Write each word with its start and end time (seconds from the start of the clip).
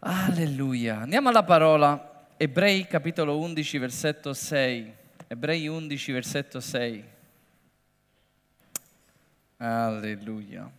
Alleluia. 0.00 1.00
Andiamo 1.00 1.28
alla 1.28 1.42
parola. 1.42 2.26
Ebrei 2.36 2.86
capitolo 2.86 3.36
11 3.38 3.78
versetto 3.78 4.32
6. 4.32 4.94
Ebrei 5.26 5.66
11 5.66 6.12
versetto 6.12 6.60
6. 6.60 7.04
Alleluia. 9.56 10.70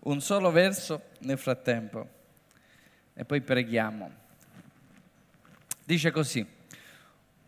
Un 0.00 0.20
solo 0.20 0.50
verso 0.50 1.02
nel 1.20 1.38
frattempo 1.38 2.08
e 3.14 3.24
poi 3.24 3.40
preghiamo. 3.40 4.10
Dice 5.84 6.10
così. 6.10 6.44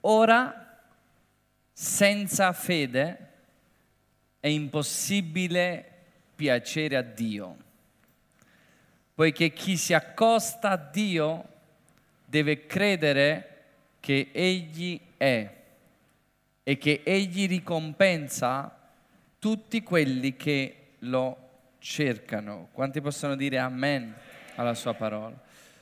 Ora 0.03 0.81
senza 1.73 2.53
fede 2.53 3.33
è 4.39 4.47
impossibile 4.47 5.91
piacere 6.37 6.97
a 6.97 7.03
Dio 7.03 7.65
poiché 9.17 9.51
chi 9.51 9.79
si 9.79 9.95
accosta 9.95 10.73
a 10.73 10.77
Dio 10.77 11.45
deve 12.27 12.67
credere 12.67 13.65
che 13.99 14.29
Egli 14.31 15.01
è 15.17 15.55
e 16.63 16.77
che 16.77 17.01
Egli 17.03 17.49
ricompensa 17.49 18.77
tutti 19.39 19.83
quelli 19.83 20.37
che 20.37 20.89
lo 20.99 21.37
cercano. 21.79 22.69
Quanti 22.73 23.01
possono 23.01 23.37
dire 23.37 23.57
amen 23.57 24.15
alla 24.57 24.75
sua 24.75 24.93
parola? 24.93 25.35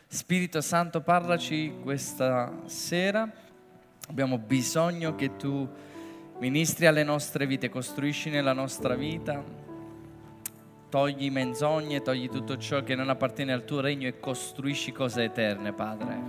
Spirito 0.06 0.60
Santo, 0.60 1.00
parlaci 1.00 1.74
questa 1.82 2.52
sera. 2.66 3.28
Abbiamo 4.10 4.38
bisogno 4.38 5.16
che 5.16 5.34
tu 5.34 5.68
ministri 6.38 6.86
alle 6.86 7.02
nostre 7.02 7.48
vite, 7.48 7.68
costruisci 7.68 8.30
nella 8.30 8.52
nostra 8.52 8.94
vita 8.94 9.63
togli 10.94 11.28
menzogne, 11.28 12.02
togli 12.02 12.28
tutto 12.28 12.56
ciò 12.56 12.84
che 12.84 12.94
non 12.94 13.08
appartiene 13.08 13.52
al 13.52 13.64
tuo 13.64 13.80
regno 13.80 14.06
e 14.06 14.20
costruisci 14.20 14.92
cose 14.92 15.24
eterne, 15.24 15.72
Padre. 15.72 16.20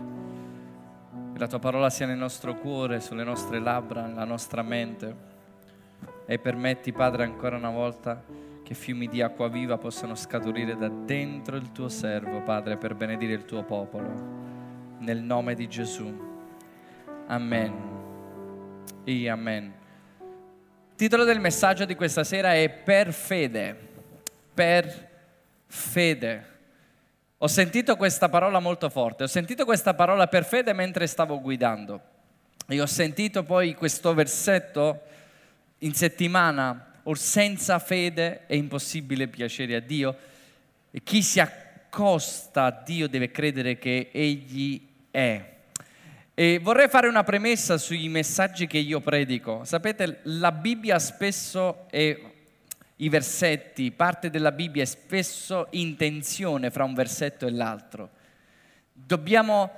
Che 1.34 1.38
la 1.38 1.46
tua 1.46 1.60
parola 1.60 1.92
sia 1.92 2.08
nel 2.08 2.18
nostro 2.18 2.56
cuore, 2.56 3.00
sulle 3.00 3.24
nostre 3.24 3.60
labbra, 3.60 4.08
nella 4.08 4.24
nostra 4.24 4.64
mente. 4.64 5.16
E 6.26 6.40
permetti, 6.40 6.92
Padre, 6.94 7.26
ancora 7.26 7.58
una 7.58 7.70
volta 7.70 8.24
che 8.64 8.74
fiumi 8.74 9.08
di 9.08 9.22
acqua 9.22 9.50
viva 9.50 9.78
possano 9.78 10.16
scaturire 10.16 10.76
da 10.76 10.90
dentro 10.90 11.58
il 11.58 11.72
tuo 11.72 11.88
servo, 11.88 12.42
Padre, 12.42 12.76
per 12.78 12.96
benedire 12.96 13.34
il 13.34 13.46
tuo 13.46 13.62
popolo. 13.62 14.10
Nel 14.98 15.22
nome 15.22 15.54
di 15.54 15.68
Gesù. 15.68 16.12
Amen. 17.28 17.74
E 19.04 19.30
amen. 19.30 19.74
Il 20.90 20.96
titolo 20.96 21.24
del 21.24 21.40
messaggio 21.40 21.86
di 21.86 21.94
questa 21.94 22.24
sera 22.24 22.56
è 22.56 22.68
Per 22.68 23.14
fede 23.14 23.85
per 24.56 25.10
fede. 25.68 26.54
Ho 27.40 27.48
sentito 27.48 27.98
questa 27.98 28.30
parola 28.30 28.60
molto 28.60 28.90
forte, 28.90 29.24
ho 29.24 29.28
sentito 29.28 29.66
questa 29.66 29.94
parola 29.94 30.28
per 30.28 30.46
fede 30.46 30.74
mentre 30.74 31.06
stavo 31.06 31.40
guidando 31.42 32.02
e 32.68 32.82
ho 32.82 32.86
sentito 32.86 33.44
poi 33.44 33.76
questo 33.76 34.14
versetto 34.14 35.02
in 35.80 35.94
settimana, 35.94 36.94
or 37.04 37.20
senza 37.20 37.78
fede 37.78 38.48
è 38.48 38.56
impossibile 38.56 39.28
piacere 39.28 39.76
a 39.76 39.80
Dio 39.80 40.18
e 40.90 41.04
chi 41.04 41.22
si 41.22 41.40
accosta 41.40 42.64
a 42.64 42.72
Dio 42.72 43.08
deve 43.08 43.30
credere 43.30 43.78
che 43.78 44.10
Egli 44.12 44.82
è. 45.12 45.54
E 46.34 46.60
vorrei 46.60 46.88
fare 46.88 47.08
una 47.08 47.24
premessa 47.24 47.78
sui 47.78 48.08
messaggi 48.08 48.66
che 48.66 48.78
io 48.78 49.02
predico. 49.02 49.64
Sapete, 49.66 50.20
la 50.24 50.52
Bibbia 50.52 50.98
spesso 51.00 51.88
è 51.90 52.18
i 52.98 53.10
versetti, 53.10 53.92
parte 53.92 54.30
della 54.30 54.52
Bibbia 54.52 54.84
è 54.84 54.86
spesso 54.86 55.68
in 55.72 55.98
tensione 55.98 56.72
fra 56.72 56.84
un 56.84 56.94
versetto 56.94 57.46
e 57.46 57.52
l'altro. 57.52 58.10
Dobbiamo 58.94 59.72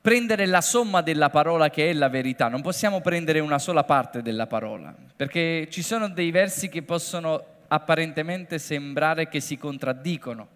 prendere 0.00 0.46
la 0.46 0.60
somma 0.60 1.00
della 1.00 1.30
parola 1.30 1.68
che 1.70 1.90
è 1.90 1.92
la 1.92 2.08
verità, 2.08 2.48
non 2.48 2.62
possiamo 2.62 3.00
prendere 3.00 3.40
una 3.40 3.58
sola 3.58 3.84
parte 3.84 4.22
della 4.22 4.46
parola, 4.46 4.94
perché 5.16 5.68
ci 5.70 5.82
sono 5.82 6.08
dei 6.08 6.30
versi 6.30 6.68
che 6.68 6.82
possono 6.82 7.44
apparentemente 7.68 8.58
sembrare 8.58 9.28
che 9.28 9.40
si 9.40 9.56
contraddicono. 9.56 10.48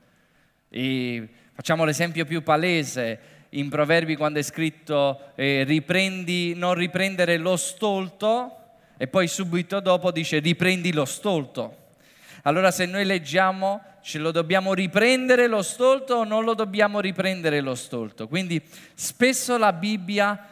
E 0.68 1.28
facciamo 1.52 1.84
l'esempio 1.84 2.24
più 2.24 2.42
palese, 2.42 3.18
in 3.50 3.68
Proverbi 3.68 4.16
quando 4.16 4.38
è 4.38 4.42
scritto 4.42 5.32
eh, 5.34 5.64
riprendi, 5.64 6.54
non 6.54 6.74
riprendere 6.74 7.36
lo 7.36 7.56
stolto, 7.56 8.56
e 8.96 9.08
poi 9.08 9.26
subito 9.26 9.80
dopo 9.80 10.12
dice 10.12 10.38
riprendi 10.38 10.92
lo 10.92 11.04
stolto. 11.04 11.79
Allora 12.42 12.70
se 12.70 12.86
noi 12.86 13.04
leggiamo, 13.04 13.82
ce 14.02 14.18
lo 14.18 14.30
dobbiamo 14.30 14.72
riprendere 14.72 15.46
lo 15.46 15.62
stolto 15.62 16.14
o 16.16 16.24
non 16.24 16.44
lo 16.44 16.54
dobbiamo 16.54 17.00
riprendere 17.00 17.60
lo 17.60 17.74
stolto? 17.74 18.28
Quindi 18.28 18.62
spesso 18.94 19.58
la 19.58 19.72
Bibbia, 19.72 20.46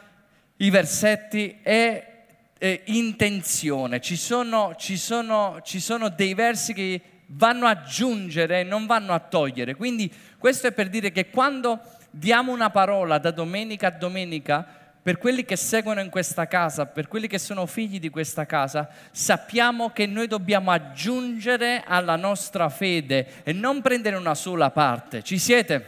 i 0.57 0.69
versetti 0.69 1.59
è 1.61 2.25
eh, 2.57 2.81
intenzione, 2.85 4.01
ci 4.01 4.17
sono, 4.17 4.75
ci, 4.77 4.97
sono, 4.97 5.59
ci 5.63 5.79
sono 5.79 6.09
dei 6.09 6.33
versi 6.33 6.73
che 6.73 7.01
vanno 7.27 7.65
a 7.65 7.71
aggiungere, 7.71 8.63
non 8.63 8.85
vanno 8.85 9.13
a 9.13 9.19
togliere. 9.19 9.75
Quindi 9.75 10.11
questo 10.37 10.67
è 10.67 10.71
per 10.71 10.89
dire 10.89 11.11
che 11.11 11.29
quando 11.29 11.79
diamo 12.11 12.51
una 12.51 12.69
parola 12.69 13.17
da 13.17 13.31
domenica 13.31 13.87
a 13.87 13.91
domenica, 13.91 14.78
per 15.01 15.17
quelli 15.17 15.45
che 15.45 15.55
seguono 15.55 16.01
in 16.01 16.09
questa 16.09 16.47
casa, 16.47 16.85
per 16.85 17.07
quelli 17.07 17.27
che 17.27 17.39
sono 17.39 17.65
figli 17.65 17.99
di 17.99 18.09
questa 18.09 18.45
casa, 18.45 18.89
sappiamo 19.11 19.91
che 19.91 20.05
noi 20.05 20.27
dobbiamo 20.27 20.71
aggiungere 20.71 21.83
alla 21.85 22.15
nostra 22.15 22.69
fede 22.69 23.43
e 23.43 23.53
non 23.53 23.81
prendere 23.81 24.17
una 24.17 24.35
sola 24.35 24.69
parte. 24.71 25.23
Ci 25.23 25.37
siete? 25.37 25.85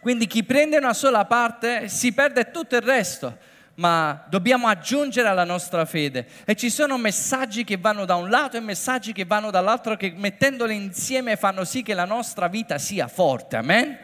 Quindi 0.00 0.26
chi 0.26 0.44
prende 0.44 0.76
una 0.76 0.94
sola 0.94 1.24
parte 1.24 1.88
si 1.88 2.12
perde 2.12 2.50
tutto 2.50 2.76
il 2.76 2.82
resto 2.82 3.56
ma 3.78 4.24
dobbiamo 4.28 4.66
aggiungere 4.66 5.28
alla 5.28 5.44
nostra 5.44 5.84
fede. 5.84 6.26
E 6.44 6.56
ci 6.56 6.68
sono 6.68 6.98
messaggi 6.98 7.62
che 7.62 7.76
vanno 7.76 8.04
da 8.04 8.16
un 8.16 8.28
lato 8.28 8.56
e 8.56 8.60
messaggi 8.60 9.12
che 9.12 9.24
vanno 9.24 9.50
dall'altro 9.50 9.96
che 9.96 10.12
mettendoli 10.16 10.74
insieme 10.74 11.36
fanno 11.36 11.64
sì 11.64 11.82
che 11.82 11.94
la 11.94 12.04
nostra 12.04 12.48
vita 12.48 12.78
sia 12.78 13.06
forte. 13.06 13.56
Amen? 13.56 13.96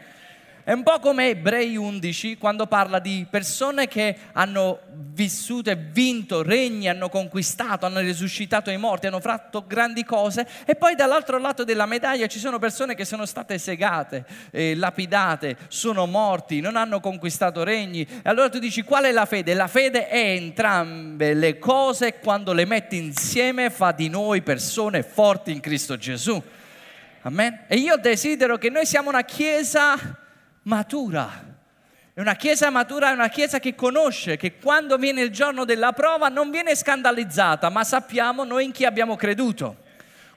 È 0.65 0.71
un 0.71 0.81
po' 0.81 0.97
come 0.97 1.29
Ebrei 1.29 1.77
11 1.77 2.39
quando 2.39 2.65
parla 2.65 2.97
di 2.97 3.27
persone 3.29 3.87
che 3.87 4.17
hanno 4.31 4.79
vissuto 5.13 5.69
e 5.69 5.75
vinto 5.75 6.41
regni, 6.41 6.89
hanno 6.89 7.07
conquistato, 7.07 7.85
hanno 7.85 7.99
risuscitato 7.99 8.71
i 8.71 8.77
morti, 8.77 9.05
hanno 9.05 9.19
fatto 9.19 9.65
grandi 9.67 10.03
cose 10.03 10.47
e 10.65 10.73
poi 10.73 10.95
dall'altro 10.95 11.37
lato 11.37 11.63
della 11.63 11.85
medaglia 11.85 12.25
ci 12.25 12.39
sono 12.39 12.57
persone 12.57 12.95
che 12.95 13.05
sono 13.05 13.27
state 13.27 13.59
segate, 13.59 14.25
eh, 14.49 14.73
lapidate, 14.73 15.55
sono 15.67 16.07
morti, 16.07 16.61
non 16.61 16.77
hanno 16.77 16.99
conquistato 16.99 17.63
regni. 17.63 18.01
E 18.01 18.21
allora 18.23 18.49
tu 18.49 18.57
dici 18.57 18.81
qual 18.81 19.03
è 19.03 19.11
la 19.11 19.27
fede? 19.27 19.53
La 19.53 19.67
fede 19.67 20.07
è 20.07 20.31
entrambe 20.31 21.35
le 21.35 21.59
cose 21.59 22.17
quando 22.17 22.53
le 22.53 22.65
metti 22.65 22.97
insieme 22.97 23.69
fa 23.69 23.91
di 23.91 24.09
noi 24.09 24.41
persone 24.41 25.03
forti 25.03 25.51
in 25.51 25.59
Cristo 25.59 25.95
Gesù. 25.95 26.41
Amen. 27.21 27.65
E 27.67 27.75
io 27.75 27.97
desidero 27.97 28.57
che 28.57 28.71
noi 28.71 28.87
siamo 28.87 29.09
una 29.09 29.23
chiesa 29.23 30.23
matura. 30.65 31.53
E 32.13 32.21
una 32.21 32.35
chiesa 32.35 32.69
matura 32.69 33.09
è 33.09 33.13
una 33.13 33.27
chiesa 33.27 33.59
che 33.59 33.75
conosce, 33.75 34.37
che 34.37 34.57
quando 34.57 34.97
viene 34.97 35.21
il 35.21 35.31
giorno 35.31 35.65
della 35.65 35.91
prova 35.91 36.29
non 36.29 36.49
viene 36.49 36.75
scandalizzata, 36.75 37.69
ma 37.69 37.83
sappiamo 37.83 38.43
noi 38.43 38.65
in 38.65 38.71
chi 38.71 38.85
abbiamo 38.85 39.15
creduto. 39.15 39.83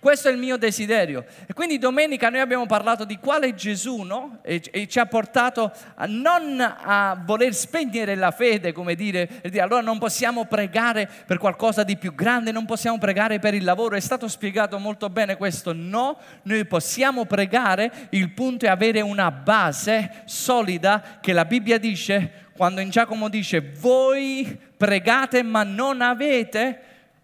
Questo 0.01 0.29
è 0.29 0.33
il 0.33 0.39
mio 0.39 0.57
desiderio. 0.57 1.25
E 1.47 1.53
quindi 1.53 1.79
domenica 1.79 2.31
noi 2.31 2.41
abbiamo 2.41 2.67
parlato 2.67 3.05
di 3.05 3.19
quale 3.19 3.55
Gesù, 3.55 4.03
no? 4.03 4.39
E, 4.43 4.63
e 4.71 4.87
ci 4.87 5.01
ha 5.01 5.07
portato 5.07 5.73
a 5.97 6.07
non 6.07 6.61
a 6.61 7.21
voler 7.25 7.53
spegnere 7.53 8.15
la 8.15 8.31
fede, 8.31 8.73
come 8.73 8.95
dire, 8.95 9.29
dire, 9.43 9.61
allora 9.61 9.81
non 9.81 9.99
possiamo 9.99 10.45
pregare 10.45 11.09
per 11.27 11.39
qualcosa 11.39 11.83
di 11.83 11.97
più 11.97 12.15
grande, 12.15 12.53
non 12.53 12.65
possiamo 12.65 12.99
pregare 12.99 13.41
per 13.41 13.55
il 13.55 13.65
lavoro. 13.65 13.97
È 13.97 14.01
stato 14.01 14.29
spiegato 14.29 14.79
molto 14.79 15.11
bene 15.11 15.37
questo. 15.37 15.73
No, 15.73 16.19
noi 16.43 16.65
possiamo 16.67 17.25
pregare, 17.25 17.91
il 18.11 18.31
punto 18.31 18.67
è 18.67 18.69
avere 18.69 19.01
una 19.01 19.31
base 19.33 20.23
solida 20.27 21.19
che 21.21 21.33
la 21.33 21.44
Bibbia 21.44 21.79
dice, 21.79 22.47
quando 22.56 22.81
in 22.81 22.91
Giacomo 22.91 23.29
dice, 23.29 23.73
voi 23.79 24.59
pregate 24.77 25.43
ma 25.43 25.65
non 25.65 26.01
avete, 26.01 26.81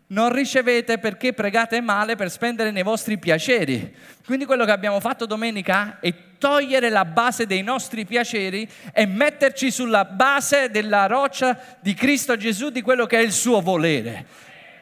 non 0.08 0.32
ricevete 0.32 0.98
perché 0.98 1.32
pregate 1.32 1.80
male 1.80 2.16
per 2.16 2.30
spendere 2.30 2.70
nei 2.70 2.82
vostri 2.82 3.18
piaceri. 3.18 3.94
Quindi 4.24 4.44
quello 4.44 4.64
che 4.64 4.70
abbiamo 4.70 5.00
fatto 5.00 5.26
domenica 5.26 5.98
è 6.00 6.12
togliere 6.38 6.90
la 6.90 7.04
base 7.04 7.46
dei 7.46 7.62
nostri 7.62 8.04
piaceri 8.04 8.68
e 8.92 9.06
metterci 9.06 9.70
sulla 9.70 10.04
base 10.04 10.70
della 10.70 11.06
roccia 11.06 11.58
di 11.80 11.94
Cristo 11.94 12.36
Gesù, 12.36 12.70
di 12.70 12.82
quello 12.82 13.06
che 13.06 13.18
è 13.18 13.22
il 13.22 13.32
suo 13.32 13.60
volere. 13.60 14.26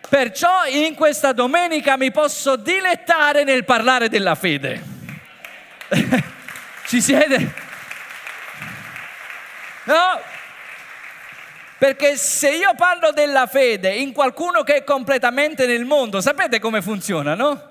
Perciò 0.08 0.66
in 0.66 0.94
questa 0.94 1.32
domenica 1.32 1.96
mi 1.96 2.10
posso 2.10 2.56
dilettare 2.56 3.44
nel 3.44 3.64
parlare 3.64 4.08
della 4.08 4.34
fede. 4.34 4.82
Ci 6.86 7.00
siete? 7.00 7.54
No? 9.84 10.20
Perché 11.82 12.16
se 12.16 12.48
io 12.48 12.74
parlo 12.76 13.10
della 13.10 13.48
fede 13.48 13.92
in 13.92 14.12
qualcuno 14.12 14.62
che 14.62 14.76
è 14.76 14.84
completamente 14.84 15.66
nel 15.66 15.84
mondo, 15.84 16.20
sapete 16.20 16.60
come 16.60 16.80
funziona, 16.80 17.34
no? 17.34 17.70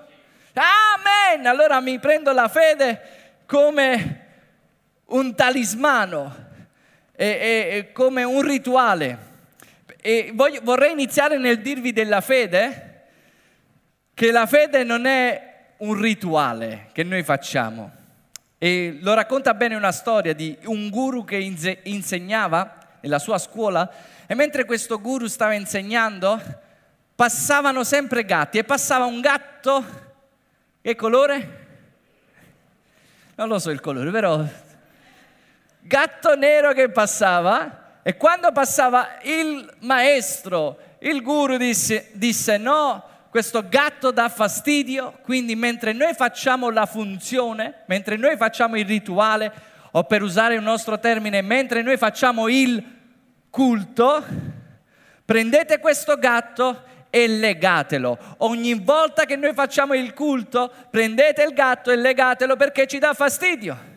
Amen! 0.53 1.47
Allora 1.47 1.79
mi 1.79 1.97
prendo 1.97 2.33
la 2.33 2.49
fede 2.49 2.99
come 3.45 4.25
un 5.05 5.33
talismano, 5.33 6.35
è, 7.15 7.69
è 7.69 7.91
come 7.93 8.23
un 8.23 8.41
rituale. 8.41 9.17
E 10.01 10.31
voglio, 10.33 10.59
vorrei 10.61 10.91
iniziare 10.91 11.37
nel 11.37 11.61
dirvi 11.61 11.93
della 11.93 12.19
fede, 12.19 13.03
che 14.13 14.29
la 14.29 14.45
fede 14.45 14.83
non 14.83 15.05
è 15.05 15.53
un 15.77 15.93
rituale 15.93 16.89
che 16.91 17.03
noi 17.03 17.23
facciamo. 17.23 17.89
E 18.57 18.97
lo 18.99 19.13
racconta 19.13 19.53
bene 19.53 19.75
una 19.75 19.93
storia 19.93 20.33
di 20.33 20.57
un 20.65 20.89
guru 20.89 21.23
che 21.23 21.37
insegnava 21.83 22.75
nella 23.01 23.19
sua 23.19 23.37
scuola 23.37 23.89
e 24.25 24.33
mentre 24.33 24.65
questo 24.65 24.99
guru 24.99 25.27
stava 25.27 25.53
insegnando 25.53 26.41
passavano 27.15 27.83
sempre 27.83 28.25
gatti 28.25 28.57
e 28.57 28.63
passava 28.63 29.05
un 29.05 29.21
gatto, 29.21 29.85
che 30.81 30.95
colore? 30.95 31.59
Non 33.35 33.47
lo 33.47 33.59
so 33.59 33.69
il 33.69 33.79
colore, 33.79 34.09
però 34.09 34.43
gatto 35.81 36.35
nero 36.35 36.73
che 36.73 36.89
passava 36.89 37.99
e 38.03 38.17
quando 38.17 38.51
passava 38.51 39.17
il 39.23 39.71
maestro, 39.79 40.77
il 40.99 41.21
guru 41.21 41.57
disse, 41.57 42.09
disse 42.13 42.57
no, 42.57 43.03
questo 43.29 43.67
gatto 43.67 44.11
dà 44.11 44.27
fastidio, 44.27 45.19
quindi 45.23 45.55
mentre 45.55 45.93
noi 45.93 46.13
facciamo 46.13 46.69
la 46.69 46.85
funzione, 46.85 47.83
mentre 47.85 48.17
noi 48.17 48.35
facciamo 48.37 48.77
il 48.77 48.85
rituale, 48.85 49.51
o 49.91 50.03
per 50.03 50.21
usare 50.21 50.57
un 50.57 50.63
nostro 50.63 50.99
termine, 50.99 51.41
mentre 51.41 51.81
noi 51.81 51.97
facciamo 51.97 52.47
il 52.47 52.83
culto, 53.49 54.23
prendete 55.25 55.79
questo 55.79 56.17
gatto 56.17 56.83
e 57.09 57.27
legatelo. 57.27 58.35
Ogni 58.39 58.73
volta 58.75 59.25
che 59.25 59.35
noi 59.35 59.53
facciamo 59.53 59.93
il 59.93 60.13
culto, 60.13 60.71
prendete 60.89 61.43
il 61.43 61.53
gatto 61.53 61.91
e 61.91 61.95
legatelo 61.95 62.55
perché 62.55 62.87
ci 62.87 62.99
dà 62.99 63.13
fastidio. 63.13 63.89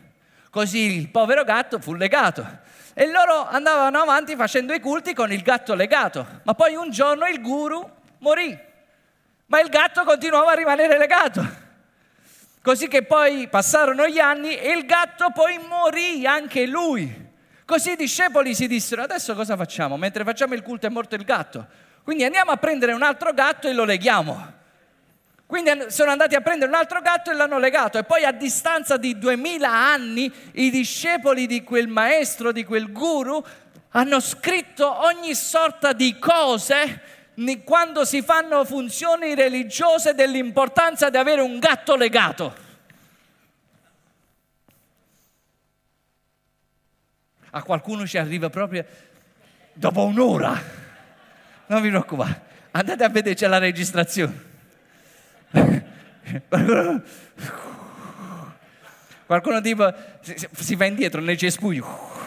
Così 0.49 0.97
il 0.97 1.09
povero 1.09 1.43
gatto 1.43 1.79
fu 1.79 1.93
legato. 1.93 2.63
E 2.93 3.07
loro 3.07 3.47
andavano 3.47 3.99
avanti 3.99 4.35
facendo 4.35 4.73
i 4.73 4.79
culti 4.79 5.13
con 5.13 5.31
il 5.31 5.41
gatto 5.41 5.73
legato. 5.73 6.25
Ma 6.43 6.53
poi 6.53 6.75
un 6.75 6.89
giorno 6.91 7.25
il 7.25 7.41
guru 7.41 7.89
morì 8.19 8.73
ma 9.47 9.59
il 9.59 9.69
gatto 9.69 10.03
continuava 10.03 10.51
a 10.51 10.55
rimanere 10.55 10.97
legato. 10.97 11.63
Così 12.65 12.87
che 12.87 13.03
poi 13.03 13.47
passarono 13.47 14.07
gli 14.07 14.17
anni 14.17 14.57
e 14.57 14.71
il 14.71 14.87
gatto 14.87 15.29
poi 15.31 15.59
morì 15.59 16.25
anche 16.25 16.65
lui. 16.65 17.13
Così 17.63 17.91
i 17.91 17.95
discepoli 17.95 18.55
si 18.55 18.65
dissero, 18.65 19.03
adesso 19.03 19.35
cosa 19.35 19.55
facciamo? 19.55 19.97
Mentre 19.97 20.23
facciamo 20.23 20.55
il 20.55 20.63
culto 20.63 20.87
è 20.87 20.89
morto 20.89 21.13
il 21.13 21.23
gatto. 21.23 21.67
Quindi 22.03 22.23
andiamo 22.23 22.49
a 22.49 22.57
prendere 22.57 22.93
un 22.93 23.03
altro 23.03 23.33
gatto 23.33 23.67
e 23.67 23.73
lo 23.73 23.83
leghiamo. 23.83 24.53
Quindi 25.45 25.91
sono 25.91 26.09
andati 26.09 26.33
a 26.33 26.41
prendere 26.41 26.71
un 26.71 26.75
altro 26.75 27.01
gatto 27.01 27.29
e 27.29 27.35
l'hanno 27.35 27.59
legato 27.59 27.99
e 27.99 28.03
poi 28.03 28.23
a 28.23 28.31
distanza 28.31 28.97
di 28.97 29.15
duemila 29.19 29.69
anni 29.69 30.33
i 30.53 30.71
discepoli 30.71 31.45
di 31.45 31.63
quel 31.63 31.87
maestro, 31.87 32.51
di 32.51 32.63
quel 32.63 32.91
guru, 32.91 33.43
hanno 33.89 34.19
scritto 34.19 35.03
ogni 35.03 35.35
sorta 35.35 35.93
di 35.93 36.17
cose 36.17 37.14
quando 37.63 38.05
si 38.05 38.21
fanno 38.21 38.63
funzioni 38.63 39.35
religiose 39.35 40.13
dell'importanza 40.13 41.09
di 41.09 41.17
avere 41.17 41.41
un 41.41 41.59
gatto 41.59 41.95
legato. 41.95 42.55
A 47.51 47.63
qualcuno 47.63 48.05
ci 48.05 48.17
arriva 48.17 48.49
proprio 48.49 48.85
dopo 49.73 50.05
un'ora. 50.05 50.83
Non 51.67 51.81
vi 51.81 51.89
preoccupate, 51.89 52.41
andate 52.71 53.03
a 53.03 53.09
vedere 53.09 53.35
c'è 53.35 53.47
la 53.47 53.57
registrazione. 53.57 54.53
Qualcuno 59.25 59.61
tipo 59.61 59.93
si 60.21 60.75
va 60.75 60.85
indietro 60.85 61.21
nel 61.21 61.37
cespuglio. 61.37 62.24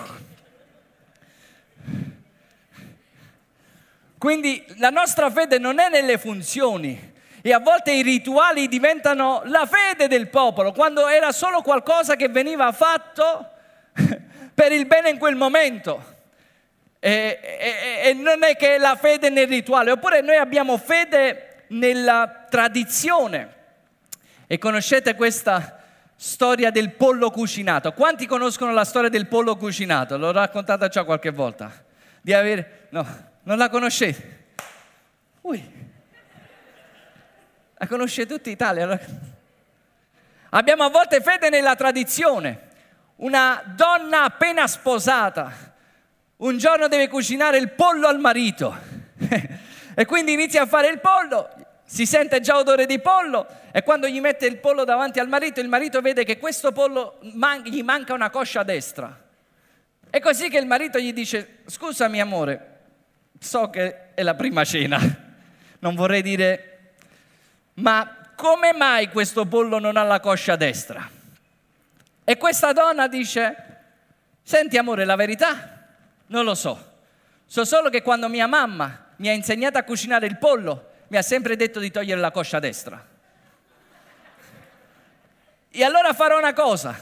Quindi 4.19 4.65
la 4.79 4.91
nostra 4.91 5.31
fede 5.31 5.59
non 5.59 5.79
è 5.79 5.89
nelle 5.89 6.19
funzioni 6.19 7.15
e 7.41 7.53
a 7.53 7.61
volte 7.61 7.93
i 7.93 8.03
rituali 8.03 8.67
diventano 8.67 9.43
la 9.45 9.65
fede 9.65 10.09
del 10.09 10.29
popolo, 10.29 10.73
quando 10.73 11.07
era 11.07 11.31
solo 11.31 11.63
qualcosa 11.63 12.17
che 12.17 12.29
veniva 12.29 12.73
fatto 12.73 13.49
per 14.53 14.73
il 14.73 14.87
bene 14.87 15.11
in 15.11 15.19
quel 15.19 15.37
momento. 15.37 16.17
E, 16.99 17.39
e, 17.41 18.09
e 18.09 18.13
non 18.15 18.43
è 18.43 18.57
che 18.57 18.77
la 18.77 18.97
fede 18.97 19.31
nel 19.31 19.47
rituale, 19.47 19.93
oppure 19.93 20.21
noi 20.21 20.37
abbiamo 20.37 20.77
fede 20.79 21.65
nella 21.69 22.47
tradizione. 22.51 23.55
E 24.49 24.59
conoscete 24.59 25.15
questa 25.15 25.85
storia 26.17 26.73
del 26.73 26.91
pollo 26.91 27.31
cucinato? 27.31 27.93
Quanti 27.93 28.27
conoscono 28.27 28.73
la 28.73 28.85
storia 28.85 29.11
del 29.11 29.29
pollo 29.29 29.57
cucinato? 29.57 30.19
L'ho 30.19 30.33
raccontata 30.33 30.89
già 30.89 31.05
qualche 31.05 31.31
volta. 31.31 31.71
Di 32.21 32.33
avere... 32.33 32.87
No, 32.91 33.28
non 33.49 33.57
la 33.57 33.71
conoscete? 33.71 34.37
Ui. 35.41 35.73
La 37.79 37.87
conosce 37.87 38.27
tutta 38.27 38.51
Italia. 38.51 39.01
Abbiamo 40.51 40.85
a 40.85 40.91
volte 40.91 41.23
fede 41.23 41.49
nella 41.49 41.75
tradizione. 41.75 42.67
Una 43.17 43.63
donna 43.75 44.25
appena 44.25 44.67
sposata 44.67 45.51
un 46.37 46.59
giorno 46.59 46.89
deve 46.89 47.09
cucinare 47.09 47.57
il 47.57 47.71
pollo 47.71 48.07
al 48.07 48.21
marito 48.21 48.77
e 49.95 50.05
quindi 50.05 50.35
inizia 50.35 50.63
a 50.63 50.67
fare 50.67 50.89
il 50.89 51.01
pollo, 51.01 51.49
si 51.85 52.05
sente 52.05 52.41
già 52.41 52.59
odore 52.59 52.85
di 52.85 53.01
pollo 53.01 53.47
e 53.73 53.83
quando 53.83 54.07
gli 54.07 54.21
mette 54.21 54.47
il 54.47 54.59
pollo 54.59 54.85
davanti 54.85 55.21
al 55.21 55.27
marito, 55.27 55.59
il 55.61 55.69
marito 55.69 56.03
vede 56.03 56.23
che 56.23 56.39
questo 56.39 56.71
pollo 56.71 57.19
man- 57.33 57.63
gli 57.63 57.83
manca 57.83 58.13
una 58.13 58.29
coscia 58.29 58.63
destra. 58.63 59.25
È 60.11 60.21
così 60.21 60.51
che 60.51 60.59
il 60.59 60.67
marito 60.67 60.99
gli 60.99 61.13
dice, 61.13 61.61
scusami 61.67 62.21
amore, 62.21 62.78
so 63.39 63.71
che 63.71 64.15
è 64.15 64.23
la 64.23 64.35
prima 64.35 64.65
cena, 64.65 64.99
non 65.79 65.95
vorrei 65.95 66.23
dire, 66.23 66.93
ma 67.75 68.31
come 68.35 68.73
mai 68.73 69.09
questo 69.09 69.47
pollo 69.47 69.79
non 69.79 69.97
ha 69.97 70.03
la 70.03 70.21
coscia 70.21 70.57
destra? 70.57 71.09
E 72.25 72.37
questa 72.37 72.73
donna 72.73 73.09
dice, 73.09 73.57
senti 74.43 74.77
amore, 74.77 75.05
la 75.05 75.17
verità? 75.17 75.87
Non 76.27 76.45
lo 76.45 76.55
so, 76.55 76.99
so 77.47 77.65
solo 77.65 77.89
che 77.91 78.03
quando 78.03 78.29
mia 78.29 78.47
mamma 78.47 79.07
mi 79.17 79.29
ha 79.29 79.33
insegnato 79.33 79.79
a 79.79 79.83
cucinare 79.83 80.27
il 80.27 80.37
pollo, 80.37 80.91
mi 81.09 81.17
ha 81.17 81.23
sempre 81.23 81.57
detto 81.57 81.81
di 81.81 81.91
togliere 81.91 82.21
la 82.21 82.31
coscia 82.31 82.59
destra. 82.59 83.07
E 85.71 85.85
allora 85.85 86.13
farò 86.13 86.39
una 86.39 86.53
cosa, 86.53 86.99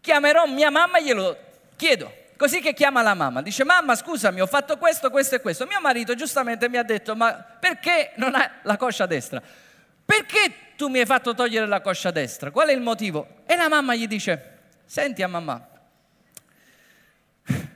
chiamerò 0.00 0.46
mia 0.46 0.70
mamma 0.70 0.98
e 0.98 1.02
glielo 1.02 1.38
chiedo, 1.76 2.12
Così 2.36 2.60
che 2.60 2.74
chiama 2.74 3.00
la 3.00 3.14
mamma, 3.14 3.40
dice 3.40 3.64
mamma 3.64 3.94
scusami 3.94 4.42
ho 4.42 4.46
fatto 4.46 4.76
questo, 4.76 5.10
questo 5.10 5.36
e 5.36 5.40
questo. 5.40 5.64
Mio 5.66 5.80
marito 5.80 6.14
giustamente 6.14 6.68
mi 6.68 6.76
ha 6.76 6.82
detto 6.82 7.16
ma 7.16 7.32
perché 7.32 8.12
non 8.16 8.34
hai 8.34 8.46
la 8.62 8.76
coscia 8.76 9.06
destra? 9.06 9.42
Perché 10.04 10.74
tu 10.76 10.88
mi 10.88 10.98
hai 10.98 11.06
fatto 11.06 11.34
togliere 11.34 11.66
la 11.66 11.80
coscia 11.80 12.10
destra? 12.10 12.50
Qual 12.50 12.68
è 12.68 12.72
il 12.72 12.82
motivo? 12.82 13.38
E 13.46 13.56
la 13.56 13.68
mamma 13.68 13.94
gli 13.94 14.06
dice, 14.06 14.58
senti 14.84 15.22
a 15.22 15.28
mamma, 15.28 15.66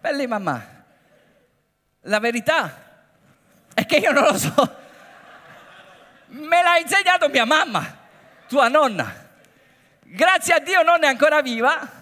belli 0.00 0.26
mamma, 0.26 0.84
la 2.00 2.18
verità 2.18 2.88
è 3.74 3.84
che 3.84 3.96
io 3.96 4.10
non 4.10 4.24
lo 4.24 4.38
so, 4.38 4.76
me 6.28 6.62
l'ha 6.62 6.78
insegnato 6.78 7.28
mia 7.28 7.44
mamma, 7.44 7.98
tua 8.48 8.68
nonna. 8.68 9.28
Grazie 10.02 10.54
a 10.54 10.58
Dio 10.58 10.82
non 10.82 11.04
è 11.04 11.06
ancora 11.06 11.42
viva, 11.42 11.99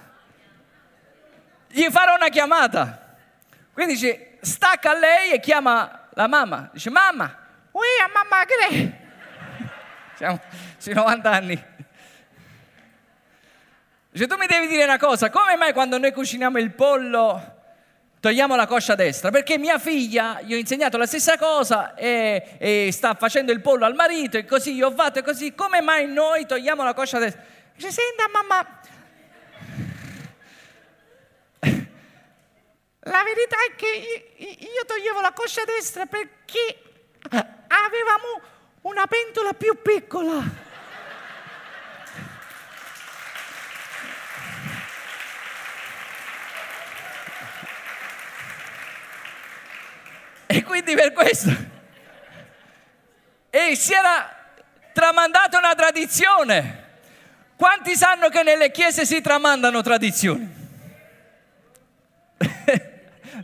gli 1.69 1.89
farò 1.91 2.15
una 2.15 2.29
chiamata. 2.29 3.17
Quindi 3.73 3.95
dice, 3.95 4.39
stacca 4.41 4.93
lei 4.95 5.33
e 5.33 5.41
chiama 5.41 6.09
la 6.15 6.27
mamma. 6.27 6.71
Dice, 6.73 6.91
mamma, 6.91 7.37
ui, 7.71 7.87
a 8.03 8.11
mamma 8.13 8.45
che? 8.45 8.93
Siamo 10.17 10.41
sui 10.77 10.95
90 10.95 11.31
anni. 11.31 11.65
Dice, 14.11 14.27
tu 14.27 14.37
mi 14.37 14.47
devi 14.47 14.67
dire 14.67 14.85
una 14.85 14.99
cosa, 14.99 15.31
come 15.31 15.57
mai 15.57 15.73
quando 15.73 15.99
noi 15.99 16.13
cuciniamo 16.13 16.59
il 16.59 16.73
pollo 16.73 17.57
togliamo 18.21 18.57
la 18.57 18.67
coscia 18.67 18.95
destra? 18.95 19.31
Perché 19.31 19.59
mia 19.59 19.79
figlia, 19.79 20.41
gli 20.43 20.55
ho 20.55 20.57
insegnato 20.57 20.97
la 20.97 21.07
stessa 21.07 21.39
cosa 21.39 21.95
e, 21.95 22.57
e 22.59 22.89
sta 22.93 23.15
facendo 23.15 23.53
il 23.53 23.61
pollo 23.61 23.85
al 23.85 23.95
marito 23.95 24.37
e 24.37 24.45
così 24.45 24.75
io 24.75 24.89
ho 24.89 24.91
fatto 24.91 25.21
e 25.21 25.23
così, 25.23 25.55
come 25.55 25.81
mai 25.81 26.07
noi 26.09 26.47
togliamo 26.47 26.83
la 26.83 26.95
coscia 26.95 27.19
destra? 27.19 27.43
Dice, 27.75 27.91
senta 27.93 28.29
mamma, 28.33 28.81
La 33.09 33.23
verità 33.23 33.57
è 33.67 33.75
che 33.75 34.35
io 34.37 34.85
toglievo 34.87 35.23
la 35.23 35.33
coscia 35.33 35.65
destra 35.65 36.05
perché 36.05 36.83
avevamo 37.31 38.43
una 38.83 39.07
pentola 39.07 39.55
più 39.55 39.81
piccola. 39.81 40.67
E 50.47 50.63
quindi 50.65 50.95
per 50.95 51.13
questo. 51.15 51.51
E 53.49 53.75
si 53.75 53.95
era 53.95 54.37
tramandata 54.93 55.57
una 55.57 55.75
tradizione. 55.75 56.87
Quanti 57.57 57.97
sanno 57.97 58.29
che 58.29 58.43
nelle 58.43 58.71
chiese 58.71 59.07
si 59.07 59.23
tramandano 59.23 59.81
tradizioni? 59.81 60.58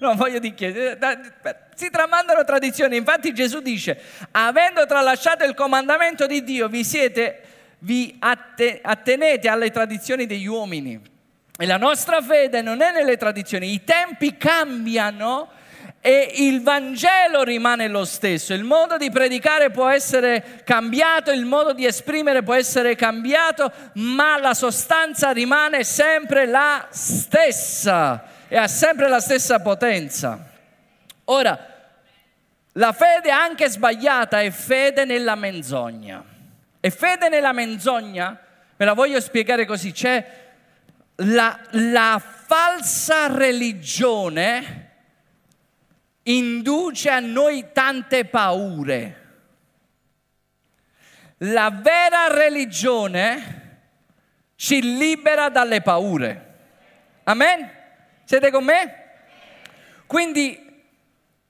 No, 0.04 0.14
voglio 0.14 0.38
dire, 0.38 0.98
si 1.74 1.90
tramandano 1.90 2.44
tradizioni. 2.44 2.96
Infatti 2.96 3.32
Gesù 3.32 3.60
dice, 3.60 3.98
avendo 4.32 4.86
tralasciato 4.86 5.44
il 5.44 5.54
comandamento 5.54 6.26
di 6.26 6.44
Dio, 6.44 6.68
vi 6.68 6.84
siete, 6.84 7.40
vi 7.80 8.16
attenete 8.20 9.48
alle 9.48 9.70
tradizioni 9.70 10.26
degli 10.26 10.46
uomini. 10.46 11.00
E 11.56 11.66
la 11.66 11.76
nostra 11.76 12.20
fede 12.20 12.62
non 12.62 12.80
è 12.80 12.92
nelle 12.92 13.16
tradizioni, 13.16 13.72
i 13.72 13.84
tempi 13.84 14.36
cambiano 14.36 15.50
e 16.00 16.32
il 16.38 16.62
Vangelo 16.62 17.44
rimane 17.44 17.88
lo 17.88 18.04
stesso, 18.04 18.52
il 18.52 18.64
modo 18.64 18.96
di 18.96 19.08
predicare 19.10 19.70
può 19.70 19.88
essere 19.88 20.60
cambiato, 20.64 21.30
il 21.30 21.44
modo 21.46 21.72
di 21.72 21.86
esprimere 21.86 22.42
può 22.42 22.54
essere 22.54 22.96
cambiato, 22.96 23.72
ma 23.94 24.36
la 24.38 24.52
sostanza 24.52 25.30
rimane 25.30 25.84
sempre 25.84 26.46
la 26.46 26.88
stessa 26.90 28.33
e 28.54 28.56
ha 28.56 28.68
sempre 28.68 29.08
la 29.08 29.18
stessa 29.18 29.58
potenza. 29.58 30.48
Ora, 31.24 31.58
la 32.74 32.92
fede 32.92 33.28
anche 33.28 33.68
sbagliata 33.68 34.42
è 34.42 34.52
fede 34.52 35.04
nella 35.04 35.34
menzogna. 35.34 36.24
E 36.78 36.90
fede 36.90 37.28
nella 37.28 37.50
menzogna, 37.50 38.40
ve 38.76 38.84
la 38.84 38.92
voglio 38.92 39.20
spiegare 39.20 39.66
così, 39.66 39.90
c'è 39.90 40.52
la, 41.16 41.58
la 41.70 42.22
falsa 42.46 43.26
religione 43.26 44.90
induce 46.22 47.10
a 47.10 47.18
noi 47.18 47.72
tante 47.72 48.24
paure. 48.24 49.22
La 51.38 51.70
vera 51.70 52.28
religione 52.28 53.78
ci 54.54 54.80
libera 54.80 55.48
dalle 55.48 55.80
paure. 55.80 56.54
Amen? 57.24 57.73
Siete 58.24 58.50
con 58.50 58.64
me? 58.64 59.02
Quindi 60.06 60.58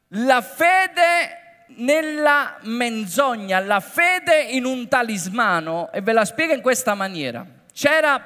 la 0.09 0.43
fede 0.43 1.43
nella 1.77 2.59
menzogna, 2.63 3.59
la 3.61 3.81
fede 3.81 4.43
in 4.43 4.65
un 4.65 4.89
talismano, 4.89 5.91
e 5.93 6.01
ve 6.01 6.13
la 6.13 6.25
spiego 6.25 6.53
in 6.53 6.61
questa 6.61 6.95
maniera. 6.95 7.45
C'era 7.73 8.23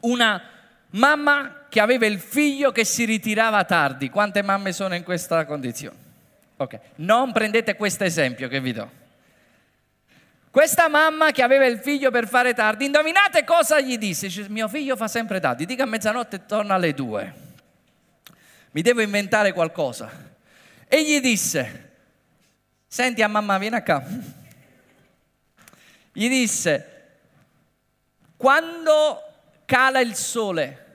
una 0.00 0.42
mamma 0.90 1.66
che 1.68 1.80
aveva 1.80 2.06
il 2.06 2.18
figlio 2.18 2.72
che 2.72 2.84
si 2.84 3.04
ritirava 3.04 3.64
tardi. 3.64 4.10
Quante 4.10 4.42
mamme 4.42 4.72
sono 4.72 4.94
in 4.94 5.04
questa 5.04 5.44
condizione? 5.44 5.96
Ok, 6.56 6.78
non 6.96 7.32
prendete 7.32 7.74
questo 7.74 8.04
esempio 8.04 8.48
che 8.48 8.60
vi 8.60 8.72
do. 8.72 8.90
Questa 10.50 10.88
mamma 10.88 11.30
che 11.30 11.42
aveva 11.42 11.64
il 11.64 11.78
figlio 11.78 12.10
per 12.10 12.26
fare 12.26 12.54
tardi, 12.54 12.86
indovinate 12.86 13.44
cosa 13.44 13.80
gli 13.80 13.96
disse? 13.96 14.26
Dice, 14.26 14.46
mio 14.48 14.66
figlio 14.68 14.96
fa 14.96 15.06
sempre 15.06 15.38
tardi, 15.38 15.64
dica 15.64 15.84
a 15.84 15.86
mezzanotte 15.86 16.36
e 16.36 16.46
torna 16.46 16.74
alle 16.74 16.92
due. 16.92 17.32
Mi 18.72 18.82
devo 18.82 19.00
inventare 19.00 19.52
qualcosa. 19.52 20.10
E 20.86 21.04
gli 21.04 21.20
disse, 21.20 21.90
senti 22.86 23.22
a 23.22 23.28
mamma, 23.28 23.58
vieni 23.58 23.82
qua. 23.82 24.02
Gli 26.12 26.28
disse, 26.28 27.18
quando 28.36 29.22
cala 29.64 30.00
il 30.00 30.14
sole, 30.14 30.86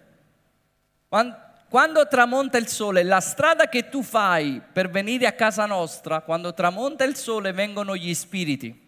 quando 1.69 2.07
tramonta 2.07 2.57
il 2.57 2.67
sole, 2.67 3.03
la 3.03 3.19
strada 3.21 3.69
che 3.69 3.89
tu 3.89 4.03
fai 4.03 4.61
per 4.71 4.89
venire 4.89 5.27
a 5.27 5.33
casa 5.33 5.65
nostra, 5.65 6.21
quando 6.21 6.53
tramonta 6.53 7.03
il 7.03 7.15
sole 7.15 7.51
vengono 7.51 7.95
gli 7.95 8.13
spiriti. 8.13 8.83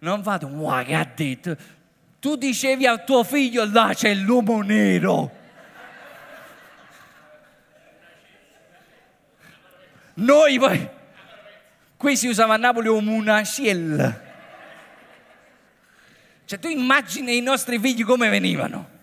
Non 0.00 0.22
fate, 0.22 0.44
wow, 0.44 0.84
che 0.84 0.94
ha 0.94 1.10
detto? 1.14 1.56
Tu 2.20 2.36
dicevi 2.36 2.86
a 2.86 2.98
tuo 2.98 3.24
figlio, 3.24 3.64
là 3.70 3.92
c'è 3.94 4.14
l'uomo 4.14 4.60
nero. 4.60 5.37
Noi 10.18 10.58
poi, 10.58 10.88
qui 11.96 12.16
si 12.16 12.26
usava 12.26 12.54
a 12.54 12.56
Napoli 12.56 12.88
un 12.88 13.04
munaciel. 13.04 14.26
Cioè 16.44 16.58
tu 16.58 16.68
immagini 16.68 17.36
i 17.36 17.40
nostri 17.40 17.78
figli 17.78 18.04
come 18.04 18.28
venivano. 18.28 18.96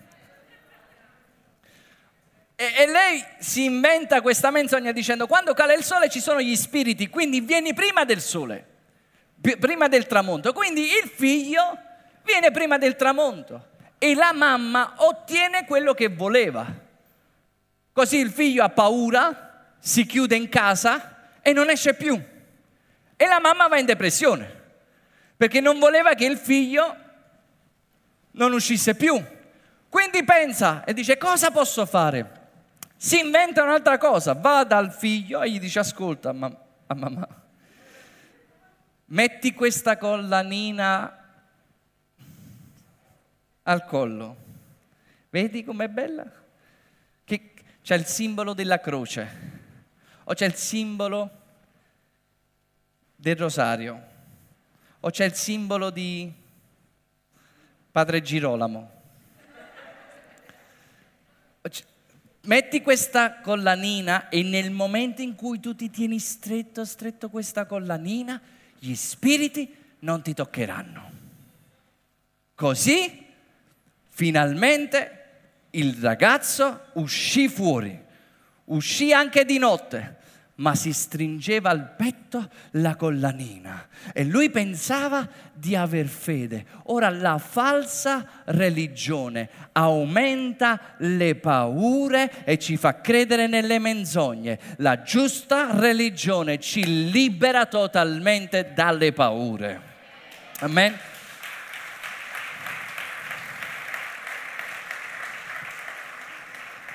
E, 2.54 2.64
e, 2.76 2.86
lei 2.86 3.24
si 3.38 3.64
inventa 3.64 4.20
questa 4.20 4.50
menzogna 4.50 4.92
dicendo 4.92 5.26
quando 5.26 5.54
cala 5.54 5.72
il 5.72 5.84
sole 5.84 6.10
ci 6.10 6.20
sono 6.20 6.40
gli 6.40 6.56
spiriti, 6.56 7.08
quindi 7.08 7.40
vieni 7.40 7.72
prima 7.72 8.04
del 8.04 8.20
sole, 8.20 8.66
prima 9.58 9.88
del 9.88 10.06
tramonto. 10.06 10.52
Quindi 10.52 10.82
il 10.82 11.08
figlio 11.08 11.78
viene 12.24 12.50
prima 12.50 12.76
del 12.76 12.96
tramonto 12.96 13.68
e 13.96 14.14
la 14.14 14.32
mamma 14.34 14.94
ottiene 14.96 15.64
quello 15.64 15.94
che 15.94 16.08
voleva. 16.08 16.66
Così 17.92 18.18
il 18.18 18.30
figlio 18.30 18.64
ha 18.64 18.68
paura, 18.68 19.45
si 19.86 20.04
chiude 20.04 20.34
in 20.34 20.48
casa 20.48 21.30
e 21.40 21.52
non 21.52 21.70
esce 21.70 21.94
più. 21.94 22.20
E 23.14 23.26
la 23.26 23.38
mamma 23.38 23.68
va 23.68 23.78
in 23.78 23.86
depressione 23.86 24.64
perché 25.36 25.60
non 25.60 25.78
voleva 25.78 26.14
che 26.14 26.24
il 26.24 26.36
figlio 26.36 26.96
non 28.32 28.52
uscisse 28.52 28.96
più. 28.96 29.24
Quindi 29.88 30.24
pensa 30.24 30.82
e 30.82 30.92
dice 30.92 31.16
cosa 31.16 31.52
posso 31.52 31.86
fare? 31.86 32.48
Si 32.96 33.20
inventa 33.20 33.62
un'altra 33.62 33.96
cosa, 33.96 34.32
va 34.32 34.64
dal 34.64 34.92
figlio 34.92 35.40
e 35.40 35.50
gli 35.52 35.60
dice 35.60 35.78
ascolta 35.78 36.32
ma, 36.32 36.50
a 36.88 36.94
mamma, 36.94 37.28
metti 39.04 39.54
questa 39.54 39.96
collanina 39.98 41.24
al 43.62 43.84
collo, 43.84 44.36
vedi 45.30 45.62
com'è 45.62 45.86
bella? 45.86 46.28
Che 47.22 47.52
c'è 47.82 47.94
il 47.94 48.06
simbolo 48.06 48.52
della 48.52 48.80
croce 48.80 49.55
o 50.28 50.34
c'è 50.34 50.46
il 50.46 50.54
simbolo 50.54 51.30
del 53.14 53.36
rosario 53.36 54.14
o 55.00 55.10
c'è 55.10 55.24
il 55.24 55.34
simbolo 55.34 55.90
di 55.90 56.32
padre 57.90 58.20
Girolamo. 58.20 58.94
Metti 62.42 62.80
questa 62.80 63.40
collanina 63.40 64.28
e 64.28 64.42
nel 64.42 64.70
momento 64.70 65.20
in 65.20 65.34
cui 65.34 65.58
tu 65.58 65.74
ti 65.74 65.90
tieni 65.90 66.18
stretto, 66.20 66.84
stretto 66.84 67.28
questa 67.28 67.66
collanina, 67.66 68.40
gli 68.78 68.94
spiriti 68.94 69.74
non 70.00 70.22
ti 70.22 70.32
toccheranno. 70.34 71.10
Così 72.54 73.26
finalmente 74.08 75.24
il 75.70 75.94
ragazzo 76.00 76.86
uscì 76.94 77.48
fuori, 77.48 78.05
uscì 78.66 79.12
anche 79.12 79.44
di 79.44 79.58
notte 79.58 80.16
ma 80.56 80.74
si 80.74 80.92
stringeva 80.92 81.68
al 81.70 81.94
petto 81.96 82.48
la 82.72 82.96
collanina 82.96 83.88
e 84.12 84.24
lui 84.24 84.48
pensava 84.48 85.28
di 85.52 85.76
aver 85.76 86.06
fede. 86.06 86.64
Ora 86.84 87.10
la 87.10 87.36
falsa 87.36 88.26
religione 88.46 89.50
aumenta 89.72 90.94
le 90.98 91.34
paure 91.34 92.44
e 92.44 92.58
ci 92.58 92.76
fa 92.78 93.00
credere 93.00 93.46
nelle 93.46 93.78
menzogne. 93.78 94.58
La 94.78 95.02
giusta 95.02 95.78
religione 95.78 96.58
ci 96.58 97.10
libera 97.10 97.66
totalmente 97.66 98.72
dalle 98.72 99.12
paure. 99.12 99.80
Amen. 100.60 100.98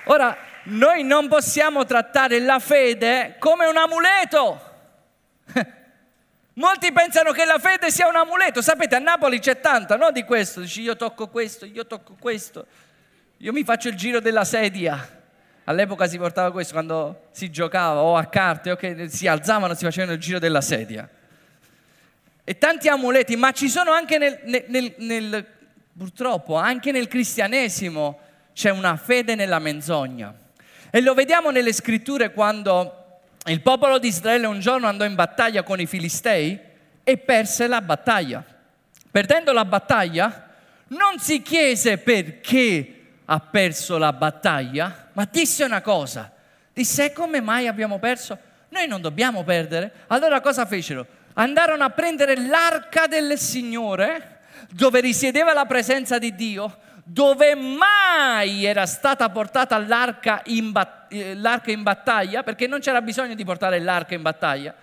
Ora, 0.05 0.35
noi 0.63 1.03
non 1.03 1.27
possiamo 1.27 1.85
trattare 1.85 2.39
la 2.39 2.59
fede 2.59 3.35
come 3.39 3.65
un 3.65 3.77
amuleto. 3.77 4.69
Molti 6.53 6.91
pensano 6.91 7.31
che 7.31 7.45
la 7.45 7.57
fede 7.59 7.89
sia 7.89 8.07
un 8.07 8.15
amuleto. 8.15 8.61
Sapete, 8.61 8.95
a 8.95 8.99
Napoli 8.99 9.39
c'è 9.39 9.59
tanta, 9.59 9.95
no? 9.95 10.11
Di 10.11 10.23
questo. 10.23 10.61
Dici 10.61 10.81
io 10.81 10.95
tocco 10.95 11.27
questo, 11.27 11.65
io 11.65 11.87
tocco 11.87 12.15
questo. 12.19 12.65
Io 13.37 13.51
mi 13.51 13.63
faccio 13.63 13.87
il 13.87 13.95
giro 13.95 14.19
della 14.19 14.43
sedia. 14.43 15.19
All'epoca 15.63 16.07
si 16.07 16.17
portava 16.17 16.51
questo 16.51 16.73
quando 16.73 17.27
si 17.31 17.49
giocava 17.49 18.01
o 18.01 18.15
a 18.15 18.25
carte 18.25 18.71
o 18.71 18.75
che 18.75 19.09
si 19.09 19.27
alzavano, 19.27 19.73
si 19.73 19.83
facevano 19.85 20.13
il 20.13 20.19
giro 20.19 20.39
della 20.39 20.61
sedia. 20.61 21.07
E 22.43 22.57
tanti 22.57 22.87
amuleti, 22.87 23.35
ma 23.35 23.51
ci 23.51 23.69
sono 23.69 23.91
anche 23.91 24.17
nel, 24.17 24.39
nel, 24.67 24.93
nel 24.97 25.45
purtroppo, 25.95 26.55
anche 26.55 26.91
nel 26.91 27.07
cristianesimo 27.07 28.19
c'è 28.53 28.69
una 28.69 28.97
fede 28.97 29.35
nella 29.35 29.59
menzogna. 29.59 30.33
E 30.93 30.99
lo 30.99 31.13
vediamo 31.13 31.51
nelle 31.51 31.71
scritture 31.71 32.33
quando 32.33 33.21
il 33.45 33.61
popolo 33.61 33.97
di 33.97 34.09
Israele 34.09 34.45
un 34.45 34.59
giorno 34.59 34.87
andò 34.87 35.05
in 35.05 35.15
battaglia 35.15 35.63
con 35.63 35.79
i 35.79 35.85
Filistei 35.85 36.59
e 37.01 37.17
perse 37.17 37.67
la 37.67 37.79
battaglia. 37.79 38.43
Perdendo 39.09 39.53
la 39.53 39.63
battaglia, 39.63 40.49
non 40.87 41.17
si 41.17 41.41
chiese 41.41 41.97
perché 41.97 43.05
ha 43.23 43.39
perso 43.39 43.97
la 43.97 44.11
battaglia, 44.11 45.07
ma 45.13 45.25
disse 45.31 45.63
una 45.63 45.81
cosa. 45.81 46.29
Disse, 46.73 47.13
come 47.13 47.39
mai 47.39 47.67
abbiamo 47.67 47.97
perso? 47.97 48.37
Noi 48.67 48.85
non 48.85 48.99
dobbiamo 48.99 49.45
perdere. 49.45 49.91
Allora 50.07 50.41
cosa 50.41 50.65
fecero? 50.65 51.07
Andarono 51.35 51.85
a 51.85 51.89
prendere 51.91 52.35
l'arca 52.35 53.07
del 53.07 53.39
Signore, 53.39 54.39
dove 54.71 54.99
risiedeva 54.99 55.53
la 55.53 55.65
presenza 55.65 56.19
di 56.19 56.35
Dio, 56.35 56.77
dove 57.03 57.55
mai 57.55 58.65
era 58.65 58.85
stata 58.85 59.29
portata 59.29 59.77
l'arca 59.77 60.41
in, 60.45 60.71
bat- 60.71 61.11
eh, 61.11 61.35
l'arca 61.35 61.71
in 61.71 61.83
battaglia, 61.83 62.43
perché 62.43 62.67
non 62.67 62.79
c'era 62.79 63.01
bisogno 63.01 63.35
di 63.35 63.43
portare 63.43 63.79
l'arca 63.79 64.13
in 64.13 64.21
battaglia. 64.21 64.73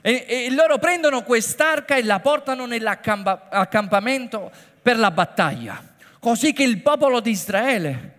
E, 0.00 0.24
e 0.28 0.50
loro 0.52 0.78
prendono 0.78 1.22
quest'arca 1.22 1.96
e 1.96 2.04
la 2.04 2.20
portano 2.20 2.66
nell'accampamento 2.66 4.50
per 4.80 4.98
la 4.98 5.10
battaglia. 5.10 5.82
Così 6.20 6.52
che 6.52 6.62
il 6.62 6.80
popolo 6.80 7.20
di 7.20 7.30
Israele 7.30 8.14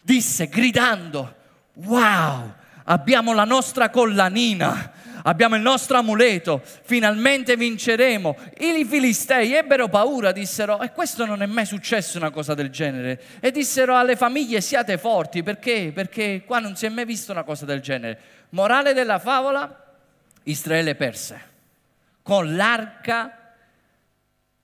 disse 0.00 0.48
gridando, 0.48 1.34
wow, 1.74 2.52
abbiamo 2.84 3.32
la 3.34 3.44
nostra 3.44 3.90
collanina, 3.90 4.92
abbiamo 5.28 5.56
il 5.56 5.62
nostro 5.62 5.98
amuleto, 5.98 6.62
finalmente 6.62 7.56
vinceremo. 7.56 8.36
I 8.58 8.84
filistei 8.84 9.54
ebbero 9.54 9.88
paura, 9.88 10.32
dissero, 10.32 10.80
e 10.80 10.92
questo 10.92 11.24
non 11.24 11.42
è 11.42 11.46
mai 11.46 11.66
successo 11.66 12.18
una 12.18 12.30
cosa 12.30 12.54
del 12.54 12.70
genere. 12.70 13.20
E 13.40 13.50
dissero 13.50 13.96
alle 13.96 14.16
famiglie 14.16 14.60
siate 14.60 14.98
forti, 14.98 15.42
perché? 15.42 15.92
Perché 15.94 16.42
qua 16.46 16.58
non 16.58 16.76
si 16.76 16.86
è 16.86 16.88
mai 16.88 17.04
vista 17.04 17.32
una 17.32 17.44
cosa 17.44 17.64
del 17.64 17.80
genere. 17.80 18.18
Morale 18.50 18.94
della 18.94 19.18
favola, 19.18 19.84
Israele 20.44 20.94
perse 20.94 21.56
con 22.28 22.56
l'arca 22.56 23.54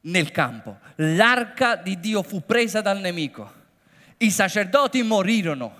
nel 0.03 0.31
campo. 0.31 0.81
L'arca 0.97 1.77
di 1.77 1.99
Dio 1.99 2.23
fu 2.23 2.45
presa 2.45 2.83
dal 2.83 3.01
nemico. 3.01 3.51
I 4.19 4.31
sacerdoti 4.31 5.03
morirono. 5.03 5.75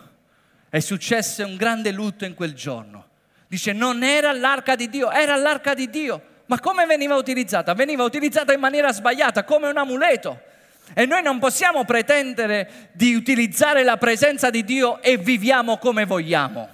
È 0.71 0.81
successo 0.81 1.45
un 1.45 1.57
grande 1.57 1.91
lutto 1.91 2.25
in 2.25 2.33
quel 2.33 2.55
giorno. 2.55 3.09
Dice, 3.55 3.73
non 3.73 4.03
era 4.03 4.33
l'arca 4.33 4.75
di 4.75 4.89
Dio, 4.89 5.13
era 5.13 5.37
l'arca 5.37 5.75
di 5.75 5.89
Dio. 5.89 6.21
Ma 6.47 6.59
come 6.59 6.87
veniva 6.87 7.15
utilizzata? 7.15 7.73
Veniva 7.73 8.03
utilizzata 8.03 8.53
in 8.53 8.59
maniera 8.59 8.93
sbagliata, 8.93 9.45
come 9.45 9.69
un 9.69 9.77
amuleto. 9.77 10.41
E 10.93 11.07
noi 11.07 11.23
non 11.23 11.39
possiamo 11.39 11.85
pretendere 11.85 12.91
di 12.95 13.15
utilizzare 13.15 13.85
la 13.85 13.97
presenza 13.97 14.51
di 14.51 14.65
Dio 14.65 15.01
e 15.01 15.19
viviamo 15.19 15.79
come 15.79 16.05
vogliamo 16.05 16.69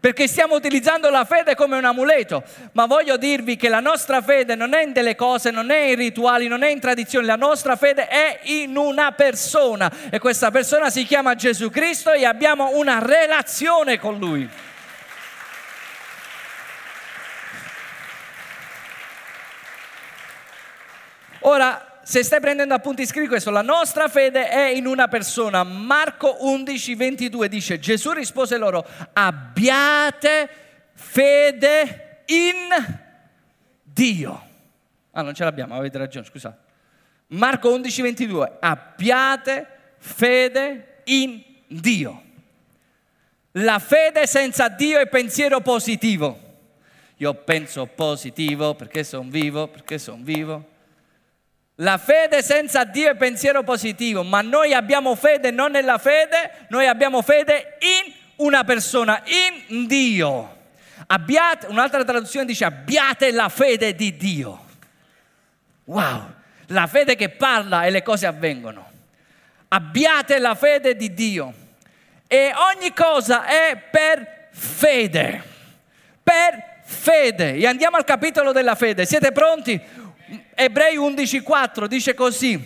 perché 0.00 0.26
stiamo 0.26 0.54
utilizzando 0.54 1.10
la 1.10 1.26
fede 1.26 1.54
come 1.54 1.76
un 1.76 1.84
amuleto, 1.84 2.42
ma 2.72 2.86
voglio 2.86 3.18
dirvi 3.18 3.56
che 3.56 3.68
la 3.68 3.80
nostra 3.80 4.22
fede 4.22 4.54
non 4.54 4.72
è 4.72 4.82
in 4.82 4.94
delle 4.94 5.14
cose, 5.14 5.50
non 5.50 5.70
è 5.70 5.90
in 5.90 5.96
rituali, 5.96 6.48
non 6.48 6.62
è 6.62 6.70
in 6.70 6.80
tradizioni, 6.80 7.26
la 7.26 7.36
nostra 7.36 7.76
fede 7.76 8.08
è 8.08 8.40
in 8.44 8.78
una 8.78 9.12
persona 9.12 9.92
e 10.08 10.18
questa 10.18 10.50
persona 10.50 10.88
si 10.88 11.04
chiama 11.04 11.34
Gesù 11.34 11.68
Cristo 11.68 12.12
e 12.12 12.24
abbiamo 12.24 12.70
una 12.78 12.98
relazione 12.98 13.98
con 13.98 14.18
Lui. 14.18 14.48
Ora, 21.50 21.98
se 22.04 22.22
stai 22.22 22.38
prendendo 22.38 22.74
appunti 22.74 23.04
scrivi 23.04 23.26
questo, 23.26 23.50
la 23.50 23.60
nostra 23.60 24.06
fede 24.06 24.48
è 24.48 24.68
in 24.68 24.86
una 24.86 25.08
persona. 25.08 25.64
Marco 25.64 26.36
11, 26.46 26.94
22 26.94 27.48
dice, 27.48 27.80
Gesù 27.80 28.12
rispose 28.12 28.56
loro, 28.56 28.86
abbiate 29.12 30.48
fede 30.92 32.22
in 32.26 32.68
Dio. 33.82 34.48
Ah, 35.10 35.22
non 35.22 35.34
ce 35.34 35.42
l'abbiamo, 35.42 35.74
avete 35.74 35.98
ragione, 35.98 36.24
scusate. 36.24 36.56
Marco 37.28 37.72
11, 37.72 38.02
22, 38.02 38.56
abbiate 38.60 39.66
fede 39.98 41.00
in 41.06 41.42
Dio. 41.66 42.22
La 43.54 43.80
fede 43.80 44.28
senza 44.28 44.68
Dio 44.68 45.00
è 45.00 45.08
pensiero 45.08 45.60
positivo. 45.62 46.38
Io 47.16 47.34
penso 47.34 47.86
positivo 47.86 48.76
perché 48.76 49.02
sono 49.02 49.28
vivo, 49.28 49.66
perché 49.66 49.98
sono 49.98 50.22
vivo 50.22 50.78
la 51.80 51.98
fede 51.98 52.42
senza 52.42 52.84
Dio 52.84 53.10
è 53.10 53.16
pensiero 53.16 53.62
positivo, 53.62 54.22
ma 54.22 54.42
noi 54.42 54.74
abbiamo 54.74 55.14
fede 55.14 55.50
non 55.50 55.72
nella 55.72 55.98
fede, 55.98 56.66
noi 56.68 56.86
abbiamo 56.86 57.22
fede 57.22 57.78
in 57.80 58.12
una 58.36 58.64
persona, 58.64 59.22
in 59.68 59.86
Dio. 59.86 60.58
Abbiate, 61.06 61.66
un'altra 61.66 62.04
traduzione 62.04 62.46
dice 62.46 62.64
abbiate 62.64 63.32
la 63.32 63.48
fede 63.48 63.94
di 63.94 64.16
Dio. 64.16 64.66
Wow, 65.84 66.32
la 66.66 66.86
fede 66.86 67.16
che 67.16 67.30
parla 67.30 67.84
e 67.84 67.90
le 67.90 68.02
cose 68.02 68.26
avvengono. 68.26 68.88
Abbiate 69.68 70.38
la 70.38 70.54
fede 70.54 70.96
di 70.96 71.14
Dio. 71.14 71.52
E 72.26 72.52
ogni 72.74 72.92
cosa 72.92 73.46
è 73.46 73.76
per 73.90 74.48
fede. 74.50 75.42
Per 76.22 76.70
fede. 76.84 77.54
E 77.54 77.66
andiamo 77.66 77.96
al 77.96 78.04
capitolo 78.04 78.52
della 78.52 78.74
fede. 78.74 79.06
Siete 79.06 79.32
pronti? 79.32 79.80
Ebrei 80.54 80.96
11:4 80.96 81.86
dice 81.86 82.14
così, 82.14 82.58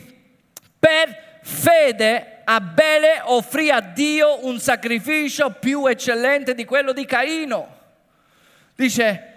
per 0.79 1.41
fede 1.43 2.41
Abele 2.45 3.23
offrì 3.25 3.71
a 3.71 3.81
Dio 3.81 4.45
un 4.47 4.59
sacrificio 4.59 5.51
più 5.53 5.87
eccellente 5.87 6.55
di 6.55 6.65
quello 6.65 6.93
di 6.93 7.07
Caino. 7.07 7.79
Dice, 8.75 9.33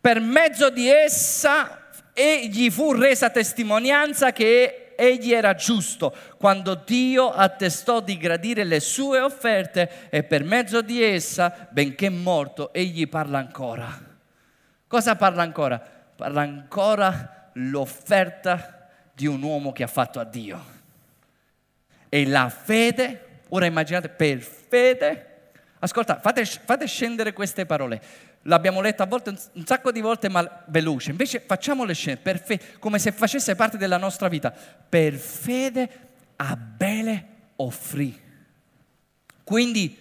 per 0.00 0.20
mezzo 0.20 0.70
di 0.70 0.88
essa 0.88 1.88
egli 2.12 2.70
fu 2.70 2.92
resa 2.92 3.30
testimonianza 3.30 4.32
che 4.32 4.92
egli 4.96 5.32
era 5.32 5.54
giusto, 5.54 6.14
quando 6.38 6.74
Dio 6.74 7.30
attestò 7.30 8.00
di 8.00 8.16
gradire 8.16 8.64
le 8.64 8.80
sue 8.80 9.20
offerte 9.20 10.08
e 10.10 10.24
per 10.24 10.42
mezzo 10.42 10.82
di 10.82 11.02
essa, 11.02 11.68
benché 11.70 12.08
morto, 12.10 12.72
egli 12.72 13.08
parla 13.08 13.38
ancora. 13.38 14.06
Cosa 14.86 15.16
parla 15.16 15.42
ancora? 15.42 15.97
Parla 16.18 16.40
ancora 16.40 17.50
l'offerta 17.52 18.88
di 19.14 19.28
un 19.28 19.40
uomo 19.40 19.70
che 19.70 19.84
ha 19.84 19.86
fatto 19.86 20.18
a 20.18 20.24
Dio. 20.24 20.64
E 22.08 22.26
la 22.26 22.48
fede, 22.48 23.42
ora 23.50 23.66
immaginate, 23.66 24.08
per 24.08 24.40
fede, 24.40 25.52
ascolta, 25.78 26.18
fate, 26.18 26.44
fate 26.44 26.88
scendere 26.88 27.32
queste 27.32 27.66
parole. 27.66 28.02
L'abbiamo 28.42 28.80
letto 28.80 29.04
a 29.04 29.06
volte 29.06 29.30
un 29.52 29.64
sacco 29.64 29.92
di 29.92 30.00
volte, 30.00 30.28
ma 30.28 30.64
veloce. 30.66 31.12
Invece 31.12 31.38
facciamole 31.38 31.94
scendere, 31.94 32.38
fede, 32.38 32.78
come 32.80 32.98
se 32.98 33.12
facesse 33.12 33.54
parte 33.54 33.76
della 33.76 33.96
nostra 33.96 34.26
vita. 34.26 34.50
Per 34.50 35.14
fede 35.14 35.90
Abele 36.34 37.26
offrì. 37.56 38.20
Quindi 39.44 39.96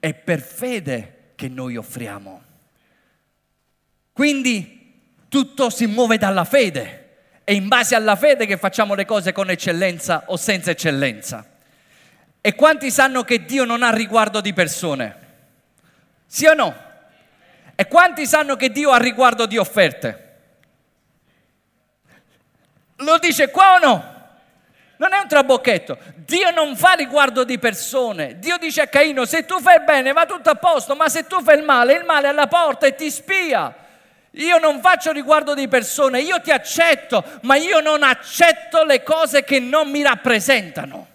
è 0.00 0.14
per 0.14 0.40
fede 0.40 1.32
che 1.34 1.48
noi 1.48 1.76
offriamo. 1.76 2.42
Quindi 4.14 4.77
tutto 5.28 5.70
si 5.70 5.86
muove 5.86 6.18
dalla 6.18 6.44
fede. 6.44 7.06
È 7.44 7.52
in 7.52 7.68
base 7.68 7.94
alla 7.94 8.16
fede 8.16 8.46
che 8.46 8.56
facciamo 8.56 8.94
le 8.94 9.04
cose 9.06 9.32
con 9.32 9.50
eccellenza 9.50 10.24
o 10.26 10.36
senza 10.36 10.70
eccellenza. 10.70 11.44
E 12.40 12.54
quanti 12.54 12.90
sanno 12.90 13.24
che 13.24 13.44
Dio 13.44 13.64
non 13.64 13.82
ha 13.82 13.90
riguardo 13.90 14.40
di 14.40 14.52
persone? 14.52 15.16
Sì 16.26 16.46
o 16.46 16.54
no? 16.54 16.74
E 17.74 17.86
quanti 17.88 18.26
sanno 18.26 18.56
che 18.56 18.70
Dio 18.70 18.90
ha 18.90 18.98
riguardo 18.98 19.46
di 19.46 19.56
offerte? 19.56 20.26
Lo 22.96 23.18
dice 23.18 23.50
qua 23.50 23.74
o 23.74 23.78
no? 23.78 24.16
Non 24.96 25.12
è 25.12 25.18
un 25.18 25.28
trabocchetto. 25.28 25.96
Dio 26.16 26.50
non 26.50 26.76
fa 26.76 26.92
riguardo 26.92 27.44
di 27.44 27.58
persone. 27.58 28.38
Dio 28.38 28.58
dice 28.58 28.82
a 28.82 28.86
Caino, 28.88 29.24
se 29.24 29.46
tu 29.46 29.60
fai 29.60 29.80
bene 29.84 30.12
va 30.12 30.26
tutto 30.26 30.50
a 30.50 30.56
posto, 30.56 30.96
ma 30.96 31.08
se 31.08 31.26
tu 31.26 31.40
fai 31.42 31.58
il 31.58 31.64
male, 31.64 31.94
il 31.94 32.04
male 32.04 32.26
è 32.26 32.30
alla 32.30 32.48
porta 32.48 32.86
e 32.86 32.94
ti 32.94 33.10
spia. 33.10 33.74
Io 34.32 34.58
non 34.58 34.80
faccio 34.80 35.10
riguardo 35.10 35.54
di 35.54 35.68
persone, 35.68 36.20
io 36.20 36.40
ti 36.40 36.50
accetto, 36.50 37.24
ma 37.42 37.56
io 37.56 37.80
non 37.80 38.02
accetto 38.02 38.84
le 38.84 39.02
cose 39.02 39.42
che 39.42 39.58
non 39.58 39.90
mi 39.90 40.02
rappresentano. 40.02 41.06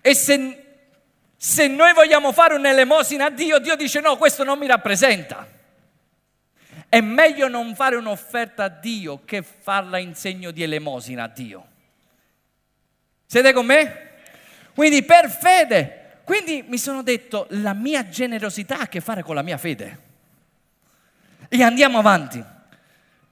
E 0.00 0.14
se, 0.14 0.64
se 1.36 1.66
noi 1.68 1.92
vogliamo 1.92 2.32
fare 2.32 2.54
un'elemosina 2.54 3.26
a 3.26 3.30
Dio, 3.30 3.58
Dio 3.58 3.76
dice 3.76 4.00
no, 4.00 4.16
questo 4.16 4.42
non 4.42 4.58
mi 4.58 4.66
rappresenta. 4.66 5.46
È 6.88 7.00
meglio 7.00 7.48
non 7.48 7.74
fare 7.74 7.96
un'offerta 7.96 8.64
a 8.64 8.68
Dio 8.68 9.24
che 9.24 9.42
farla 9.42 9.98
in 9.98 10.14
segno 10.14 10.50
di 10.50 10.62
elemosina 10.62 11.24
a 11.24 11.28
Dio. 11.28 11.66
Siete 13.26 13.52
con 13.52 13.66
me? 13.66 14.10
Quindi 14.74 15.02
per 15.02 15.28
fede, 15.28 16.20
quindi 16.24 16.64
mi 16.66 16.78
sono 16.78 17.02
detto 17.02 17.46
la 17.50 17.74
mia 17.74 18.08
generosità 18.08 18.78
ha 18.78 18.82
a 18.82 18.88
che 18.88 19.00
fare 19.00 19.22
con 19.22 19.34
la 19.34 19.42
mia 19.42 19.58
fede. 19.58 20.05
E 21.48 21.62
andiamo 21.62 21.98
avanti. 21.98 22.44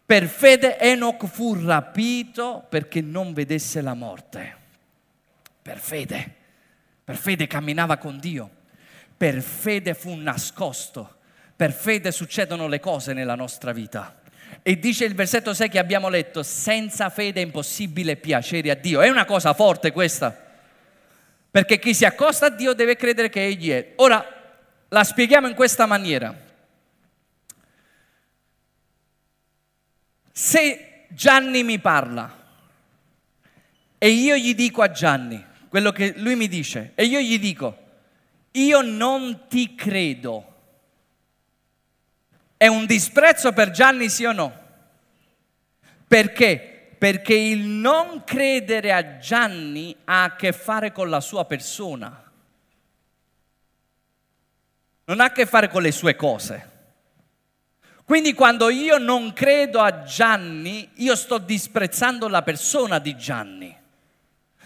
Per 0.06 0.26
fede 0.26 0.78
Enoch 0.78 1.26
fu 1.26 1.54
rapito 1.64 2.66
perché 2.68 3.00
non 3.00 3.32
vedesse 3.32 3.80
la 3.80 3.94
morte. 3.94 4.56
Per 5.62 5.78
fede. 5.78 6.34
Per 7.02 7.16
fede 7.16 7.46
camminava 7.46 7.96
con 7.96 8.18
Dio. 8.18 8.50
Per 9.16 9.40
fede 9.40 9.94
fu 9.94 10.14
nascosto. 10.14 11.16
Per 11.56 11.72
fede 11.72 12.12
succedono 12.12 12.66
le 12.66 12.80
cose 12.80 13.12
nella 13.12 13.34
nostra 13.34 13.72
vita. 13.72 14.20
E 14.62 14.78
dice 14.78 15.04
il 15.04 15.14
versetto 15.14 15.54
6 15.54 15.68
che 15.68 15.78
abbiamo 15.78 16.08
letto, 16.08 16.42
senza 16.42 17.10
fede 17.10 17.40
è 17.40 17.44
impossibile 17.44 18.16
piacere 18.16 18.70
a 18.70 18.74
Dio. 18.74 19.00
È 19.00 19.08
una 19.08 19.24
cosa 19.24 19.54
forte 19.54 19.92
questa. 19.92 20.36
Perché 21.50 21.78
chi 21.78 21.94
si 21.94 22.04
accosta 22.04 22.46
a 22.46 22.50
Dio 22.50 22.72
deve 22.72 22.96
credere 22.96 23.28
che 23.28 23.44
Egli 23.44 23.70
è. 23.70 23.92
Ora, 23.96 24.26
la 24.88 25.04
spieghiamo 25.04 25.48
in 25.48 25.54
questa 25.54 25.86
maniera. 25.86 26.34
Se 30.36 31.06
Gianni 31.10 31.62
mi 31.62 31.78
parla 31.78 32.42
e 33.96 34.08
io 34.08 34.34
gli 34.34 34.52
dico 34.56 34.82
a 34.82 34.90
Gianni 34.90 35.40
quello 35.68 35.92
che 35.92 36.14
lui 36.16 36.34
mi 36.34 36.48
dice 36.48 36.90
e 36.96 37.04
io 37.04 37.20
gli 37.20 37.38
dico, 37.38 37.78
io 38.50 38.80
non 38.80 39.46
ti 39.48 39.76
credo, 39.76 40.54
è 42.56 42.66
un 42.66 42.84
disprezzo 42.84 43.52
per 43.52 43.70
Gianni 43.70 44.08
sì 44.08 44.24
o 44.24 44.32
no? 44.32 44.60
Perché? 46.08 46.96
Perché 46.98 47.34
il 47.34 47.60
non 47.60 48.24
credere 48.24 48.92
a 48.92 49.18
Gianni 49.18 49.94
ha 50.06 50.24
a 50.24 50.34
che 50.34 50.50
fare 50.50 50.90
con 50.90 51.08
la 51.10 51.20
sua 51.20 51.44
persona, 51.44 52.32
non 55.04 55.20
ha 55.20 55.24
a 55.26 55.32
che 55.32 55.46
fare 55.46 55.68
con 55.68 55.82
le 55.82 55.92
sue 55.92 56.16
cose. 56.16 56.72
Quindi 58.04 58.34
quando 58.34 58.68
io 58.68 58.98
non 58.98 59.32
credo 59.32 59.80
a 59.80 60.02
Gianni, 60.02 60.90
io 60.96 61.16
sto 61.16 61.38
disprezzando 61.38 62.28
la 62.28 62.42
persona 62.42 62.98
di 62.98 63.16
Gianni. 63.16 63.74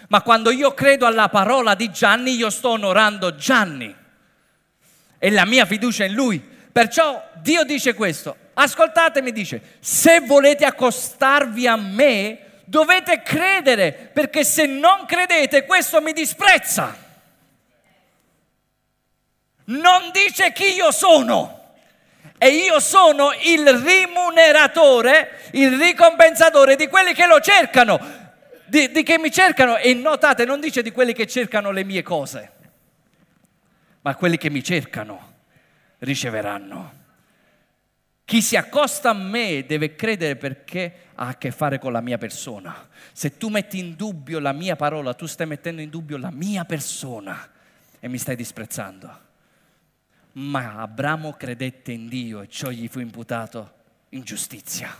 Ma 0.08 0.22
quando 0.22 0.50
io 0.50 0.74
credo 0.74 1.06
alla 1.06 1.28
parola 1.28 1.74
di 1.74 1.90
Gianni, 1.90 2.34
io 2.34 2.50
sto 2.50 2.70
onorando 2.70 3.36
Gianni. 3.36 3.94
E 5.18 5.30
la 5.30 5.44
mia 5.44 5.66
fiducia 5.66 6.04
in 6.04 6.14
lui. 6.14 6.40
Perciò 6.40 7.22
Dio 7.34 7.62
dice 7.64 7.94
questo. 7.94 8.36
Ascoltatemi, 8.54 9.30
dice, 9.30 9.76
se 9.78 10.20
volete 10.20 10.64
accostarvi 10.64 11.68
a 11.68 11.76
me, 11.76 12.40
dovete 12.64 13.22
credere, 13.22 13.92
perché 13.92 14.42
se 14.42 14.66
non 14.66 15.06
credete, 15.06 15.64
questo 15.64 16.00
mi 16.00 16.12
disprezza. 16.12 16.96
Non 19.66 20.10
dice 20.12 20.52
chi 20.52 20.74
io 20.74 20.90
sono. 20.90 21.57
E 22.38 22.48
io 22.48 22.78
sono 22.78 23.32
il 23.44 23.68
rimuneratore, 23.68 25.50
il 25.52 25.76
ricompensatore 25.76 26.76
di 26.76 26.86
quelli 26.86 27.12
che 27.12 27.26
lo 27.26 27.40
cercano 27.40 28.26
di, 28.68 28.90
di 28.90 29.02
che 29.02 29.18
mi 29.18 29.30
cercano 29.30 29.76
e 29.76 29.94
notate 29.94 30.44
non 30.44 30.60
dice 30.60 30.82
di 30.82 30.92
quelli 30.92 31.12
che 31.12 31.26
cercano 31.26 31.70
le 31.70 31.84
mie 31.84 32.02
cose, 32.02 32.52
ma 34.02 34.14
quelli 34.14 34.36
che 34.36 34.50
mi 34.50 34.62
cercano 34.62 35.36
riceveranno. 35.98 36.96
Chi 38.24 38.42
si 38.42 38.56
accosta 38.56 39.10
a 39.10 39.14
me 39.14 39.64
deve 39.66 39.94
credere 39.94 40.36
perché 40.36 41.06
ha 41.14 41.28
a 41.28 41.38
che 41.38 41.50
fare 41.50 41.78
con 41.78 41.92
la 41.92 42.02
mia 42.02 42.18
persona. 42.18 42.88
Se 43.12 43.38
tu 43.38 43.48
metti 43.48 43.78
in 43.78 43.96
dubbio 43.96 44.38
la 44.38 44.52
mia 44.52 44.76
parola, 44.76 45.14
tu 45.14 45.24
stai 45.24 45.46
mettendo 45.46 45.80
in 45.80 45.88
dubbio 45.88 46.18
la 46.18 46.30
mia 46.30 46.66
persona 46.66 47.50
e 47.98 48.06
mi 48.06 48.18
stai 48.18 48.36
disprezzando. 48.36 49.26
Ma 50.32 50.80
Abramo 50.80 51.32
credette 51.32 51.92
in 51.92 52.08
Dio 52.08 52.42
e 52.42 52.48
ciò 52.48 52.70
gli 52.70 52.88
fu 52.88 53.00
imputato 53.00 53.72
in 54.10 54.22
giustizia. 54.22 54.96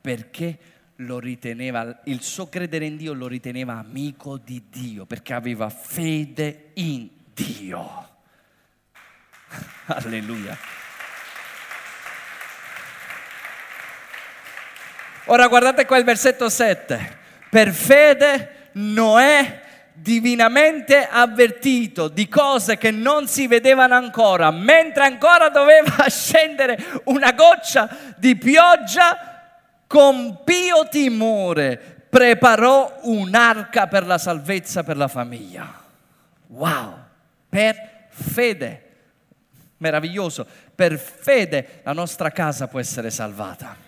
Perché? 0.00 0.58
riteneva, 0.96 2.00
il 2.04 2.22
suo 2.22 2.48
credere 2.48 2.86
in 2.86 2.96
Dio 2.96 3.12
lo 3.12 3.26
riteneva 3.26 3.74
amico 3.74 4.38
di 4.38 4.64
Dio 4.70 5.04
perché 5.04 5.34
aveva 5.34 5.68
fede 5.68 6.70
in 6.74 7.08
Dio. 7.34 8.08
Alleluia. 9.86 10.56
Ora 15.26 15.48
guardate 15.48 15.84
qua 15.86 15.98
il 15.98 16.04
versetto 16.04 16.48
7. 16.48 17.18
Per 17.50 17.72
fede 17.72 18.70
Noè 18.72 19.64
divinamente 19.96 21.06
avvertito 21.08 22.08
di 22.08 22.28
cose 22.28 22.76
che 22.76 22.90
non 22.90 23.26
si 23.26 23.46
vedevano 23.46 23.94
ancora, 23.94 24.50
mentre 24.50 25.04
ancora 25.04 25.48
doveva 25.48 26.06
scendere 26.08 26.78
una 27.04 27.32
goccia 27.32 27.88
di 28.16 28.36
pioggia, 28.36 29.34
con 29.86 30.40
pio 30.44 30.88
timore 30.90 32.04
preparò 32.08 33.00
un'arca 33.02 33.86
per 33.86 34.06
la 34.06 34.18
salvezza 34.18 34.82
per 34.82 34.96
la 34.96 35.08
famiglia. 35.08 35.82
Wow, 36.48 36.98
per 37.48 38.06
fede, 38.08 38.82
meraviglioso, 39.78 40.46
per 40.74 40.98
fede 40.98 41.80
la 41.82 41.92
nostra 41.92 42.30
casa 42.30 42.68
può 42.68 42.80
essere 42.80 43.10
salvata 43.10 43.85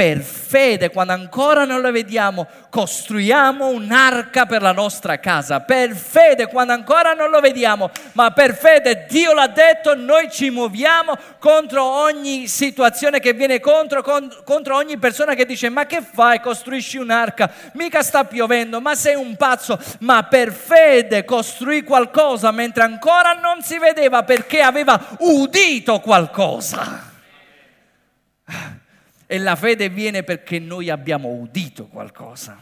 per 0.00 0.22
fede, 0.22 0.88
quando 0.88 1.12
ancora 1.12 1.66
non 1.66 1.82
la 1.82 1.90
vediamo, 1.90 2.46
costruiamo 2.70 3.68
un'arca 3.68 4.46
per 4.46 4.62
la 4.62 4.72
nostra 4.72 5.20
casa. 5.20 5.60
Per 5.60 5.94
fede, 5.94 6.46
quando 6.46 6.72
ancora 6.72 7.12
non 7.12 7.28
lo 7.28 7.38
vediamo, 7.40 7.90
ma 8.12 8.30
per 8.30 8.56
fede 8.56 9.04
Dio 9.10 9.34
l'ha 9.34 9.48
detto, 9.48 9.94
noi 9.94 10.30
ci 10.30 10.48
muoviamo 10.48 11.14
contro 11.38 11.84
ogni 11.84 12.48
situazione 12.48 13.20
che 13.20 13.34
viene 13.34 13.60
contro, 13.60 14.02
contro 14.42 14.76
ogni 14.76 14.96
persona 14.96 15.34
che 15.34 15.44
dice 15.44 15.68
ma 15.68 15.84
che 15.84 16.00
fai, 16.00 16.40
costruisci 16.40 16.96
un'arca, 16.96 17.52
mica 17.74 18.02
sta 18.02 18.24
piovendo, 18.24 18.80
ma 18.80 18.94
sei 18.94 19.16
un 19.16 19.36
pazzo. 19.36 19.78
Ma 19.98 20.22
per 20.22 20.50
fede 20.50 21.26
costruì 21.26 21.84
qualcosa 21.84 22.50
mentre 22.52 22.84
ancora 22.84 23.34
non 23.34 23.60
si 23.60 23.76
vedeva 23.76 24.22
perché 24.22 24.62
aveva 24.62 24.98
udito 25.18 26.00
qualcosa. 26.00 27.08
E 29.32 29.38
la 29.38 29.54
fede 29.54 29.88
viene 29.88 30.24
perché 30.24 30.58
noi 30.58 30.90
abbiamo 30.90 31.28
udito 31.28 31.86
qualcosa. 31.86 32.58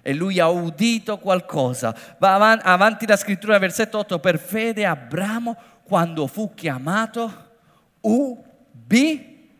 E 0.00 0.14
lui 0.14 0.38
ha 0.38 0.48
udito 0.48 1.18
qualcosa. 1.18 1.92
Va 2.18 2.52
avanti 2.52 3.08
la 3.08 3.16
scrittura, 3.16 3.58
versetto 3.58 3.98
8. 3.98 4.20
Per 4.20 4.38
fede 4.38 4.86
Abramo, 4.86 5.56
quando 5.82 6.28
fu 6.28 6.54
chiamato, 6.54 7.54
ubbi. 8.02 9.50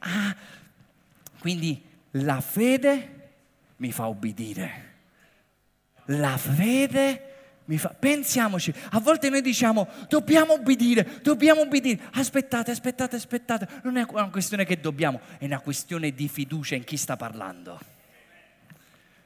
Ah, 0.00 0.34
quindi 1.38 1.84
la 2.10 2.40
fede 2.40 3.30
mi 3.76 3.92
fa 3.92 4.06
ubbidire. 4.06 4.86
La 6.06 6.36
fede 6.36 7.27
fa, 7.76 7.90
pensiamoci, 7.90 8.72
a 8.92 9.00
volte 9.00 9.28
noi 9.28 9.42
diciamo 9.42 9.86
dobbiamo 10.08 10.54
obbedire, 10.54 11.20
dobbiamo 11.22 11.60
obbedire. 11.60 12.00
Aspettate, 12.14 12.70
aspettate, 12.70 13.16
aspettate. 13.16 13.68
Non 13.82 13.98
è 13.98 14.06
una 14.08 14.30
questione 14.30 14.64
che 14.64 14.80
dobbiamo, 14.80 15.20
è 15.36 15.44
una 15.44 15.60
questione 15.60 16.14
di 16.14 16.28
fiducia 16.28 16.76
in 16.76 16.84
chi 16.84 16.96
sta 16.96 17.16
parlando. 17.16 17.78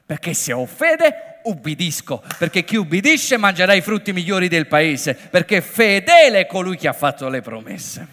Perché 0.05 0.33
se 0.33 0.51
ho 0.51 0.65
fede, 0.65 1.39
ubbidisco, 1.43 2.21
perché 2.37 2.65
chi 2.65 2.75
ubbidisce 2.75 3.37
mangerà 3.37 3.73
i 3.73 3.81
frutti 3.81 4.11
migliori 4.11 4.49
del 4.49 4.67
paese, 4.67 5.13
perché 5.15 5.61
fedele 5.61 6.41
è 6.41 6.45
colui 6.45 6.75
che 6.75 6.89
ha 6.89 6.93
fatto 6.93 7.29
le 7.29 7.41
promesse. 7.41 8.07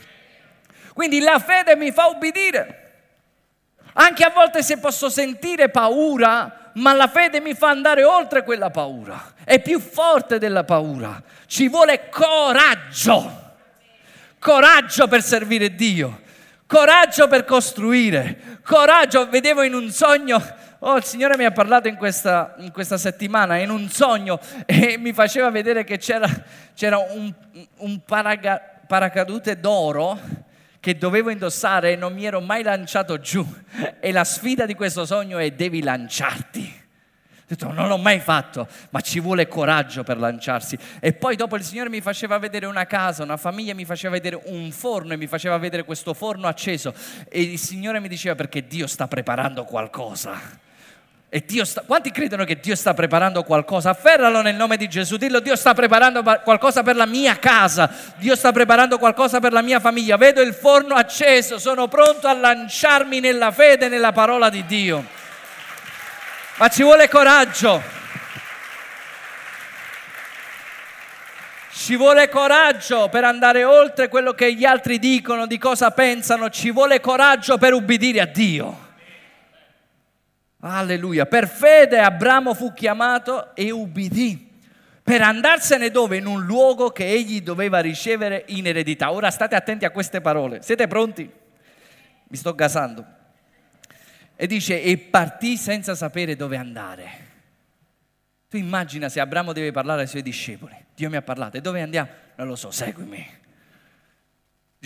Quindi 0.94 1.18
la 1.18 1.40
fede 1.40 1.74
mi 1.74 1.90
fa 1.90 2.06
ubbidire. 2.06 2.76
Anche 3.94 4.22
a 4.22 4.30
volte 4.30 4.62
se 4.62 4.78
posso 4.78 5.08
sentire 5.08 5.68
paura, 5.68 6.69
ma 6.74 6.92
la 6.92 7.08
fede 7.08 7.40
mi 7.40 7.54
fa 7.54 7.68
andare 7.68 8.04
oltre 8.04 8.44
quella 8.44 8.70
paura, 8.70 9.32
è 9.44 9.60
più 9.60 9.80
forte 9.80 10.38
della 10.38 10.64
paura, 10.64 11.22
ci 11.46 11.68
vuole 11.68 12.08
coraggio, 12.08 13.52
coraggio 14.38 15.08
per 15.08 15.22
servire 15.22 15.74
Dio, 15.74 16.20
coraggio 16.66 17.28
per 17.28 17.44
costruire, 17.44 18.60
coraggio, 18.62 19.28
vedevo 19.28 19.62
in 19.62 19.74
un 19.74 19.90
sogno, 19.90 20.40
oh 20.78 20.96
il 20.96 21.04
Signore 21.04 21.36
mi 21.36 21.44
ha 21.44 21.50
parlato 21.50 21.88
in 21.88 21.96
questa, 21.96 22.54
in 22.58 22.70
questa 22.72 22.96
settimana, 22.96 23.56
in 23.56 23.70
un 23.70 23.88
sogno 23.88 24.38
e 24.66 24.96
mi 24.98 25.12
faceva 25.12 25.50
vedere 25.50 25.84
che 25.84 25.98
c'era, 25.98 26.28
c'era 26.74 26.98
un, 26.98 27.32
un 27.78 28.00
paraga, 28.04 28.60
paracadute 28.86 29.58
d'oro 29.58 30.48
che 30.80 30.96
dovevo 30.96 31.30
indossare 31.30 31.92
e 31.92 31.96
non 31.96 32.14
mi 32.14 32.24
ero 32.24 32.40
mai 32.40 32.62
lanciato 32.62 33.20
giù. 33.20 33.46
E 34.00 34.10
la 34.12 34.24
sfida 34.24 34.66
di 34.66 34.74
questo 34.74 35.04
sogno 35.04 35.38
è 35.38 35.50
devi 35.52 35.82
lanciarti. 35.82 36.78
Ho 37.38 37.42
detto, 37.46 37.72
non 37.72 37.88
l'ho 37.88 37.98
mai 37.98 38.20
fatto, 38.20 38.66
ma 38.90 39.00
ci 39.00 39.20
vuole 39.20 39.46
coraggio 39.46 40.02
per 40.02 40.16
lanciarsi. 40.16 40.78
E 41.00 41.12
poi 41.12 41.36
dopo 41.36 41.56
il 41.56 41.64
Signore 41.64 41.90
mi 41.90 42.00
faceva 42.00 42.38
vedere 42.38 42.66
una 42.66 42.86
casa, 42.86 43.22
una 43.22 43.36
famiglia, 43.36 43.74
mi 43.74 43.84
faceva 43.84 44.14
vedere 44.14 44.40
un 44.46 44.70
forno 44.70 45.12
e 45.12 45.16
mi 45.16 45.26
faceva 45.26 45.58
vedere 45.58 45.84
questo 45.84 46.14
forno 46.14 46.46
acceso. 46.46 46.94
E 47.28 47.42
il 47.42 47.58
Signore 47.58 48.00
mi 48.00 48.08
diceva 48.08 48.34
perché 48.34 48.66
Dio 48.66 48.86
sta 48.86 49.06
preparando 49.08 49.64
qualcosa 49.64 50.68
e 51.32 51.44
Dio 51.46 51.64
sta, 51.64 51.84
quanti 51.86 52.10
credono 52.10 52.42
che 52.42 52.58
Dio 52.58 52.74
sta 52.74 52.92
preparando 52.92 53.44
qualcosa? 53.44 53.90
Afferralo 53.90 54.42
nel 54.42 54.56
nome 54.56 54.76
di 54.76 54.88
Gesù, 54.88 55.16
dillo 55.16 55.38
Dio 55.38 55.54
sta 55.54 55.74
preparando 55.74 56.24
qualcosa 56.24 56.82
per 56.82 56.96
la 56.96 57.06
mia 57.06 57.38
casa, 57.38 57.88
Dio 58.16 58.34
sta 58.34 58.50
preparando 58.50 58.98
qualcosa 58.98 59.38
per 59.38 59.52
la 59.52 59.62
mia 59.62 59.78
famiglia. 59.78 60.16
Vedo 60.16 60.40
il 60.40 60.52
forno 60.52 60.96
acceso, 60.96 61.60
sono 61.60 61.86
pronto 61.86 62.26
a 62.26 62.32
lanciarmi 62.32 63.20
nella 63.20 63.52
fede, 63.52 63.86
nella 63.86 64.10
parola 64.10 64.48
di 64.50 64.66
Dio. 64.66 65.04
Ma 66.56 66.66
ci 66.66 66.82
vuole 66.82 67.08
coraggio. 67.08 67.80
Ci 71.72 71.94
vuole 71.94 72.28
coraggio 72.28 73.08
per 73.08 73.22
andare 73.22 73.62
oltre 73.62 74.08
quello 74.08 74.32
che 74.32 74.52
gli 74.52 74.64
altri 74.64 74.98
dicono, 74.98 75.46
di 75.46 75.58
cosa 75.58 75.92
pensano, 75.92 76.50
ci 76.50 76.72
vuole 76.72 76.98
coraggio 76.98 77.56
per 77.56 77.72
ubbidire 77.72 78.20
a 78.20 78.26
Dio. 78.26 78.88
Alleluia. 80.60 81.26
Per 81.26 81.48
fede 81.48 81.98
Abramo 81.98 82.54
fu 82.54 82.72
chiamato 82.72 83.54
e 83.54 83.70
ubbidì 83.70 84.48
per 85.10 85.22
andarsene 85.22 85.90
dove? 85.90 86.18
In 86.18 86.26
un 86.26 86.44
luogo 86.44 86.90
che 86.90 87.04
egli 87.04 87.40
doveva 87.42 87.80
ricevere 87.80 88.44
in 88.48 88.68
eredità. 88.68 89.10
Ora 89.10 89.30
state 89.32 89.56
attenti 89.56 89.84
a 89.84 89.90
queste 89.90 90.20
parole. 90.20 90.62
Siete 90.62 90.86
pronti? 90.86 91.28
Mi 92.28 92.36
sto 92.36 92.54
gasando. 92.54 93.04
e 94.36 94.46
dice 94.46 94.80
e 94.80 94.96
partì 94.98 95.56
senza 95.56 95.96
sapere 95.96 96.36
dove 96.36 96.56
andare. 96.56 97.28
Tu 98.48 98.56
immagina 98.56 99.08
se 99.08 99.18
Abramo 99.18 99.52
deve 99.52 99.72
parlare 99.72 100.02
ai 100.02 100.06
suoi 100.06 100.22
discepoli. 100.22 100.76
Dio 100.94 101.10
mi 101.10 101.16
ha 101.16 101.22
parlato. 101.22 101.56
E 101.56 101.60
dove 101.60 101.82
andiamo? 101.82 102.08
Non 102.36 102.46
lo 102.46 102.54
so, 102.54 102.70
seguimi. 102.70 103.26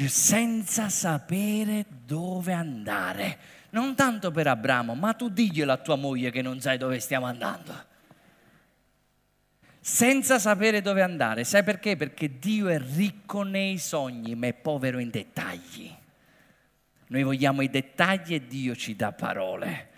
Senza 0.07 0.89
sapere 0.89 1.85
dove 1.89 2.55
andare. 2.55 3.39
Non 3.75 3.97
tanto 3.97 4.31
per 4.31 4.47
Abramo, 4.47 4.95
ma 4.95 5.15
tu 5.15 5.29
diglielo 5.29 5.73
a 5.73 5.77
tua 5.77 5.97
moglie 5.97 6.31
che 6.31 6.43
non 6.43 6.61
sai 6.61 6.79
dove 6.79 7.01
stiamo 7.01 7.27
andando. 7.27 7.75
Senza 9.81 10.39
sapere 10.39 10.81
dove 10.81 11.03
andare. 11.03 11.43
Sai 11.43 11.65
perché? 11.65 11.97
Perché 11.97 12.39
Dio 12.39 12.69
è 12.69 12.79
ricco 12.79 13.43
nei 13.43 13.79
sogni, 13.79 14.37
ma 14.37 14.47
è 14.47 14.55
povero 14.55 15.01
in 15.01 15.11
dettagli. 15.11 15.93
Noi 17.09 17.23
vogliamo 17.25 17.63
i 17.63 17.69
dettagli 17.69 18.35
e 18.35 18.47
Dio 18.47 18.77
ci 18.77 18.95
dà 18.95 19.11
parole. 19.11 19.89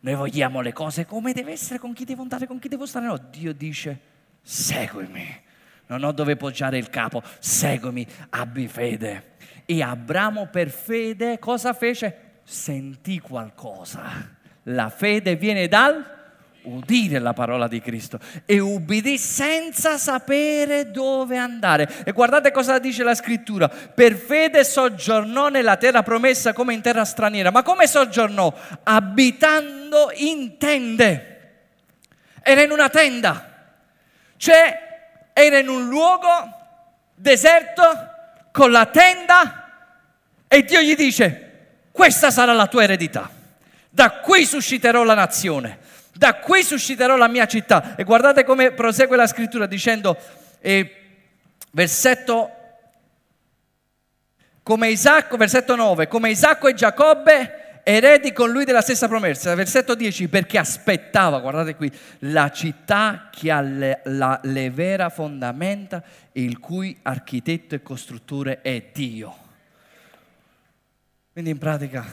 Noi 0.00 0.14
vogliamo 0.16 0.60
le 0.60 0.72
cose 0.72 1.06
come 1.06 1.32
deve 1.32 1.52
essere, 1.52 1.78
con 1.78 1.92
chi 1.92 2.04
devo 2.04 2.22
andare, 2.22 2.48
con 2.48 2.58
chi 2.58 2.66
devo 2.66 2.84
stare. 2.84 3.06
No, 3.06 3.16
Dio 3.16 3.52
dice, 3.52 4.00
seguimi. 4.42 5.40
Non 5.86 6.02
ho 6.02 6.10
dove 6.10 6.34
poggiare 6.34 6.78
il 6.78 6.90
capo, 6.90 7.22
seguimi, 7.38 8.04
abbi 8.30 8.66
fede. 8.66 9.36
E 9.66 9.82
Abramo 9.82 10.46
per 10.46 10.68
fede 10.68 11.38
cosa 11.38 11.72
fece? 11.72 12.29
Sentì 12.50 13.20
qualcosa. 13.20 14.28
La 14.64 14.88
fede 14.90 15.36
viene 15.36 15.68
dal 15.68 16.18
udire 16.62 17.20
la 17.20 17.32
parola 17.32 17.68
di 17.68 17.80
Cristo 17.80 18.18
e 18.44 18.58
ubbidì 18.58 19.16
senza 19.18 19.96
sapere 19.96 20.90
dove 20.90 21.36
andare. 21.36 22.02
E 22.04 22.10
guardate 22.10 22.50
cosa 22.50 22.80
dice 22.80 23.04
la 23.04 23.14
scrittura. 23.14 23.68
Per 23.68 24.16
fede 24.16 24.64
soggiornò 24.64 25.48
nella 25.48 25.76
terra 25.76 26.02
promessa 26.02 26.52
come 26.52 26.74
in 26.74 26.80
terra 26.80 27.04
straniera. 27.04 27.52
Ma 27.52 27.62
come 27.62 27.86
soggiornò? 27.86 28.52
Abitando 28.82 30.10
in 30.16 30.58
tende. 30.58 31.52
Era 32.42 32.62
in 32.62 32.72
una 32.72 32.88
tenda. 32.88 33.74
Cioè 34.36 35.30
era 35.34 35.58
in 35.58 35.68
un 35.68 35.86
luogo 35.86 36.28
deserto 37.14 37.82
con 38.50 38.72
la 38.72 38.86
tenda 38.86 39.68
e 40.48 40.64
Dio 40.64 40.80
gli 40.80 40.96
dice, 40.96 41.49
questa 42.00 42.30
sarà 42.30 42.54
la 42.54 42.66
tua 42.66 42.84
eredità. 42.84 43.28
Da 43.90 44.20
qui 44.20 44.46
susciterò 44.46 45.04
la 45.04 45.12
nazione 45.12 45.78
da 46.12 46.34
qui 46.34 46.62
susciterò 46.62 47.16
la 47.16 47.28
mia 47.28 47.46
città. 47.46 47.94
E 47.96 48.04
guardate 48.04 48.44
come 48.44 48.72
prosegue 48.72 49.16
la 49.16 49.26
scrittura 49.26 49.64
dicendo, 49.66 50.18
eh, 50.60 50.96
versetto, 51.70 52.50
come 54.62 54.90
Isacco, 54.90 55.38
versetto 55.38 55.76
9, 55.76 56.08
come 56.08 56.28
Isacco 56.28 56.68
e 56.68 56.74
Giacobbe 56.74 57.82
eredi 57.84 58.34
con 58.34 58.50
lui 58.50 58.64
della 58.64 58.82
stessa 58.82 59.08
promessa. 59.08 59.54
Versetto 59.54 59.94
10, 59.94 60.28
perché 60.28 60.58
aspettava, 60.58 61.38
guardate 61.38 61.74
qui, 61.74 61.90
la 62.18 62.50
città 62.50 63.30
che 63.30 63.50
ha 63.50 63.62
le, 63.62 64.00
la, 64.04 64.38
le 64.42 64.70
vera 64.70 65.08
fondamenta, 65.08 66.02
il 66.32 66.58
cui 66.58 66.98
architetto 67.00 67.74
e 67.74 67.82
costruttore 67.82 68.60
è 68.60 68.90
Dio. 68.92 69.39
Quindi 71.32 71.50
in 71.50 71.58
pratica 71.58 72.04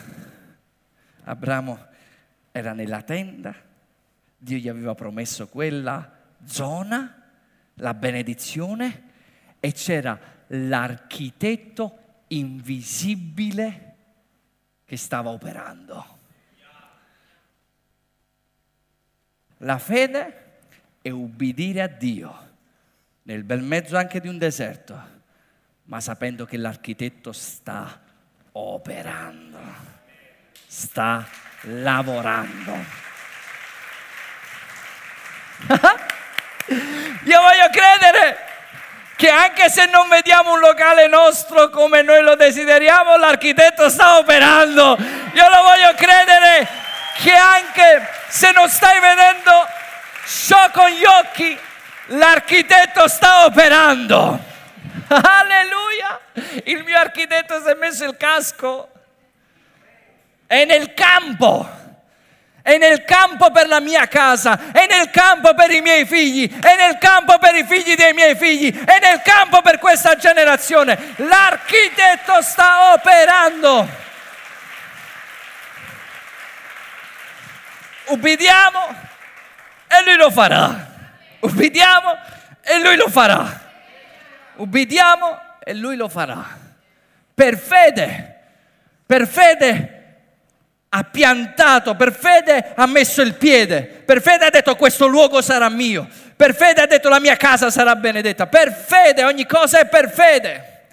Abramo 1.23 1.87
era 2.51 2.73
nella 2.73 3.01
tenda, 3.01 3.53
Dio 4.37 4.57
gli 4.57 4.69
aveva 4.69 4.93
promesso 4.93 5.47
quella 5.47 6.09
zona, 6.45 7.23
la 7.75 7.93
benedizione, 7.95 9.03
e 9.59 9.73
c'era 9.73 10.19
l'architetto 10.47 12.23
invisibile 12.27 13.95
che 14.85 14.97
stava 14.97 15.31
operando. 15.31 16.15
La 19.61 19.79
fede 19.79 20.59
è 21.01 21.09
ubbidire 21.09 21.81
a 21.81 21.87
Dio 21.87 22.45
nel 23.23 23.43
bel 23.43 23.63
mezzo 23.63 23.97
anche 23.97 24.19
di 24.19 24.27
un 24.27 24.37
deserto, 24.37 25.15
ma 25.85 25.99
sapendo 25.99 26.45
che 26.45 26.57
l'architetto 26.57 27.31
sta 27.31 28.05
operando, 28.57 29.59
sta 30.67 31.25
lavorando. 31.61 32.75
Io 37.23 37.41
voglio 37.41 37.69
credere 37.71 38.45
che 39.15 39.29
anche 39.29 39.69
se 39.69 39.85
non 39.87 40.07
vediamo 40.09 40.53
un 40.53 40.59
locale 40.59 41.07
nostro 41.07 41.69
come 41.69 42.01
noi 42.01 42.21
lo 42.21 42.35
desideriamo, 42.35 43.17
l'architetto 43.17 43.89
sta 43.89 44.17
operando. 44.17 44.97
Io 45.33 45.49
lo 45.49 45.61
voglio 45.63 45.93
credere 45.95 46.67
che 47.17 47.33
anche 47.33 48.09
se 48.27 48.51
non 48.51 48.69
stai 48.69 48.99
vedendo 48.99 49.67
ciò 50.25 50.69
con 50.71 50.89
gli 50.89 51.05
occhi, 51.05 51.57
l'architetto 52.07 53.07
sta 53.07 53.45
operando. 53.45 54.39
Alleluia! 55.07 55.86
Il 56.65 56.83
mio 56.83 56.97
architetto 56.97 57.61
si 57.61 57.69
è 57.69 57.73
messo 57.75 58.05
il 58.05 58.17
casco. 58.17 58.89
È 60.45 60.63
nel 60.65 60.93
campo 60.93 61.85
è 62.67 62.77
nel 62.77 63.05
campo 63.05 63.49
per 63.49 63.69
la 63.69 63.79
mia 63.79 64.09
casa, 64.09 64.73
è 64.73 64.87
nel 64.87 65.09
campo 65.09 65.53
per 65.53 65.71
i 65.71 65.79
miei 65.79 66.05
figli, 66.05 66.53
è 66.59 66.75
nel 66.75 66.97
campo 66.97 67.37
per 67.37 67.55
i 67.55 67.63
figli 67.63 67.95
dei 67.95 68.11
miei 68.11 68.35
figli, 68.35 68.77
è 68.83 68.99
nel 68.99 69.21
campo 69.21 69.61
per 69.61 69.79
questa 69.79 70.17
generazione. 70.17 71.13
L'architetto 71.15 72.41
sta 72.41 72.91
operando. 72.91 73.87
Ubbidiamo 78.07 78.95
e 79.87 80.03
lui 80.03 80.17
lo 80.17 80.29
farà. 80.29 80.87
Ubbidiamo 81.39 82.17
e 82.63 82.79
lui 82.81 82.97
lo 82.97 83.07
farà. 83.07 83.61
Ubbidiamo 84.55 85.39
e 85.67 85.73
lui 85.73 85.97
lo 85.97 86.07
farà. 86.07 86.45
Per 87.33 87.57
fede, 87.57 88.35
per 89.05 89.27
fede 89.27 89.95
ha 90.87 91.03
piantato, 91.03 91.93
per 91.93 92.13
fede 92.13 92.71
ha 92.73 92.85
messo 92.85 93.21
il 93.21 93.33
piede, 93.33 93.81
per 93.83 94.21
fede 94.21 94.45
ha 94.45 94.49
detto 94.49 94.77
questo 94.77 95.07
luogo 95.07 95.41
sarà 95.41 95.67
mio, 95.67 96.07
per 96.37 96.55
fede 96.55 96.81
ha 96.81 96.85
detto 96.87 97.09
la 97.09 97.19
mia 97.19 97.35
casa 97.35 97.69
sarà 97.69 97.97
benedetta, 97.97 98.47
per 98.47 98.71
fede 98.71 99.25
ogni 99.25 99.45
cosa 99.45 99.81
è 99.81 99.87
per 99.87 100.09
fede, 100.09 100.85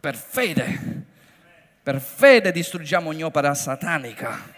per 0.00 0.16
fede, 0.16 0.80
per 1.82 2.00
fede 2.00 2.52
distruggiamo 2.52 3.10
ogni 3.10 3.22
opera 3.22 3.52
satanica. 3.52 4.54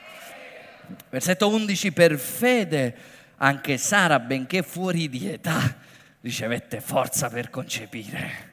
Versetto 1.10 1.48
11, 1.48 1.90
per 1.90 2.16
fede 2.16 2.94
anche 3.38 3.76
Sara, 3.76 4.20
benché 4.20 4.62
fuori 4.62 5.08
di 5.08 5.28
età, 5.28 5.74
ricevette 6.20 6.80
forza 6.80 7.28
per 7.28 7.50
concepire. 7.50 8.47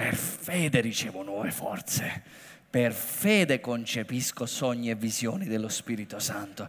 Per 0.00 0.14
fede 0.16 0.80
ricevo 0.80 1.22
nuove 1.22 1.50
forze 1.50 2.22
per 2.70 2.92
fede 2.92 3.58
concepisco 3.58 4.46
sogni 4.46 4.90
e 4.90 4.94
visioni 4.94 5.46
dello 5.46 5.68
Spirito 5.68 6.20
Santo. 6.20 6.68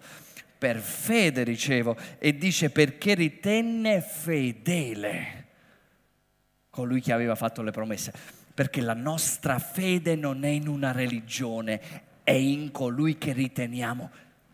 Per 0.57 0.79
fede 0.79 1.43
ricevo 1.43 1.95
e 2.17 2.35
dice 2.35 2.71
perché 2.71 3.13
ritenne 3.13 4.01
fedele 4.01 5.45
colui 6.71 7.01
che 7.01 7.13
aveva 7.13 7.35
fatto 7.35 7.61
le 7.61 7.69
promesse. 7.69 8.11
Perché 8.53 8.81
la 8.81 8.95
nostra 8.95 9.59
fede 9.59 10.15
non 10.15 10.43
è 10.43 10.49
in 10.49 10.67
una 10.67 10.91
religione, 10.91 11.79
è 12.23 12.31
in 12.31 12.71
colui 12.71 13.19
che 13.19 13.31
riteniamo 13.31 14.09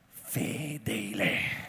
fedele. 0.09 1.66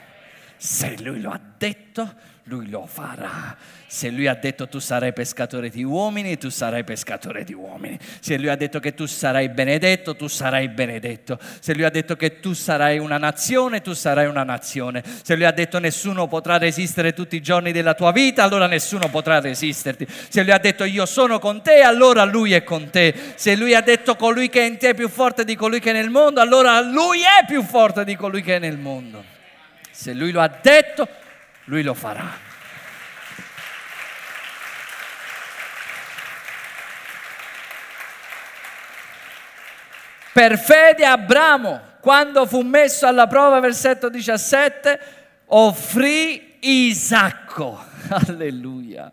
Se 0.59 0.97
lui 1.01 1.21
lo 1.21 1.31
ha 1.31 1.41
detto, 1.57 2.13
lui 2.49 2.69
lo 2.69 2.87
farà. 2.87 3.57
Se 3.87 4.11
lui 4.11 4.27
ha 4.27 4.35
detto 4.35 4.69
tu 4.69 4.81
sarai 4.81 5.13
pescatore 5.13 5.71
di 5.71 5.83
uomini, 5.83 6.37
tu 6.37 6.51
sarai 6.51 6.83
pescatore 6.85 7.45
di 7.45 7.55
uomini. 7.55 7.99
Se 8.21 8.37
lui 8.37 8.49
ha 8.49 8.57
detto 8.57 8.81
che 8.81 8.93
tu 8.93 9.07
sarai 9.07 9.49
benedetto, 9.49 10.17
tu 10.17 10.27
sarai 10.27 10.69
benedetto. 10.69 11.39
Se 11.61 11.75
lui 11.75 11.85
ha 11.85 11.91
detto 11.91 12.17
che 12.17 12.41
tu 12.41 12.53
sarai 12.53 12.99
una 12.99 13.19
nazione, 13.19 13.81
tu 13.81 13.93
sarai 13.93 14.27
una 14.27 14.43
nazione. 14.43 15.03
Se 15.23 15.37
lui 15.37 15.45
ha 15.45 15.53
detto 15.53 15.79
nessuno 15.79 16.27
potrà 16.27 16.59
resistere 16.59 17.15
tutti 17.15 17.37
i 17.37 17.41
giorni 17.41 17.73
della 17.73 17.95
tua 17.95 18.13
vita, 18.13 18.43
allora 18.43 18.67
nessuno 18.67 19.09
potrà 19.09 19.41
resisterti. 19.41 20.07
Se 20.29 20.43
lui 20.43 20.51
ha 20.51 20.59
detto 20.59 20.85
io 20.85 21.07
sono 21.07 21.39
con 21.39 21.63
te, 21.63 21.81
allora 21.81 22.25
lui 22.25 22.53
è 22.53 22.65
con 22.65 22.91
te. 22.91 23.15
Se 23.37 23.57
lui 23.57 23.75
ha 23.75 23.81
detto 23.81 24.17
colui 24.17 24.49
che 24.49 24.61
è 24.63 24.67
in 24.67 24.77
te 24.77 24.91
è 24.91 24.95
più 24.95 25.09
forte 25.09 25.45
di 25.45 25.55
colui 25.55 25.81
che 25.81 25.91
è 25.91 25.95
nel 25.95 26.11
mondo, 26.11 26.41
allora 26.41 26.81
lui 26.81 27.21
è 27.21 27.47
più 27.47 27.63
forte 27.63 28.05
di 28.05 28.17
colui 28.17 28.43
che 28.43 28.57
è 28.57 28.59
nel 28.59 28.77
mondo. 28.77 29.37
Se 30.01 30.13
lui 30.13 30.31
lo 30.31 30.41
ha 30.41 30.47
detto, 30.47 31.09
lui 31.65 31.83
lo 31.83 31.93
farà. 31.93 32.39
Per 40.33 40.57
fede 40.57 41.05
Abramo, 41.05 41.81
quando 42.01 42.47
fu 42.47 42.61
messo 42.61 43.09
alla 43.09 43.27
prova, 43.27 43.59
versetto 43.59 44.09
17, 44.09 45.01
offrì 45.47 46.59
Isacco. 46.61 47.85
Alleluia. 48.29 49.11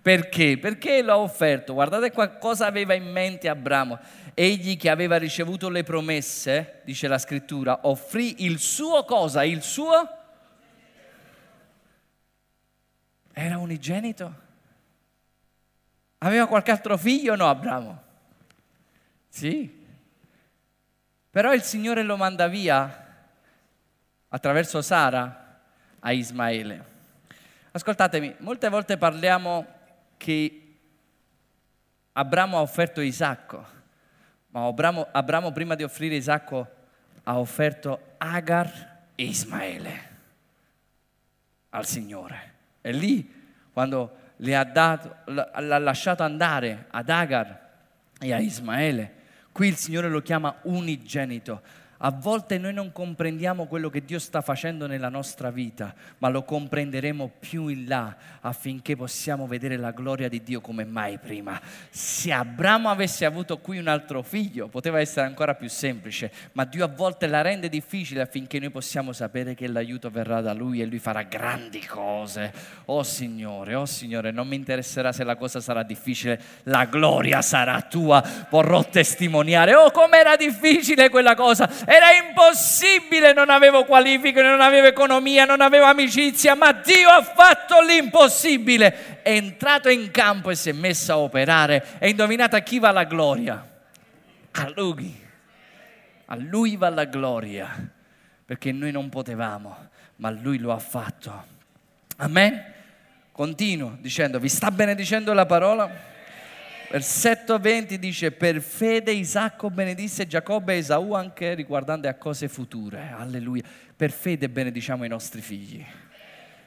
Perché? 0.00 0.56
Perché 0.56 1.02
l'ha 1.02 1.18
offerto. 1.18 1.74
Guardate 1.74 2.10
qua 2.10 2.28
cosa 2.28 2.64
aveva 2.64 2.94
in 2.94 3.04
mente 3.04 3.50
Abramo. 3.50 3.98
Egli 4.32 4.78
che 4.78 4.88
aveva 4.88 5.18
ricevuto 5.18 5.68
le 5.68 5.82
promesse, 5.82 6.80
dice 6.84 7.06
la 7.06 7.18
scrittura, 7.18 7.80
offrì 7.82 8.46
il 8.46 8.58
suo 8.58 9.04
cosa? 9.04 9.44
Il 9.44 9.60
suo? 9.60 10.20
Era 13.32 13.58
unigenito. 13.58 14.40
Aveva 16.18 16.46
qualche 16.46 16.70
altro 16.70 16.96
figlio 16.96 17.32
o 17.32 17.36
no 17.36 17.48
Abramo? 17.48 18.02
Sì. 19.28 19.80
Però 21.30 21.52
il 21.52 21.62
Signore 21.62 22.02
lo 22.02 22.16
manda 22.16 22.46
via 22.46 23.26
attraverso 24.28 24.82
Sara 24.82 25.60
a 25.98 26.12
Ismaele. 26.12 26.90
Ascoltatemi, 27.72 28.36
molte 28.38 28.68
volte 28.68 28.98
parliamo 28.98 29.66
che 30.18 30.76
Abramo 32.12 32.58
ha 32.58 32.60
offerto 32.60 33.00
Isacco, 33.00 33.66
ma 34.48 34.66
Abramo, 34.66 35.08
Abramo 35.10 35.50
prima 35.52 35.74
di 35.74 35.82
offrire 35.82 36.16
Isacco 36.16 36.68
ha 37.24 37.38
offerto 37.38 38.14
Agar 38.18 39.06
e 39.14 39.24
Ismaele 39.24 40.10
al 41.70 41.86
Signore. 41.86 42.50
E 42.82 42.92
lì, 42.92 43.26
quando 43.72 44.16
le 44.36 44.56
ha 44.56 44.64
dato, 44.64 45.16
l'ha 45.26 45.78
lasciato 45.78 46.22
andare 46.22 46.86
ad 46.90 47.08
Agar 47.08 47.70
e 48.18 48.32
a 48.32 48.38
Ismaele, 48.38 49.14
qui 49.52 49.68
il 49.68 49.76
Signore 49.76 50.08
lo 50.08 50.20
chiama 50.20 50.54
unigenito 50.62 51.62
a 52.04 52.10
volte 52.10 52.58
noi 52.58 52.72
non 52.72 52.90
comprendiamo 52.90 53.66
quello 53.66 53.88
che 53.88 54.04
Dio 54.04 54.18
sta 54.18 54.40
facendo 54.40 54.88
nella 54.88 55.08
nostra 55.08 55.50
vita, 55.50 55.94
ma 56.18 56.28
lo 56.28 56.42
comprenderemo 56.42 57.30
più 57.38 57.68
in 57.68 57.86
là 57.86 58.16
affinché 58.40 58.96
possiamo 58.96 59.46
vedere 59.46 59.76
la 59.76 59.92
gloria 59.92 60.28
di 60.28 60.42
Dio 60.42 60.60
come 60.60 60.84
mai 60.84 61.18
prima. 61.18 61.60
Se 61.90 62.32
Abramo 62.32 62.88
avesse 62.90 63.24
avuto 63.24 63.58
qui 63.58 63.78
un 63.78 63.86
altro 63.86 64.22
figlio, 64.22 64.66
poteva 64.66 64.98
essere 64.98 65.26
ancora 65.26 65.54
più 65.54 65.68
semplice, 65.68 66.32
ma 66.52 66.64
Dio 66.64 66.84
a 66.84 66.88
volte 66.88 67.28
la 67.28 67.40
rende 67.40 67.68
difficile 67.68 68.22
affinché 68.22 68.58
noi 68.58 68.70
possiamo 68.70 69.12
sapere 69.12 69.54
che 69.54 69.68
l'aiuto 69.68 70.10
verrà 70.10 70.40
da 70.40 70.52
Lui 70.52 70.80
e 70.82 70.86
Lui 70.86 70.98
farà 70.98 71.22
grandi 71.22 71.86
cose. 71.86 72.52
Oh 72.86 73.04
Signore, 73.04 73.76
oh 73.76 73.86
Signore, 73.86 74.32
non 74.32 74.48
mi 74.48 74.56
interesserà 74.56 75.12
se 75.12 75.22
la 75.22 75.36
cosa 75.36 75.60
sarà 75.60 75.84
difficile, 75.84 76.40
la 76.64 76.84
gloria 76.86 77.42
sarà 77.42 77.80
tua, 77.82 78.20
vorrò 78.50 78.82
testimoniare. 78.82 79.76
Oh, 79.76 79.92
com'era 79.92 80.34
difficile 80.34 81.08
quella 81.08 81.36
cosa! 81.36 81.90
Era 81.94 82.12
impossibile, 82.26 83.34
non 83.34 83.50
avevo 83.50 83.84
qualifiche, 83.84 84.40
non 84.40 84.62
avevo 84.62 84.86
economia, 84.86 85.44
non 85.44 85.60
avevo 85.60 85.84
amicizia, 85.84 86.54
ma 86.54 86.72
Dio 86.72 87.10
ha 87.10 87.22
fatto 87.22 87.82
l'impossibile. 87.82 89.20
È 89.20 89.28
entrato 89.28 89.90
in 89.90 90.10
campo 90.10 90.48
e 90.48 90.54
si 90.54 90.70
è 90.70 90.72
messo 90.72 91.12
a 91.12 91.18
operare. 91.18 91.84
E 91.98 92.08
indovinate 92.08 92.56
a 92.56 92.60
chi 92.60 92.78
va 92.78 92.92
la 92.92 93.04
gloria? 93.04 93.68
A 94.52 94.72
Lui. 94.74 95.14
A 96.24 96.34
Lui 96.36 96.76
va 96.76 96.88
la 96.88 97.04
gloria, 97.04 97.68
perché 98.46 98.72
noi 98.72 98.90
non 98.90 99.10
potevamo, 99.10 99.88
ma 100.16 100.30
Lui 100.30 100.56
lo 100.56 100.72
ha 100.72 100.78
fatto. 100.78 101.44
Amen? 102.16 102.72
Continuo 103.32 103.98
dicendo, 104.00 104.38
vi 104.38 104.48
sta 104.48 104.70
benedicendo 104.70 105.34
la 105.34 105.44
parola? 105.44 105.90
Versetto 106.92 107.58
20 107.58 107.98
dice, 107.98 108.32
per 108.32 108.60
fede 108.60 109.12
Isacco 109.12 109.70
benedisse 109.70 110.26
Giacobbe 110.26 110.74
e 110.74 110.76
Esaù 110.76 111.14
anche 111.14 111.54
riguardando 111.54 112.06
a 112.06 112.12
cose 112.12 112.48
future. 112.48 113.14
Alleluia. 113.16 113.62
Per 113.96 114.10
fede 114.10 114.50
benediciamo 114.50 115.02
i 115.02 115.08
nostri 115.08 115.40
figli. 115.40 115.82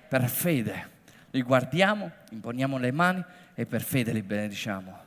Per 0.09 0.27
fede. 0.27 0.89
Li 1.29 1.43
guardiamo, 1.43 2.11
imponiamo 2.31 2.79
le 2.79 2.91
mani 2.91 3.23
e 3.53 3.67
per 3.67 3.83
fede 3.83 4.13
li 4.13 4.23
benediciamo. 4.23 4.97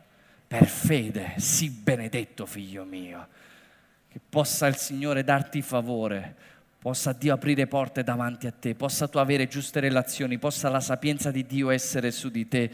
Per 0.46 0.66
fede, 0.66 1.32
sii 1.38 1.70
benedetto 1.70 2.46
figlio 2.46 2.84
mio. 2.84 3.26
Che 4.08 4.20
possa 4.28 4.68
il 4.68 4.76
Signore 4.76 5.24
darti 5.24 5.62
favore, 5.62 6.32
possa 6.78 7.12
Dio 7.12 7.34
aprire 7.34 7.66
porte 7.66 8.04
davanti 8.04 8.46
a 8.46 8.52
te, 8.52 8.76
possa 8.76 9.08
tu 9.08 9.18
avere 9.18 9.48
giuste 9.48 9.80
relazioni, 9.80 10.38
possa 10.38 10.68
la 10.68 10.78
sapienza 10.78 11.32
di 11.32 11.44
Dio 11.44 11.70
essere 11.70 12.12
su 12.12 12.28
di 12.28 12.46
te 12.46 12.70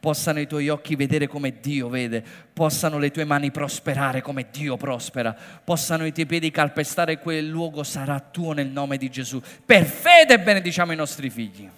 possano 0.00 0.40
i 0.40 0.46
tuoi 0.46 0.68
occhi 0.68 0.96
vedere 0.96 1.26
come 1.26 1.60
Dio 1.60 1.88
vede, 1.88 2.24
possano 2.52 2.98
le 2.98 3.10
tue 3.10 3.24
mani 3.24 3.50
prosperare 3.50 4.22
come 4.22 4.48
Dio 4.50 4.76
prospera, 4.76 5.36
possano 5.64 6.06
i 6.06 6.12
tuoi 6.12 6.26
piedi 6.26 6.50
calpestare 6.50 7.18
quel 7.18 7.46
luogo 7.46 7.82
sarà 7.82 8.20
tuo 8.20 8.52
nel 8.52 8.68
nome 8.68 8.96
di 8.96 9.10
Gesù. 9.10 9.40
Per 9.64 9.84
fede 9.84 10.38
benediciamo 10.38 10.92
i 10.92 10.96
nostri 10.96 11.30
figli 11.30 11.68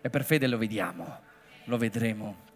e 0.00 0.10
per 0.10 0.24
fede 0.24 0.46
lo 0.46 0.58
vediamo, 0.58 1.20
lo 1.64 1.76
vedremo. 1.76 2.46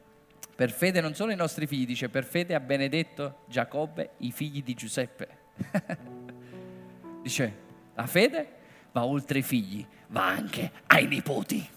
Per 0.54 0.70
fede 0.70 1.00
non 1.00 1.14
solo 1.14 1.32
i 1.32 1.36
nostri 1.36 1.66
figli, 1.66 1.86
dice 1.86 2.08
per 2.08 2.24
fede 2.24 2.54
ha 2.54 2.60
benedetto 2.60 3.44
Giacobbe 3.48 4.10
i 4.18 4.30
figli 4.32 4.62
di 4.62 4.74
Giuseppe. 4.74 5.28
dice 7.22 7.54
la 7.94 8.06
fede 8.06 8.60
va 8.92 9.04
oltre 9.04 9.38
i 9.38 9.42
figli, 9.42 9.84
va 10.08 10.26
anche 10.26 10.70
ai 10.86 11.06
nipoti. 11.06 11.68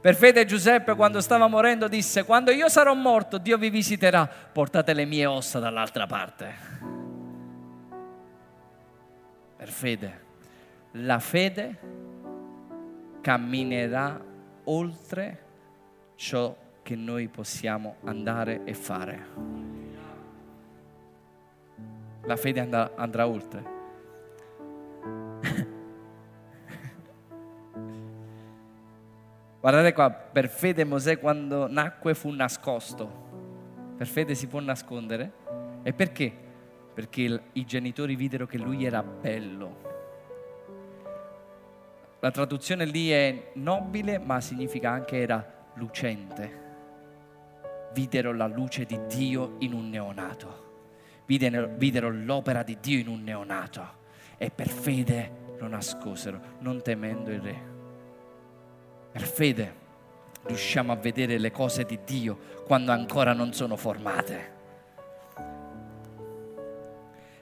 Per 0.00 0.14
fede 0.14 0.44
Giuseppe 0.44 0.94
quando 0.94 1.20
stava 1.20 1.48
morendo 1.48 1.88
disse, 1.88 2.24
quando 2.24 2.52
io 2.52 2.68
sarò 2.68 2.94
morto 2.94 3.38
Dio 3.38 3.58
vi 3.58 3.68
visiterà, 3.68 4.26
portate 4.26 4.92
le 4.92 5.04
mie 5.04 5.26
ossa 5.26 5.58
dall'altra 5.58 6.06
parte. 6.06 6.54
Per 9.56 9.68
fede. 9.68 10.26
La 10.92 11.18
fede 11.18 11.78
camminerà 13.20 14.20
oltre 14.64 15.42
ciò 16.14 16.56
che 16.82 16.94
noi 16.94 17.26
possiamo 17.28 17.96
andare 18.04 18.62
e 18.64 18.74
fare. 18.74 19.26
La 22.22 22.36
fede 22.36 22.60
andrà, 22.60 22.92
andrà 22.94 23.26
oltre. 23.26 23.77
Guardate 29.68 29.92
qua, 29.92 30.10
per 30.10 30.48
fede 30.48 30.84
Mosè 30.84 31.18
quando 31.18 31.70
nacque 31.70 32.14
fu 32.14 32.30
nascosto. 32.30 33.92
Per 33.98 34.06
fede 34.06 34.34
si 34.34 34.46
può 34.46 34.60
nascondere. 34.60 35.30
E 35.82 35.92
perché? 35.92 36.32
Perché 36.94 37.42
i 37.52 37.66
genitori 37.66 38.16
videro 38.16 38.46
che 38.46 38.56
lui 38.56 38.86
era 38.86 39.02
bello. 39.02 39.76
La 42.20 42.30
traduzione 42.30 42.86
lì 42.86 43.10
è 43.10 43.50
nobile, 43.56 44.18
ma 44.18 44.40
significa 44.40 44.90
anche 44.90 45.18
era 45.18 45.46
lucente. 45.74 46.60
Videro 47.92 48.32
la 48.32 48.46
luce 48.46 48.86
di 48.86 48.98
Dio 49.06 49.56
in 49.58 49.74
un 49.74 49.90
neonato. 49.90 50.86
Videro, 51.26 51.68
videro 51.76 52.08
l'opera 52.08 52.62
di 52.62 52.78
Dio 52.80 53.00
in 53.00 53.08
un 53.08 53.22
neonato. 53.22 53.86
E 54.38 54.50
per 54.50 54.68
fede 54.70 55.30
lo 55.58 55.68
nascosero, 55.68 56.40
non 56.60 56.80
temendo 56.80 57.30
il 57.30 57.40
re. 57.42 57.77
Per 59.18 59.26
fede 59.26 59.74
riusciamo 60.44 60.92
a 60.92 60.94
vedere 60.94 61.38
le 61.38 61.50
cose 61.50 61.84
di 61.84 61.98
Dio 62.04 62.38
quando 62.64 62.92
ancora 62.92 63.32
non 63.32 63.52
sono 63.52 63.74
formate. 63.74 64.56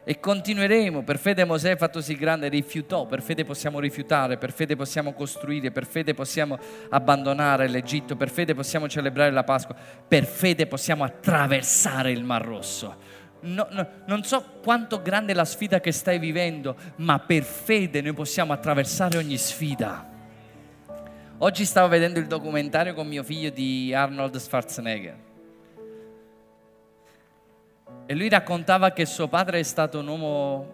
E 0.03 0.19
continueremo, 0.19 1.03
per 1.03 1.19
fede 1.19 1.45
Mosè 1.45 1.77
fattosi 1.77 2.17
grande 2.17 2.49
rifiutò, 2.49 3.05
per 3.05 3.21
fede 3.21 3.45
possiamo 3.45 3.79
rifiutare, 3.79 4.39
per 4.39 4.53
fede 4.53 4.75
possiamo 4.75 5.12
costruire, 5.12 5.71
per 5.71 5.85
fede 5.85 6.15
possiamo 6.15 6.59
abbandonare 6.89 7.69
l'Egitto, 7.69 8.17
per 8.17 8.31
fede 8.31 8.55
possiamo 8.55 8.89
celebrare 8.89 9.31
la 9.31 9.45
Pasqua, 9.45 9.77
per 10.09 10.25
fede 10.25 10.67
possiamo 10.67 11.05
attraversare 11.05 12.11
il 12.11 12.25
Mar 12.25 12.43
Rosso. 12.43 12.97
No, 13.41 13.67
no, 13.71 13.87
non 14.07 14.25
so 14.25 14.43
quanto 14.62 15.03
grande 15.03 15.33
è 15.33 15.35
la 15.35 15.45
sfida 15.45 15.79
che 15.81 15.93
stai 15.93 16.19
vivendo, 16.19 16.75
ma 16.97 17.19
per 17.19 17.43
fede 17.43 18.01
noi 18.01 18.15
possiamo 18.15 18.55
attraversare 18.55 19.19
ogni 19.19 19.37
sfida. 19.37 20.15
Oggi 21.39 21.67
stavo 21.67 21.89
vedendo 21.89 22.19
il 22.19 22.27
documentario 22.27 22.95
con 22.95 23.07
mio 23.07 23.23
figlio 23.23 23.51
di 23.51 23.93
Arnold 23.93 24.37
Schwarzenegger. 24.37 25.17
E 28.07 28.15
lui 28.15 28.31
raccontava 28.31 28.93
che 28.93 29.05
suo 29.05 29.29
padre 29.29 29.59
è 29.59 29.63
stato 29.63 29.99
un 29.99 30.07
uomo 30.07 30.73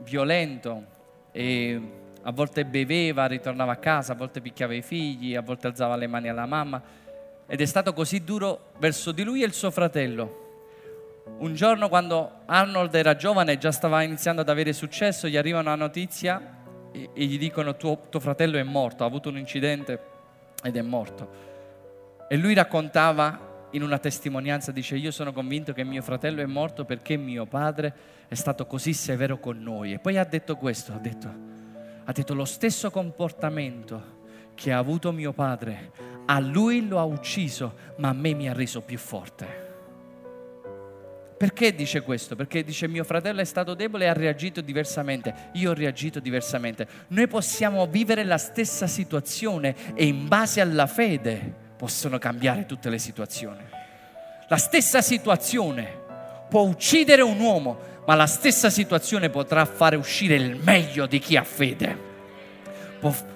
violento 0.00 0.84
e 1.32 1.80
a 2.20 2.32
volte 2.32 2.66
beveva, 2.66 3.24
ritornava 3.24 3.72
a 3.72 3.76
casa, 3.76 4.12
a 4.12 4.14
volte 4.14 4.42
picchiava 4.42 4.74
i 4.74 4.82
figli, 4.82 5.34
a 5.36 5.40
volte 5.40 5.68
alzava 5.68 5.96
le 5.96 6.06
mani 6.06 6.28
alla 6.28 6.44
mamma 6.44 6.82
ed 7.46 7.62
è 7.62 7.64
stato 7.64 7.94
così 7.94 8.22
duro 8.22 8.72
verso 8.76 9.10
di 9.10 9.22
lui 9.22 9.42
e 9.42 9.46
il 9.46 9.54
suo 9.54 9.70
fratello. 9.70 10.42
Un 11.38 11.54
giorno 11.54 11.88
quando 11.88 12.40
Arnold 12.44 12.94
era 12.94 13.16
giovane 13.16 13.52
e 13.52 13.58
già 13.58 13.72
stava 13.72 14.02
iniziando 14.02 14.42
ad 14.42 14.50
avere 14.50 14.74
successo, 14.74 15.28
gli 15.28 15.38
arriva 15.38 15.60
una 15.60 15.76
notizia 15.76 16.53
e, 16.94 17.24
gli 17.24 17.38
dicono 17.38 17.76
tuo, 17.76 18.06
tuo 18.08 18.20
fratello 18.20 18.56
è 18.56 18.62
morto, 18.62 19.02
ha 19.02 19.06
avuto 19.06 19.28
un 19.28 19.38
incidente 19.38 20.00
ed 20.62 20.76
è 20.76 20.82
morto. 20.82 21.28
E 22.28 22.36
lui 22.36 22.54
raccontava 22.54 23.66
in 23.72 23.82
una 23.82 23.98
testimonianza 23.98 24.70
dice 24.70 24.96
io 24.96 25.10
sono 25.10 25.32
convinto 25.32 25.72
che 25.72 25.82
mio 25.82 26.00
fratello 26.00 26.40
è 26.40 26.46
morto 26.46 26.84
perché 26.84 27.16
mio 27.16 27.44
padre 27.44 27.92
è 28.28 28.34
stato 28.34 28.66
così 28.66 28.92
severo 28.92 29.40
con 29.40 29.60
noi. 29.60 29.92
E 29.92 29.98
poi 29.98 30.16
ha 30.16 30.24
detto 30.24 30.56
questo, 30.56 30.92
ha 30.92 30.98
detto, 30.98 31.34
ha 32.04 32.12
detto 32.12 32.34
lo 32.34 32.44
stesso 32.44 32.90
comportamento 32.90 34.22
che 34.54 34.70
ha 34.70 34.78
avuto 34.78 35.10
mio 35.10 35.32
padre, 35.32 35.90
a 36.26 36.38
lui 36.38 36.86
lo 36.86 37.00
ha 37.00 37.04
ucciso, 37.04 37.74
ma 37.96 38.10
a 38.10 38.12
me 38.12 38.34
mi 38.34 38.48
ha 38.48 38.52
reso 38.52 38.80
più 38.82 38.98
forte. 38.98 39.63
Perché 41.36 41.74
dice 41.74 42.02
questo? 42.02 42.36
Perché 42.36 42.62
dice 42.62 42.86
mio 42.86 43.02
fratello 43.02 43.40
è 43.40 43.44
stato 43.44 43.74
debole 43.74 44.04
e 44.04 44.08
ha 44.08 44.12
reagito 44.12 44.60
diversamente, 44.60 45.34
io 45.54 45.70
ho 45.70 45.74
reagito 45.74 46.20
diversamente. 46.20 46.86
Noi 47.08 47.26
possiamo 47.26 47.86
vivere 47.86 48.24
la 48.24 48.38
stessa 48.38 48.86
situazione 48.86 49.74
e 49.94 50.06
in 50.06 50.28
base 50.28 50.60
alla 50.60 50.86
fede 50.86 51.62
possono 51.76 52.18
cambiare 52.18 52.66
tutte 52.66 52.88
le 52.88 52.98
situazioni. 52.98 53.62
La 54.48 54.56
stessa 54.56 55.02
situazione 55.02 56.02
può 56.48 56.62
uccidere 56.62 57.22
un 57.22 57.40
uomo, 57.40 57.78
ma 58.06 58.14
la 58.14 58.26
stessa 58.26 58.70
situazione 58.70 59.28
potrà 59.28 59.64
fare 59.64 59.96
uscire 59.96 60.36
il 60.36 60.56
meglio 60.62 61.06
di 61.06 61.18
chi 61.18 61.36
ha 61.36 61.42
fede. 61.42 62.12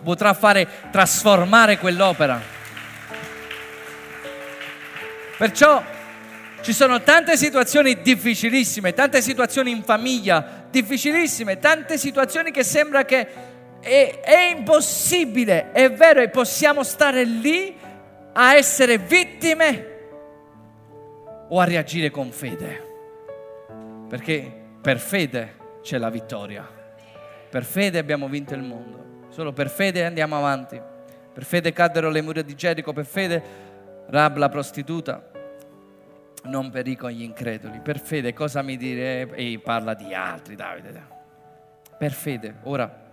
Potrà 0.03 0.33
fare 0.35 0.67
trasformare 0.91 1.79
quell'opera. 1.79 2.41
Perciò 5.37 5.83
ci 6.69 6.75
sono 6.75 7.01
tante 7.01 7.39
situazioni 7.39 8.03
difficilissime, 8.03 8.93
tante 8.93 9.23
situazioni 9.23 9.71
in 9.71 9.83
famiglia 9.83 10.67
difficilissime, 10.69 11.59
tante 11.59 11.97
situazioni 11.97 12.51
che 12.51 12.63
sembra 12.63 13.07
che 13.07 13.27
è, 13.81 14.21
è 14.23 14.55
impossibile, 14.55 15.73
è 15.73 15.91
vero, 15.91 16.21
e 16.21 16.29
possiamo 16.29 16.83
stare 16.83 17.25
lì 17.25 17.75
a 18.35 18.55
essere 18.55 18.99
vittime 18.99 19.87
o 21.49 21.59
a 21.59 21.65
reagire 21.65 22.11
con 22.11 22.31
fede. 22.33 22.85
Perché 24.07 24.53
per 24.83 24.99
fede 24.99 25.55
c'è 25.81 25.97
la 25.97 26.11
vittoria. 26.11 26.69
Per 27.49 27.65
fede 27.65 27.97
abbiamo 27.97 28.29
vinto 28.29 28.53
il 28.53 28.63
mondo. 28.63 29.29
Solo 29.31 29.55
per 29.55 29.71
fede 29.71 30.05
andiamo 30.05 30.37
avanti. 30.37 30.79
Per 31.33 31.45
fede 31.47 31.73
caddero 31.73 32.11
le 32.11 32.21
mura 32.21 32.43
di 32.43 32.55
Gerico, 32.55 32.93
per 32.93 33.07
fede 33.07 33.43
Rab 34.11 34.37
la 34.37 34.51
prostituta 34.51 35.31
non 36.45 36.71
perì 36.71 36.97
con 36.97 37.11
gli 37.11 37.23
increduli. 37.23 37.81
Per 37.81 38.01
fede 38.01 38.33
cosa 38.33 38.63
mi 38.63 38.77
dire? 38.77 39.29
E 39.35 39.61
parla 39.63 39.95
di 39.95 40.15
altri, 40.15 40.55
Davide. 40.55 41.03
Per 41.99 42.13
fede, 42.13 42.57
ora. 42.63 43.07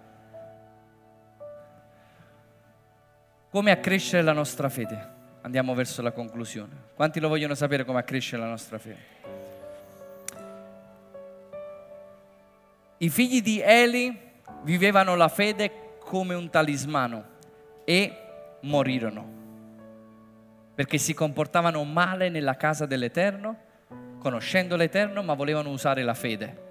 Come 3.50 3.72
accrescere 3.72 4.22
la 4.22 4.34
nostra 4.34 4.70
fede? 4.70 5.14
Andiamo 5.42 5.74
verso 5.74 6.02
la 6.02 6.12
conclusione. 6.12 6.74
Quanti 6.96 7.20
lo 7.20 7.28
vogliono 7.28 7.56
sapere 7.56 7.86
come 7.86 8.00
accrescere 8.00 8.42
la 8.42 8.50
nostra 8.50 8.78
fede? 8.78 9.14
I 12.98 13.10
figli 13.10 13.42
di 13.42 13.60
Eli 13.62 14.18
vivevano 14.64 15.16
la 15.16 15.28
fede 15.28 15.98
come 16.00 16.34
un 16.34 16.50
talismano 16.50 17.24
e 17.84 18.22
morirono 18.62 19.35
perché 20.76 20.98
si 20.98 21.14
comportavano 21.14 21.84
male 21.86 22.30
nella 22.30 22.56
casa 22.56 22.86
dell'Eterno, 22.86 23.58
conoscendo 24.20 24.76
l'Eterno, 24.76 25.24
ma 25.24 25.34
volevano 25.34 25.70
usare 25.70 26.04
la 26.04 26.14
fede. 26.14 26.64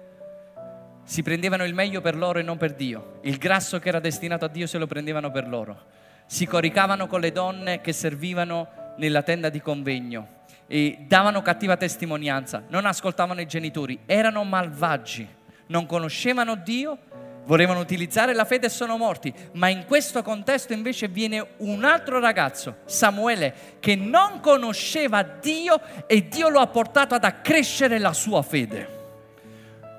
Si 1.03 1.23
prendevano 1.23 1.65
il 1.65 1.73
meglio 1.73 2.01
per 2.01 2.15
loro 2.15 2.39
e 2.39 2.43
non 2.43 2.57
per 2.57 2.73
Dio. 2.73 3.19
Il 3.23 3.37
grasso 3.37 3.79
che 3.79 3.89
era 3.89 3.99
destinato 3.99 4.45
a 4.45 4.47
Dio 4.47 4.67
se 4.67 4.77
lo 4.77 4.87
prendevano 4.87 5.31
per 5.31 5.47
loro. 5.47 5.85
Si 6.27 6.45
coricavano 6.45 7.07
con 7.07 7.19
le 7.19 7.31
donne 7.31 7.81
che 7.81 7.93
servivano 7.93 8.93
nella 8.97 9.23
tenda 9.23 9.49
di 9.49 9.59
convegno 9.59 10.43
e 10.67 11.05
davano 11.07 11.41
cattiva 11.41 11.77
testimonianza, 11.77 12.63
non 12.69 12.85
ascoltavano 12.85 13.41
i 13.41 13.45
genitori, 13.45 13.99
erano 14.05 14.43
malvagi, 14.43 15.27
non 15.67 15.85
conoscevano 15.85 16.55
Dio 16.55 16.97
volevano 17.45 17.79
utilizzare 17.79 18.33
la 18.33 18.45
fede 18.45 18.67
e 18.67 18.69
sono 18.69 18.97
morti, 18.97 19.33
ma 19.53 19.69
in 19.69 19.85
questo 19.85 20.21
contesto 20.21 20.73
invece 20.73 21.07
viene 21.07 21.45
un 21.57 21.83
altro 21.83 22.19
ragazzo, 22.19 22.77
Samuele, 22.85 23.77
che 23.79 23.95
non 23.95 24.39
conosceva 24.39 25.23
Dio 25.23 25.79
e 26.07 26.27
Dio 26.27 26.49
lo 26.49 26.59
ha 26.59 26.67
portato 26.67 27.15
ad 27.15 27.23
accrescere 27.23 27.99
la 27.99 28.13
sua 28.13 28.41
fede. 28.41 28.93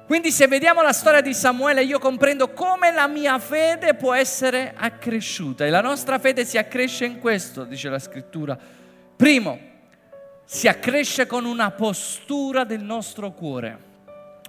Quindi 0.06 0.30
se 0.30 0.46
vediamo 0.46 0.82
la 0.82 0.92
storia 0.92 1.20
di 1.20 1.34
Samuele 1.34 1.82
io 1.82 1.98
comprendo 1.98 2.52
come 2.52 2.92
la 2.92 3.08
mia 3.08 3.40
fede 3.40 3.94
può 3.94 4.14
essere 4.14 4.72
accresciuta 4.76 5.66
e 5.66 5.70
la 5.70 5.80
nostra 5.80 6.20
fede 6.20 6.44
si 6.44 6.58
accresce 6.58 7.06
in 7.06 7.18
questo, 7.18 7.64
dice 7.64 7.88
la 7.88 7.98
scrittura. 7.98 8.56
Primo, 9.16 9.58
si 10.44 10.68
accresce 10.68 11.26
con 11.26 11.44
una 11.44 11.72
postura 11.72 12.62
del 12.62 12.82
nostro 12.82 13.32
cuore, 13.32 13.78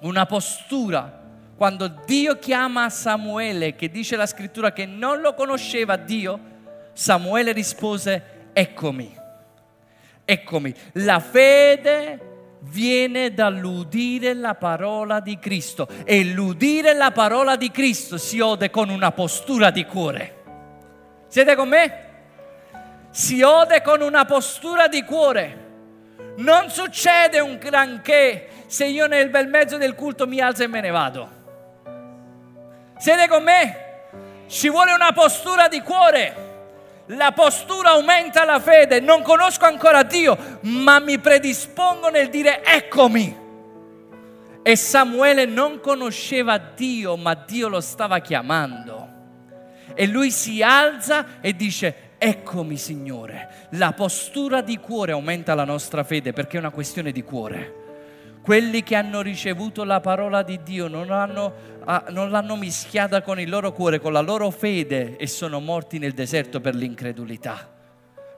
una 0.01 0.27
postura 0.27 1.25
quando 1.57 1.87
Dio 2.05 2.37
chiama 2.37 2.87
Samuele, 2.89 3.75
che 3.75 3.89
dice 3.89 4.15
la 4.15 4.27
scrittura 4.27 4.71
che 4.71 4.85
non 4.85 5.21
lo 5.21 5.33
conosceva 5.33 5.95
Dio, 5.95 6.39
Samuele 6.93 7.51
rispose, 7.51 8.49
eccomi, 8.53 9.11
eccomi. 10.23 10.73
La 10.93 11.19
fede 11.19 12.59
viene 12.61 13.33
dall'udire 13.33 14.35
la 14.35 14.53
parola 14.53 15.19
di 15.19 15.39
Cristo 15.39 15.87
e 16.05 16.23
l'udire 16.25 16.93
la 16.93 17.09
parola 17.09 17.55
di 17.55 17.71
Cristo 17.71 18.19
si 18.19 18.39
ode 18.39 18.69
con 18.69 18.89
una 18.89 19.11
postura 19.11 19.71
di 19.71 19.83
cuore. 19.83 20.35
Siete 21.27 21.55
con 21.55 21.69
me? 21.69 22.05
Si 23.09 23.41
ode 23.41 23.81
con 23.81 24.01
una 24.01 24.25
postura 24.25 24.87
di 24.87 25.03
cuore. 25.03 25.65
Non 26.37 26.69
succede 26.69 27.39
un 27.39 27.57
granché 27.57 28.47
se 28.67 28.85
io 28.85 29.07
nel 29.07 29.31
bel 29.31 29.47
mezzo 29.47 29.77
del 29.77 29.95
culto 29.95 30.27
mi 30.27 30.39
alzo 30.39 30.61
e 30.61 30.67
me 30.67 30.81
ne 30.81 30.91
vado. 30.91 31.36
Siete 32.97 33.27
con 33.27 33.43
me? 33.43 33.85
Ci 34.47 34.69
vuole 34.69 34.93
una 34.93 35.11
postura 35.11 35.67
di 35.67 35.81
cuore. 35.81 36.45
La 37.07 37.31
postura 37.31 37.91
aumenta 37.91 38.43
la 38.43 38.59
fede. 38.59 38.99
Non 38.99 39.21
conosco 39.21 39.65
ancora 39.65 40.03
Dio, 40.03 40.59
ma 40.61 40.99
mi 40.99 41.19
predispongo 41.19 42.09
nel 42.09 42.29
dire 42.29 42.63
eccomi. 42.63 43.45
E 44.63 44.75
Samuele 44.75 45.45
non 45.45 45.79
conosceva 45.79 46.57
Dio, 46.57 47.15
ma 47.15 47.33
Dio 47.35 47.67
lo 47.67 47.81
stava 47.81 48.19
chiamando. 48.19 49.07
E 49.93 50.07
lui 50.07 50.31
si 50.31 50.61
alza 50.61 51.39
e 51.39 51.55
dice, 51.55 52.15
eccomi 52.17 52.77
Signore. 52.77 53.67
La 53.71 53.93
postura 53.93 54.61
di 54.61 54.77
cuore 54.77 55.11
aumenta 55.11 55.55
la 55.55 55.63
nostra 55.63 56.03
fede 56.03 56.33
perché 56.33 56.57
è 56.57 56.59
una 56.59 56.71
questione 56.71 57.11
di 57.11 57.23
cuore. 57.23 57.86
Quelli 58.47 58.81
che 58.81 58.95
hanno 58.95 59.19
ricevuto 59.19 59.83
la 59.83 59.99
parola 59.99 60.41
di 60.41 60.63
Dio 60.63 60.87
non, 60.87 61.11
hanno, 61.11 61.53
ah, 61.83 62.05
non 62.11 62.29
l'hanno 62.29 62.55
mischiata 62.55 63.21
con 63.21 63.41
il 63.41 63.49
loro 63.49 63.73
cuore, 63.73 63.99
con 63.99 64.13
la 64.13 64.21
loro 64.21 64.51
fede 64.51 65.17
e 65.17 65.27
sono 65.27 65.59
morti 65.59 65.99
nel 65.99 66.13
deserto 66.13 66.61
per 66.61 66.73
l'incredulità. 66.73 67.69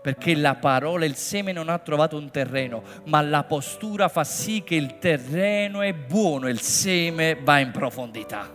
Perché 0.01 0.36
la 0.36 0.55
parola, 0.55 1.05
il 1.05 1.14
seme 1.14 1.51
non 1.51 1.70
ha 1.70 1.78
trovato 1.78 2.18
un 2.18 2.32
terreno, 2.32 2.82
ma 3.05 3.22
la 3.22 3.43
postura 3.43 4.07
fa 4.07 4.24
sì 4.24 4.64
che 4.64 4.74
il 4.74 4.97
terreno 4.97 5.82
è 5.82 5.93
buono 5.93 6.49
il 6.49 6.60
seme 6.60 7.38
va 7.39 7.60
in 7.60 7.70
profondità. 7.70 8.51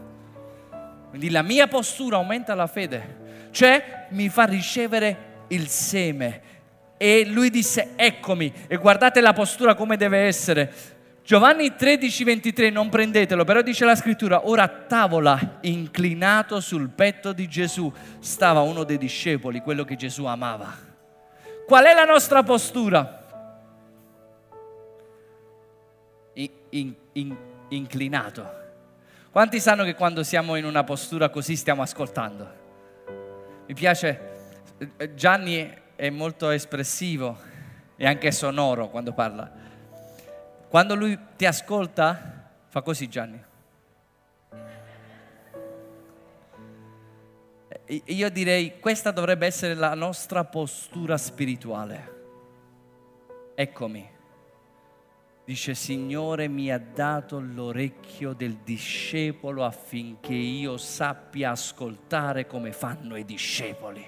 Quindi 1.08 1.30
la 1.30 1.42
mia 1.42 1.68
postura 1.68 2.16
aumenta 2.16 2.56
la 2.56 2.66
fede, 2.66 3.48
cioè 3.52 4.08
mi 4.08 4.28
fa 4.28 4.42
ricevere 4.42 5.44
il 5.50 5.68
seme. 5.68 6.40
E 6.96 7.24
lui 7.26 7.50
disse, 7.50 7.90
eccomi, 7.94 8.52
e 8.66 8.76
guardate 8.76 9.20
la 9.20 9.32
postura 9.32 9.74
come 9.74 9.96
deve 9.96 10.18
essere 10.20 10.93
Giovanni 11.24 11.74
13, 11.74 12.22
23, 12.22 12.68
non 12.68 12.90
prendetelo, 12.90 13.44
però 13.44 13.62
dice 13.62 13.86
la 13.86 13.96
scrittura, 13.96 14.46
ora 14.46 14.64
a 14.64 14.68
tavola, 14.68 15.56
inclinato 15.62 16.60
sul 16.60 16.90
petto 16.90 17.32
di 17.32 17.48
Gesù, 17.48 17.90
stava 18.18 18.60
uno 18.60 18.84
dei 18.84 18.98
discepoli, 18.98 19.62
quello 19.62 19.84
che 19.84 19.96
Gesù 19.96 20.26
amava. 20.26 20.76
Qual 21.66 21.82
è 21.82 21.94
la 21.94 22.04
nostra 22.04 22.42
postura? 22.42 23.24
In, 26.34 26.50
in, 26.68 26.94
in, 27.12 27.36
inclinato. 27.68 28.46
Quanti 29.30 29.60
sanno 29.60 29.84
che 29.84 29.94
quando 29.94 30.22
siamo 30.24 30.56
in 30.56 30.66
una 30.66 30.84
postura 30.84 31.30
così 31.30 31.56
stiamo 31.56 31.80
ascoltando? 31.80 32.52
Mi 33.66 33.72
piace, 33.72 34.20
eh, 34.98 35.14
Gianni 35.14 35.74
è 35.96 36.10
molto 36.10 36.50
espressivo 36.50 37.38
e 37.96 38.06
anche 38.06 38.30
sonoro 38.30 38.90
quando 38.90 39.14
parla 39.14 39.62
quando 40.74 40.96
lui 40.96 41.16
ti 41.36 41.46
ascolta, 41.46 42.50
fa 42.66 42.82
così 42.82 43.08
Gianni. 43.08 43.40
Io 48.06 48.28
direi 48.28 48.80
questa 48.80 49.12
dovrebbe 49.12 49.46
essere 49.46 49.74
la 49.74 49.94
nostra 49.94 50.42
postura 50.42 51.16
spirituale. 51.16 52.14
Eccomi. 53.54 54.10
Dice, 55.44 55.74
Signore 55.76 56.48
mi 56.48 56.72
ha 56.72 56.80
dato 56.80 57.38
l'orecchio 57.38 58.32
del 58.32 58.56
discepolo 58.64 59.64
affinché 59.64 60.34
io 60.34 60.76
sappia 60.76 61.52
ascoltare 61.52 62.48
come 62.48 62.72
fanno 62.72 63.14
i 63.14 63.24
discepoli. 63.24 64.04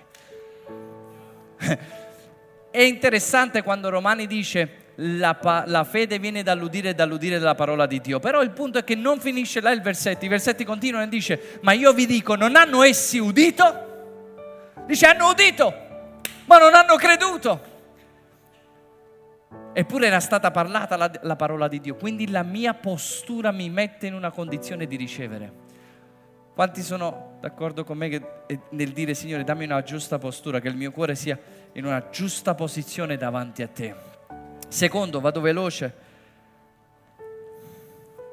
È 2.73 2.81
interessante 2.81 3.63
quando 3.63 3.89
Romani 3.89 4.27
dice, 4.27 4.86
la, 4.97 5.65
la, 5.67 5.85
fede 5.85 6.19
viene 6.19 6.43
dall'udire 6.43 6.91
e 6.91 6.95
dall'udire 6.95 7.39
della 7.39 7.55
parola 7.55 7.87
di 7.87 8.01
Dio. 8.01 8.19
Però 8.19 8.43
il 8.43 8.51
punto 8.51 8.79
è 8.79 8.85
che 8.85 8.95
non 8.95 9.21
finisce 9.21 9.61
là 9.61 9.71
il 9.71 9.83
versetto, 9.83 10.25
i 10.25 10.29
versetti 10.29 10.65
continuano 10.65 11.05
e 11.05 11.09
dice, 11.09 11.59
ma 11.63 11.73
io 11.73 11.93
vi 11.93 12.07
dico, 12.07 12.35
non 12.35 12.57
hanno 12.57 12.83
essi 12.83 13.19
udito? 13.19 13.85
Dice, 14.87 15.07
hanno 15.07 15.31
udito, 15.31 15.75
ma 16.47 16.59
non 16.59 16.75
hanno 16.75 16.97
creduto. 16.97 17.75
Eppure 19.73 20.07
era 20.07 20.21
stata 20.21 20.51
parlata 20.51 20.97
la, 20.97 21.11
la 21.23 21.37
parola 21.37 21.69
di 21.69 21.81
Dio, 21.81 21.97
quindi 21.97 22.31
la 22.31 22.43
mia 22.43 22.73
postura 22.73 23.51
mi 23.51 23.69
mette 23.69 24.07
in 24.07 24.15
una 24.15 24.31
condizione 24.31 24.87
di 24.87 24.97
ricevere. 24.97 25.65
Quanti 26.55 26.81
sono 26.81 27.37
d'accordo 27.43 27.85
con 27.85 27.99
me 27.99 28.09
che, 28.09 28.23
nel 28.71 28.93
dire 28.93 29.13
Signore 29.13 29.45
dammi 29.45 29.65
una 29.65 29.83
giusta 29.83 30.17
postura, 30.17 30.59
che 30.59 30.69
il 30.69 30.77
mio 30.77 30.91
cuore 30.91 31.15
sia 31.15 31.39
in 31.73 31.85
una 31.85 32.09
giusta 32.09 32.55
posizione 32.55 33.19
davanti 33.19 33.63
a 33.63 33.69
te. 33.69 34.16
Secondo, 34.69 35.21
vado 35.21 35.41
veloce. 35.41 35.95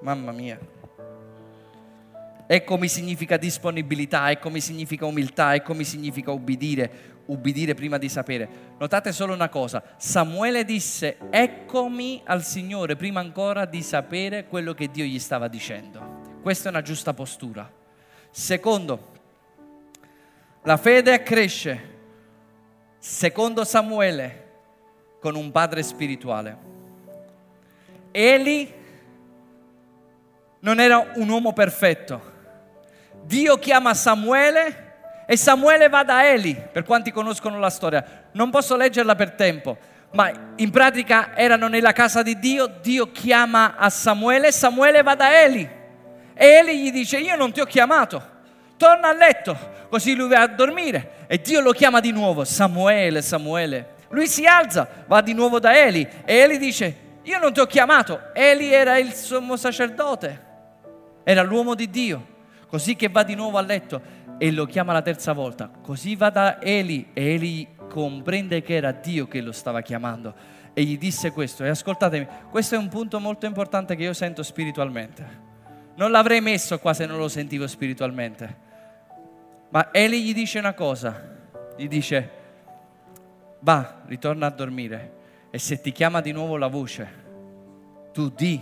Mamma 0.01 0.31
mia. 0.31 0.59
Ecco 2.45 2.77
mi 2.77 2.89
significa 2.89 3.37
disponibilità, 3.37 4.29
ecco 4.29 4.49
mi 4.49 4.59
significa 4.59 5.05
umiltà, 5.05 5.55
ecco 5.55 5.73
mi 5.73 5.85
significa 5.85 6.31
ubbidire, 6.31 7.21
ubbidire 7.27 7.73
prima 7.73 7.97
di 7.97 8.09
sapere. 8.09 8.49
Notate 8.77 9.13
solo 9.13 9.33
una 9.33 9.47
cosa, 9.47 9.81
Samuele 9.95 10.65
disse 10.65 11.17
eccomi 11.29 12.21
al 12.25 12.43
Signore 12.43 12.97
prima 12.97 13.21
ancora 13.21 13.65
di 13.65 13.81
sapere 13.81 14.45
quello 14.45 14.73
che 14.73 14.91
Dio 14.91 15.05
gli 15.05 15.19
stava 15.19 15.47
dicendo. 15.47 16.21
Questa 16.41 16.67
è 16.67 16.71
una 16.71 16.81
giusta 16.81 17.13
postura. 17.13 17.71
Secondo, 18.29 19.11
la 20.63 20.75
fede 20.75 21.23
cresce, 21.23 21.91
secondo 22.99 23.63
Samuele, 23.63 24.42
con 25.23 25.35
un 25.35 25.51
padre 25.51 25.83
spirituale. 25.83 26.57
Eli 28.11 28.73
non 30.59 30.81
era 30.81 31.13
un 31.15 31.29
uomo 31.29 31.53
perfetto. 31.53 32.31
Dio 33.23 33.57
chiama 33.57 33.93
Samuele 33.93 35.23
e 35.25 35.37
Samuele 35.37 35.87
va 35.87 36.03
da 36.03 36.29
Eli, 36.29 36.61
per 36.69 36.83
quanti 36.83 37.13
conoscono 37.13 37.57
la 37.57 37.69
storia. 37.69 38.27
Non 38.33 38.49
posso 38.49 38.75
leggerla 38.75 39.15
per 39.15 39.31
tempo, 39.31 39.77
ma 40.11 40.29
in 40.57 40.69
pratica 40.71 41.33
erano 41.37 41.69
nella 41.69 41.93
casa 41.93 42.21
di 42.21 42.37
Dio, 42.37 42.67
Dio 42.81 43.09
chiama 43.13 43.77
a 43.77 43.89
Samuele, 43.89 44.51
Samuele 44.51 45.03
va 45.03 45.15
da 45.15 45.41
Eli 45.41 45.69
e 46.33 46.45
Eli 46.45 46.83
gli 46.83 46.91
dice 46.91 47.17
io 47.19 47.37
non 47.37 47.53
ti 47.53 47.61
ho 47.61 47.65
chiamato, 47.65 48.21
torna 48.75 49.07
a 49.07 49.13
letto, 49.13 49.57
così 49.87 50.15
lui 50.15 50.27
va 50.27 50.41
a 50.41 50.47
dormire 50.47 51.25
e 51.27 51.39
Dio 51.39 51.61
lo 51.61 51.71
chiama 51.71 52.01
di 52.01 52.11
nuovo, 52.11 52.43
Samuele, 52.43 53.21
Samuele. 53.21 53.92
Lui 54.13 54.27
si 54.27 54.45
alza, 54.45 54.87
va 55.07 55.21
di 55.21 55.33
nuovo 55.33 55.59
da 55.59 55.77
Eli 55.77 56.07
e 56.23 56.35
Eli 56.35 56.57
dice 56.57 56.97
io 57.23 57.39
non 57.39 57.51
ti 57.51 57.59
ho 57.59 57.65
chiamato, 57.65 58.31
Eli 58.33 58.71
era 58.71 58.97
il 58.97 59.13
sommo 59.13 59.55
sacerdote, 59.55 60.41
era 61.23 61.41
l'uomo 61.41 61.73
di 61.73 61.89
Dio, 61.89 62.27
così 62.67 62.95
che 62.95 63.09
va 63.09 63.23
di 63.23 63.33
nuovo 63.33 63.57
a 63.57 63.61
letto 63.61 64.01
e 64.37 64.51
lo 64.51 64.65
chiama 64.65 64.93
la 64.93 65.01
terza 65.01 65.33
volta. 65.33 65.69
Così 65.81 66.15
va 66.15 66.29
da 66.29 66.61
Eli 66.61 67.11
e 67.13 67.33
Eli 67.33 67.67
comprende 67.89 68.61
che 68.61 68.75
era 68.75 68.91
Dio 68.91 69.27
che 69.27 69.41
lo 69.41 69.51
stava 69.51 69.81
chiamando 69.81 70.35
e 70.73 70.83
gli 70.83 70.97
disse 70.97 71.31
questo. 71.31 71.63
E 71.63 71.69
ascoltatemi, 71.69 72.27
questo 72.51 72.75
è 72.75 72.77
un 72.77 72.89
punto 72.89 73.19
molto 73.19 73.45
importante 73.45 73.95
che 73.95 74.03
io 74.03 74.13
sento 74.13 74.43
spiritualmente. 74.43 75.41
Non 75.95 76.11
l'avrei 76.11 76.41
messo 76.41 76.77
qua 76.77 76.93
se 76.93 77.05
non 77.05 77.17
lo 77.17 77.29
sentivo 77.29 77.67
spiritualmente. 77.67 78.71
Ma 79.69 79.89
Eli 79.91 80.21
gli 80.21 80.33
dice 80.33 80.59
una 80.59 80.73
cosa, 80.73 81.19
gli 81.77 81.87
dice, 81.87 82.42
va, 83.63 84.01
ritorna 84.05 84.47
a 84.47 84.49
dormire 84.51 85.21
e 85.49 85.57
se 85.57 85.79
ti 85.79 85.91
chiama 85.91 86.21
di 86.21 86.31
nuovo 86.31 86.57
la 86.57 86.67
voce, 86.67 87.21
tu 88.11 88.29
di, 88.29 88.61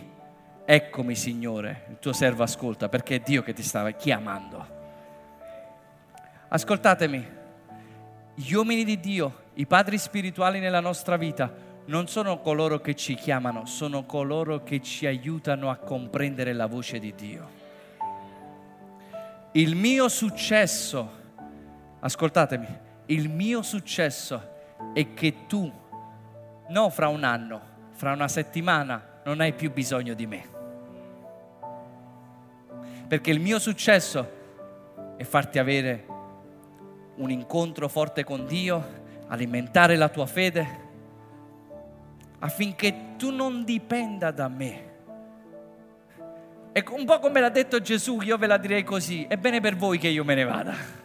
eccomi 0.64 1.16
Signore, 1.16 1.86
il 1.90 1.98
tuo 2.00 2.14
servo 2.14 2.44
ascolta 2.44 2.88
perché 2.88 3.16
è 3.16 3.20
Dio 3.20 3.42
che 3.42 3.54
ti 3.54 3.64
stava 3.64 3.92
chiamando. 3.92 4.80
Ascoltatemi, 6.50 7.28
gli 8.36 8.54
uomini 8.54 8.84
di 8.84 9.00
Dio, 9.00 9.44
i 9.56 9.66
padri 9.66 9.98
spirituali 9.98 10.60
nella 10.60 10.80
nostra 10.80 11.18
vita, 11.18 11.52
non 11.86 12.08
sono 12.08 12.40
coloro 12.40 12.80
che 12.80 12.94
ci 12.94 13.16
chiamano, 13.16 13.66
sono 13.66 14.06
coloro 14.06 14.62
che 14.64 14.82
ci 14.82 15.08
aiutano 15.08 15.70
a 15.72 15.78
comprendere 15.78 16.54
la 16.54 16.68
voce 16.68 17.00
di 17.00 17.14
Dio. 17.16 17.60
Il 19.54 19.76
mio 19.76 20.08
successo, 20.08 21.12
ascoltatemi, 22.00 22.68
il 23.08 23.30
mio 23.30 23.62
successo 23.62 24.51
è 24.94 25.14
che 25.14 25.46
tu, 25.48 25.72
non 26.70 26.92
fra 26.92 27.08
un 27.08 27.24
anno, 27.24 27.62
fra 27.92 28.14
una 28.14 28.28
settimana, 28.28 29.20
non 29.24 29.40
hai 29.40 29.54
più 29.54 29.72
bisogno 29.72 30.14
di 30.14 30.26
me. 30.26 30.50
Perché 33.08 33.32
il 33.32 33.40
mio 33.40 33.60
successo 33.60 34.40
è 35.18 35.24
farti 35.24 35.60
avere 35.60 36.06
un 37.16 37.30
incontro 37.30 37.88
forte 37.88 38.24
con 38.24 38.46
Dio, 38.46 39.00
alimentare 39.28 39.96
la 39.96 40.10
tua 40.10 40.26
fede, 40.26 40.80
affinché 42.40 43.16
tu 43.18 43.32
non 43.32 43.64
dipenda 43.64 44.32
da 44.32 44.48
me. 44.48 44.90
E 46.74 46.84
un 46.90 47.06
po' 47.06 47.20
come 47.20 47.40
l'ha 47.40 47.50
detto 47.50 47.82
Gesù, 47.82 48.22
io 48.22 48.38
ve 48.38 48.48
la 48.48 48.58
direi 48.58 48.84
così, 48.84 49.26
è 49.28 49.38
bene 49.38 49.60
per 49.60 49.76
voi 49.76 49.98
che 49.98 50.08
io 50.08 50.24
me 50.24 50.36
ne 50.36 50.44
vada. 50.44 51.01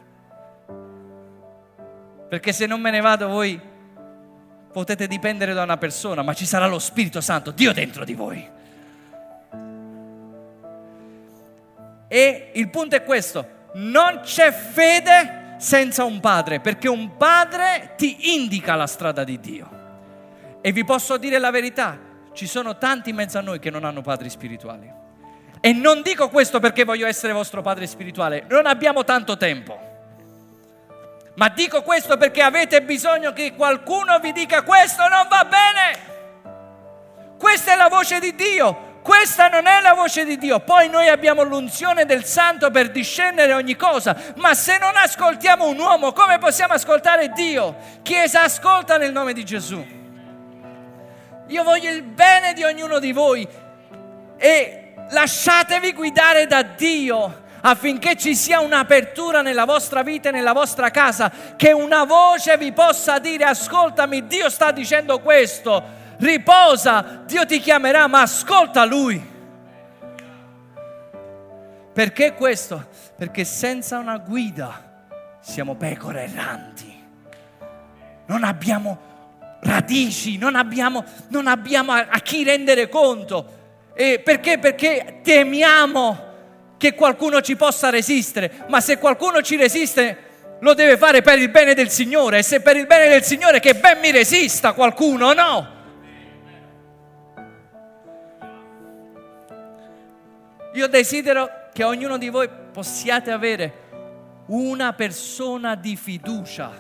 Perché 2.29 2.53
se 2.53 2.67
non 2.67 2.81
me 2.81 2.91
ne 2.91 3.01
vado 3.01 3.29
voi 3.29 3.61
potete 4.73 5.07
dipendere 5.07 5.55
da 5.55 5.63
una 5.63 5.79
persona, 5.79 6.23
ma 6.23 6.35
ci 6.35 6.45
sarà 6.45 6.67
lo 6.67 6.79
Spirito 6.79 7.21
Santo, 7.21 7.51
Dio 7.51 7.73
dentro 7.73 8.05
di 8.05 8.15
voi. 8.15 8.47
E 12.09 12.51
il 12.55 12.69
punto 12.69 12.97
è 12.97 13.03
questo, 13.03 13.49
non 13.75 14.21
c'è 14.23 14.53
fede 14.53 15.55
senza 15.59 16.05
un 16.05 16.21
padre, 16.21 16.61
perché 16.61 16.89
un 16.89 17.17
padre 17.17 17.95
ti 17.97 18.35
indica 18.35 18.75
la 18.75 18.87
strada 18.87 19.25
di 19.25 19.41
Dio. 19.41 19.71
E 20.61 20.73
vi 20.73 20.85
posso 20.85 21.17
dire 21.17 21.39
la 21.39 21.51
verità, 21.51 21.99
ci 22.33 22.47
sono 22.47 22.77
tanti 22.77 23.11
in 23.11 23.17
mezzo 23.17 23.39
a 23.39 23.41
noi 23.41 23.59
che 23.59 23.71
non 23.71 23.85
hanno 23.85 24.03
padri 24.03 24.29
spirituali. 24.29 24.93
E 25.61 25.73
non 25.73 26.03
dico 26.03 26.29
questo 26.29 26.61
perché 26.61 26.85
voglio 26.85 27.07
essere 27.07 27.33
vostro 27.33 27.63
padre 27.63 27.87
spirituale, 27.87 28.45
non 28.49 28.67
abbiamo 28.67 29.05
tanto 29.05 29.37
tempo. 29.37 29.95
Ma 31.37 31.51
dico 31.51 31.83
questo 31.83 32.17
perché 32.17 32.41
avete 32.43 32.83
bisogno 32.83 33.33
che 33.33 33.55
qualcuno 33.55 34.19
vi 34.19 34.33
dica 34.33 34.63
questo 34.63 35.07
non 35.09 35.27
va 35.29 35.45
bene. 35.45 36.15
Questa 37.39 37.73
è 37.73 37.77
la 37.77 37.89
voce 37.89 38.19
di 38.21 38.35
Dio. 38.35 38.95
Questa 39.03 39.49
non 39.49 39.67
è 39.67 39.81
la 39.83 39.93
voce 39.93 40.25
di 40.25 40.39
Dio. 40.39 40.61
Poi 40.61 40.89
noi 40.89 41.09
abbiamo 41.09 41.43
l'unzione 41.43 42.07
del 42.07 42.25
Santo 42.25 42.71
per 42.71 42.91
discendere 42.91 43.53
ogni 43.53 43.77
cosa. 43.77 44.17
Ma 44.37 44.55
se 44.55 44.79
non 44.79 44.97
ascoltiamo 44.97 45.69
un 45.69 45.79
uomo, 45.79 46.13
come 46.13 46.39
possiamo 46.39 46.73
ascoltare 46.73 47.29
Dio? 47.29 47.77
Chiesa, 48.03 48.43
ascolta 48.43 48.97
nel 48.97 49.13
nome 49.13 49.35
di 49.35 49.45
Gesù. 49.45 49.87
Io 51.49 51.63
voglio 51.63 51.91
il 51.91 52.03
bene 52.03 52.55
di 52.55 52.65
ognuno 52.65 52.99
di 52.99 53.13
voi 53.13 53.47
e 54.39 54.95
lasciatevi 55.11 55.93
guidare 55.93 56.47
da 56.47 56.63
Dio 56.63 57.45
affinché 57.69 58.17
ci 58.17 58.37
sia 58.37 58.61
un'apertura 58.61 59.43
nella 59.43 59.65
vostra 59.65 60.03
vita 60.03 60.29
e 60.29 60.33
nella 60.33 60.53
vostra 60.53 60.91
casa, 60.91 61.33
che 61.57 61.73
una 61.73 62.05
voce 62.05 62.57
vi 62.57 62.73
possa 62.73 63.19
dire 63.19 63.45
ascoltami, 63.45 64.27
Dio 64.27 64.49
sta 64.49 64.71
dicendo 64.71 65.21
questo 65.21 66.05
riposa, 66.19 67.23
Dio 67.27 67.45
ti 67.45 67.59
chiamerà, 67.59 68.07
ma 68.07 68.23
ascolta 68.23 68.85
Lui. 68.85 69.35
Perché 71.93 72.35
questo? 72.35 72.87
Perché 73.17 73.45
senza 73.45 73.99
una 73.99 74.19
guida 74.19 75.05
siamo 75.41 75.75
pecore 75.75 76.25
erranti. 76.25 76.95
Non 78.27 78.45
abbiamo 78.45 79.59
radici, 79.63 80.39
non 80.39 80.55
abbiamo, 80.55 81.05
non 81.29 81.49
abbiamo 81.49 81.93
a, 81.93 82.19
chi 82.21 82.45
rendere 82.45 82.89
conto. 82.89 83.55
E 83.95 84.21
perché? 84.23 84.59
Perché 84.59 85.21
temiamo 85.23 86.26
che 86.77 86.95
qualcuno 86.95 87.41
ci 87.41 87.57
possa 87.57 87.91
resistere, 87.91 88.65
ma 88.69 88.81
se 88.81 88.99
qualcuno 88.99 89.43
ci 89.43 89.57
resiste 89.57 90.25
lo 90.61 90.75
deve 90.75 90.97
fare 90.97 91.23
per 91.23 91.39
il 91.39 91.51
bene 91.51 91.75
del 91.75 91.91
Signore 91.91 92.39
e 92.39 92.43
se 92.43 92.61
per 92.61 92.77
il 92.77 92.87
bene 92.87 93.09
del 93.09 93.23
Signore 93.23 93.61
che 93.61 93.75
ben 93.75 93.99
mi 94.01 94.11
resista 94.11 94.73
qualcuno, 94.73 95.33
no? 95.33 95.75
Io 100.75 100.89
desidero 100.89 101.69
che 101.73 101.85
ognuno 101.85 102.19
di 102.19 102.29
voi 102.29 102.49
possiate 102.73 103.31
avere 103.31 103.85
una 104.49 104.93
persona 104.93 105.75
di 105.75 105.97
fiducia, 105.97 106.71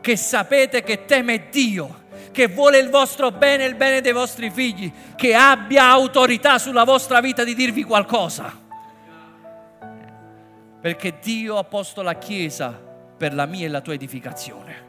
che 0.00 0.16
sapete 0.16 0.82
che 0.82 1.06
teme 1.06 1.48
Dio, 1.50 2.02
che 2.30 2.48
vuole 2.48 2.78
il 2.78 2.90
vostro 2.90 3.30
bene 3.30 3.64
e 3.64 3.68
il 3.68 3.74
bene 3.76 4.00
dei 4.02 4.12
vostri 4.12 4.50
figli, 4.50 4.92
che 5.16 5.34
abbia 5.34 5.84
autorità 5.84 6.58
sulla 6.58 6.84
vostra 6.84 7.20
vita 7.20 7.44
di 7.44 7.54
dirvi 7.54 7.82
qualcosa 7.82 8.63
perché 10.84 11.18
Dio 11.18 11.56
ha 11.56 11.64
posto 11.64 12.02
la 12.02 12.18
Chiesa 12.18 12.70
per 12.70 13.32
la 13.32 13.46
mia 13.46 13.64
e 13.64 13.70
la 13.70 13.80
tua 13.80 13.94
edificazione. 13.94 14.82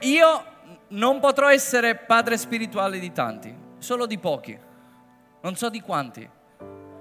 Io 0.00 0.44
non 0.88 1.20
potrò 1.20 1.48
essere 1.48 1.94
padre 1.94 2.36
spirituale 2.36 2.98
di 2.98 3.12
tanti, 3.12 3.56
solo 3.78 4.06
di 4.06 4.18
pochi, 4.18 4.58
non 5.42 5.54
so 5.54 5.68
di 5.68 5.80
quanti. 5.80 6.28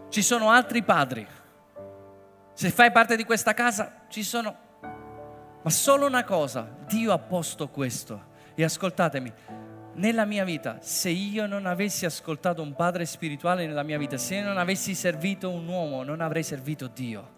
Ci 0.09 0.21
sono 0.21 0.51
altri 0.51 0.83
padri. 0.83 1.25
Se 2.53 2.69
fai 2.69 2.91
parte 2.91 3.15
di 3.15 3.23
questa 3.23 3.55
casa, 3.55 4.05
ci 4.07 4.21
sono 4.21 4.65
ma 5.67 5.73
solo 5.73 6.05
una 6.05 6.23
cosa, 6.23 6.65
Dio 6.87 7.11
ha 7.11 7.17
posto 7.17 7.67
questo. 7.67 8.27
E 8.55 8.63
ascoltatemi, 8.63 9.29
nella 9.95 10.23
mia 10.23 10.45
vita, 10.45 10.77
se 10.79 11.09
io 11.09 11.45
non 11.45 11.65
avessi 11.65 12.05
ascoltato 12.05 12.61
un 12.61 12.73
padre 12.73 13.05
spirituale 13.05 13.67
nella 13.67 13.83
mia 13.83 13.97
vita, 13.97 14.15
se 14.15 14.39
non 14.39 14.57
avessi 14.57 14.95
servito 14.95 15.49
un 15.49 15.67
uomo, 15.67 16.03
non 16.03 16.21
avrei 16.21 16.43
servito 16.43 16.87
Dio. 16.87 17.29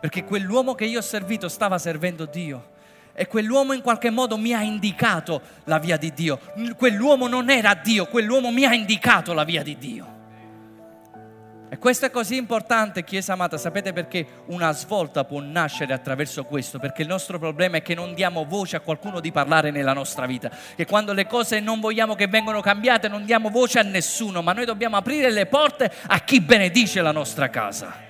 Perché 0.00 0.24
quell'uomo 0.24 0.74
che 0.74 0.86
io 0.86 0.98
ho 0.98 1.02
servito 1.02 1.48
stava 1.48 1.78
servendo 1.78 2.24
Dio 2.24 2.70
e 3.12 3.28
quell'uomo 3.28 3.74
in 3.74 3.80
qualche 3.80 4.10
modo 4.10 4.36
mi 4.36 4.52
ha 4.52 4.62
indicato 4.62 5.40
la 5.66 5.78
via 5.78 5.96
di 5.96 6.12
Dio. 6.12 6.40
Quell'uomo 6.76 7.28
non 7.28 7.48
era 7.48 7.74
Dio, 7.74 8.06
quell'uomo 8.06 8.50
mi 8.50 8.64
ha 8.64 8.74
indicato 8.74 9.32
la 9.32 9.44
via 9.44 9.62
di 9.62 9.78
Dio. 9.78 10.15
E 11.68 11.78
questo 11.78 12.06
è 12.06 12.10
così 12.10 12.36
importante, 12.36 13.02
Chiesa 13.02 13.32
amata, 13.32 13.58
sapete 13.58 13.92
perché 13.92 14.24
una 14.46 14.70
svolta 14.70 15.24
può 15.24 15.40
nascere 15.40 15.92
attraverso 15.92 16.44
questo? 16.44 16.78
Perché 16.78 17.02
il 17.02 17.08
nostro 17.08 17.40
problema 17.40 17.78
è 17.78 17.82
che 17.82 17.94
non 17.94 18.14
diamo 18.14 18.44
voce 18.44 18.76
a 18.76 18.80
qualcuno 18.80 19.18
di 19.18 19.32
parlare 19.32 19.72
nella 19.72 19.92
nostra 19.92 20.26
vita, 20.26 20.48
che 20.76 20.86
quando 20.86 21.12
le 21.12 21.26
cose 21.26 21.58
non 21.58 21.80
vogliamo 21.80 22.14
che 22.14 22.28
vengano 22.28 22.60
cambiate 22.60 23.08
non 23.08 23.24
diamo 23.24 23.50
voce 23.50 23.80
a 23.80 23.82
nessuno, 23.82 24.42
ma 24.42 24.52
noi 24.52 24.64
dobbiamo 24.64 24.96
aprire 24.96 25.32
le 25.32 25.46
porte 25.46 25.90
a 26.06 26.20
chi 26.20 26.40
benedice 26.40 27.02
la 27.02 27.12
nostra 27.12 27.50
casa 27.50 28.04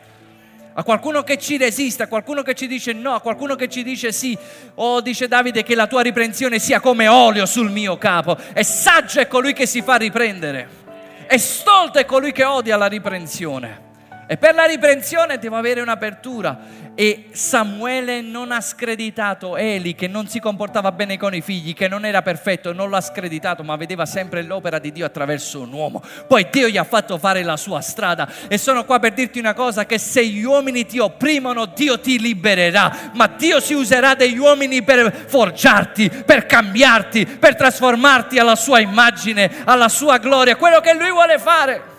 a 0.78 0.82
qualcuno 0.82 1.22
che 1.22 1.38
ci 1.38 1.56
resiste, 1.56 2.02
a 2.02 2.06
qualcuno 2.06 2.42
che 2.42 2.54
ci 2.54 2.66
dice 2.66 2.92
no, 2.92 3.14
a 3.14 3.20
qualcuno 3.22 3.54
che 3.54 3.66
ci 3.66 3.82
dice 3.82 4.12
sì. 4.12 4.36
Oh, 4.74 5.00
dice 5.00 5.26
Davide, 5.26 5.62
che 5.62 5.74
la 5.74 5.86
tua 5.86 6.02
riprensione 6.02 6.58
sia 6.58 6.80
come 6.80 7.08
olio 7.08 7.46
sul 7.46 7.70
mio 7.70 7.96
capo. 7.96 8.36
E 8.52 8.62
saggio 8.62 9.20
è 9.20 9.26
colui 9.26 9.54
che 9.54 9.64
si 9.64 9.80
fa 9.80 9.96
riprendere. 9.96 10.84
E 11.28 11.38
stolto 11.38 11.98
è 11.98 12.04
colui 12.04 12.32
che 12.32 12.44
odia 12.44 12.76
la 12.76 12.86
riprensione. 12.86 13.85
E 14.28 14.36
per 14.36 14.54
la 14.54 14.64
riprensione 14.64 15.38
devo 15.38 15.56
avere 15.56 15.80
un'apertura. 15.80 16.84
E 16.98 17.26
Samuele 17.32 18.22
non 18.22 18.50
ha 18.52 18.60
screditato 18.60 19.58
Eli 19.58 19.94
che 19.94 20.08
non 20.08 20.28
si 20.28 20.40
comportava 20.40 20.92
bene 20.92 21.18
con 21.18 21.34
i 21.34 21.42
figli, 21.42 21.74
che 21.74 21.88
non 21.88 22.06
era 22.06 22.22
perfetto, 22.22 22.72
non 22.72 22.88
l'ha 22.88 23.02
screditato, 23.02 23.62
ma 23.62 23.76
vedeva 23.76 24.06
sempre 24.06 24.42
l'opera 24.42 24.78
di 24.78 24.90
Dio 24.92 25.04
attraverso 25.04 25.60
un 25.60 25.72
uomo. 25.72 26.02
Poi 26.26 26.48
Dio 26.50 26.68
gli 26.68 26.78
ha 26.78 26.84
fatto 26.84 27.18
fare 27.18 27.42
la 27.42 27.56
sua 27.56 27.80
strada. 27.82 28.28
E 28.48 28.58
sono 28.58 28.84
qua 28.84 28.98
per 28.98 29.12
dirti 29.12 29.38
una 29.38 29.54
cosa, 29.54 29.84
che 29.84 29.98
se 29.98 30.26
gli 30.26 30.42
uomini 30.42 30.86
ti 30.86 30.98
opprimono, 30.98 31.66
Dio 31.66 32.00
ti 32.00 32.18
libererà. 32.18 33.10
Ma 33.12 33.26
Dio 33.28 33.60
si 33.60 33.74
userà 33.74 34.14
degli 34.14 34.38
uomini 34.38 34.82
per 34.82 35.12
forgiarti, 35.26 36.10
per 36.24 36.46
cambiarti, 36.46 37.26
per 37.26 37.54
trasformarti 37.56 38.38
alla 38.38 38.56
sua 38.56 38.80
immagine, 38.80 39.50
alla 39.64 39.88
sua 39.88 40.16
gloria, 40.16 40.56
quello 40.56 40.80
che 40.80 40.94
Lui 40.94 41.10
vuole 41.10 41.38
fare. 41.38 41.94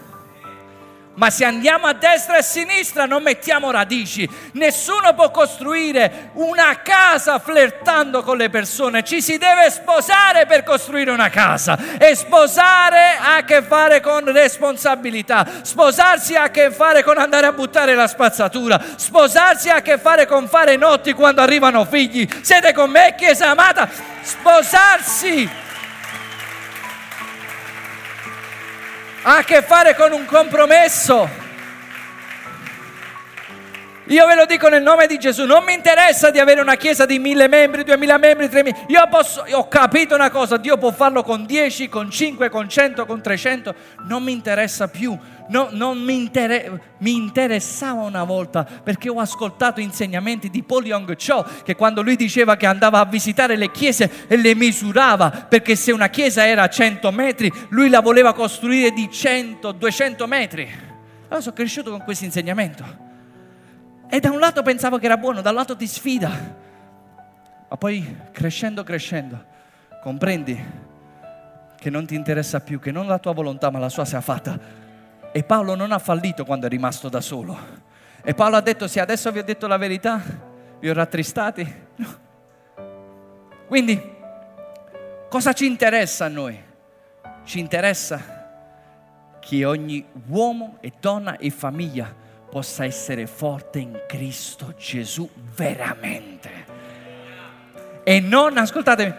Ma 1.17 1.31
se 1.31 1.45
andiamo 1.45 1.87
a 1.87 1.93
destra 1.93 2.35
e 2.35 2.39
a 2.39 2.43
sinistra 2.43 3.05
non 3.05 3.23
mettiamo 3.23 3.71
radici. 3.71 4.29
Nessuno 4.53 5.15
può 5.15 5.31
costruire 5.31 6.29
una 6.33 6.79
casa 6.83 7.39
flirtando 7.39 8.21
con 8.21 8.37
le 8.37 8.49
persone. 8.49 9.03
Ci 9.03 9.21
si 9.23 9.39
deve 9.39 9.71
sposare 9.71 10.45
per 10.45 10.63
costruire 10.63 11.09
una 11.09 11.29
casa. 11.29 11.97
E 11.97 12.15
sposare 12.15 13.17
ha 13.19 13.37
a 13.37 13.43
che 13.43 13.63
fare 13.63 13.99
con 13.99 14.31
responsabilità. 14.31 15.45
Sposarsi 15.63 16.35
ha 16.35 16.43
a 16.43 16.51
che 16.51 16.69
fare 16.69 17.01
con 17.01 17.17
andare 17.17 17.47
a 17.47 17.51
buttare 17.51 17.95
la 17.95 18.07
spazzatura. 18.07 18.79
Sposarsi 18.95 19.69
ha 19.69 19.77
a 19.77 19.81
che 19.81 19.97
fare 19.97 20.27
con 20.27 20.47
fare 20.47 20.75
notti 20.75 21.13
quando 21.13 21.41
arrivano 21.41 21.83
figli. 21.85 22.27
Siete 22.41 22.73
con 22.73 22.91
me, 22.91 23.15
Chiesa 23.17 23.49
amata? 23.49 23.89
Sposarsi 24.21 25.65
ha 29.29 29.39
a 29.39 29.43
che 29.43 29.61
fare 29.61 29.93
con 29.93 30.13
un 30.13 30.23
compromesso. 30.23 31.46
Io 34.09 34.25
ve 34.25 34.35
lo 34.35 34.45
dico 34.45 34.69
nel 34.69 34.81
nome 34.81 35.05
di 35.05 35.19
Gesù, 35.19 35.43
non 35.43 35.65
mi 35.65 35.73
interessa 35.73 36.31
di 36.31 36.39
avere 36.39 36.61
una 36.61 36.75
chiesa 36.75 37.05
di 37.05 37.19
mille 37.19 37.49
membri, 37.49 37.83
duemila 37.83 38.17
membri, 38.17 38.47
tremila. 38.47 38.77
Io 38.87 39.05
posso, 39.09 39.43
ho 39.51 39.67
capito 39.67 40.15
una 40.15 40.29
cosa, 40.29 40.55
Dio 40.55 40.77
può 40.77 40.91
farlo 40.91 41.23
con 41.23 41.45
dieci, 41.45 41.89
con 41.89 42.09
cinque, 42.09 42.49
con 42.49 42.69
cento, 42.69 43.05
con 43.05 43.21
trecento, 43.21 43.75
non 44.05 44.23
mi 44.23 44.31
interessa 44.31 44.87
più. 44.87 45.17
No, 45.49 45.67
non 45.71 45.97
mi, 45.97 46.15
inter- 46.15 46.79
mi, 46.99 47.15
interessava 47.15 48.01
una 48.01 48.25
volta 48.25 48.65
perché 48.65 49.09
ho 49.09 49.19
ascoltato 49.19 49.79
insegnamenti 49.79 50.49
di 50.49 50.61
Paul 50.61 50.85
Young 50.85 51.15
Cho 51.15 51.45
che 51.63 51.73
quando 51.73 52.01
lui 52.01 52.17
diceva 52.17 52.57
che 52.57 52.65
andava 52.65 52.99
a 52.99 53.05
visitare 53.05 53.55
le 53.55 53.71
chiese 53.71 54.25
e 54.27 54.35
le 54.35 54.55
misurava 54.55 55.29
perché 55.29 55.77
se 55.77 55.93
una 55.93 56.09
chiesa 56.09 56.45
era 56.45 56.63
a 56.63 56.69
100 56.69 57.11
metri 57.11 57.49
lui 57.69 57.87
la 57.87 58.01
voleva 58.01 58.33
costruire 58.33 58.91
di 58.91 59.09
100, 59.09 59.71
200 59.71 60.27
metri. 60.27 60.69
Allora 61.27 61.39
sono 61.41 61.55
cresciuto 61.55 61.91
con 61.91 62.03
questo 62.03 62.25
insegnamento 62.25 63.06
e 64.09 64.19
da 64.19 64.31
un 64.31 64.39
lato 64.39 64.61
pensavo 64.61 64.97
che 64.97 65.05
era 65.05 65.17
buono, 65.17 65.41
dall'altro 65.41 65.75
ti 65.75 65.87
sfida. 65.87 66.29
Ma 67.69 67.75
poi 67.75 68.17
crescendo, 68.31 68.83
crescendo, 68.83 69.43
comprendi 70.01 70.85
che 71.77 71.89
non 71.89 72.05
ti 72.05 72.15
interessa 72.15 72.61
più, 72.61 72.79
che 72.79 72.91
non 72.91 73.05
la 73.05 73.19
tua 73.19 73.33
volontà 73.33 73.69
ma 73.69 73.79
la 73.79 73.89
sua 73.89 74.05
sia 74.05 74.21
fatta. 74.21 74.57
E 75.31 75.43
Paolo 75.43 75.75
non 75.75 75.91
ha 75.91 75.99
fallito 75.99 76.45
quando 76.45 76.65
è 76.65 76.69
rimasto 76.69 77.09
da 77.09 77.19
solo. 77.19 77.85
E 78.23 78.33
Paolo 78.33 78.55
ha 78.55 78.61
detto, 78.61 78.87
se 78.87 78.99
adesso 78.99 79.31
vi 79.31 79.39
ho 79.39 79.43
detto 79.43 79.67
la 79.67 79.77
verità, 79.77 80.21
vi 80.79 80.89
ho 80.89 80.93
rattristati. 80.93 81.75
No. 81.95 82.25
Quindi, 83.67 84.01
cosa 85.29 85.51
ci 85.51 85.65
interessa 85.65 86.25
a 86.25 86.29
noi? 86.29 86.57
Ci 87.43 87.59
interessa 87.59 88.35
che 89.39 89.65
ogni 89.65 90.05
uomo 90.27 90.77
e 90.79 90.93
donna 90.99 91.37
e 91.37 91.49
famiglia 91.49 92.25
possa 92.57 92.85
essere 92.85 93.27
forte 93.27 93.77
in 93.77 94.01
Cristo 94.07 94.73
Gesù 94.79 95.29
veramente. 95.55 96.49
E 98.03 98.19
non, 98.19 98.57
ascoltatemi, 98.57 99.13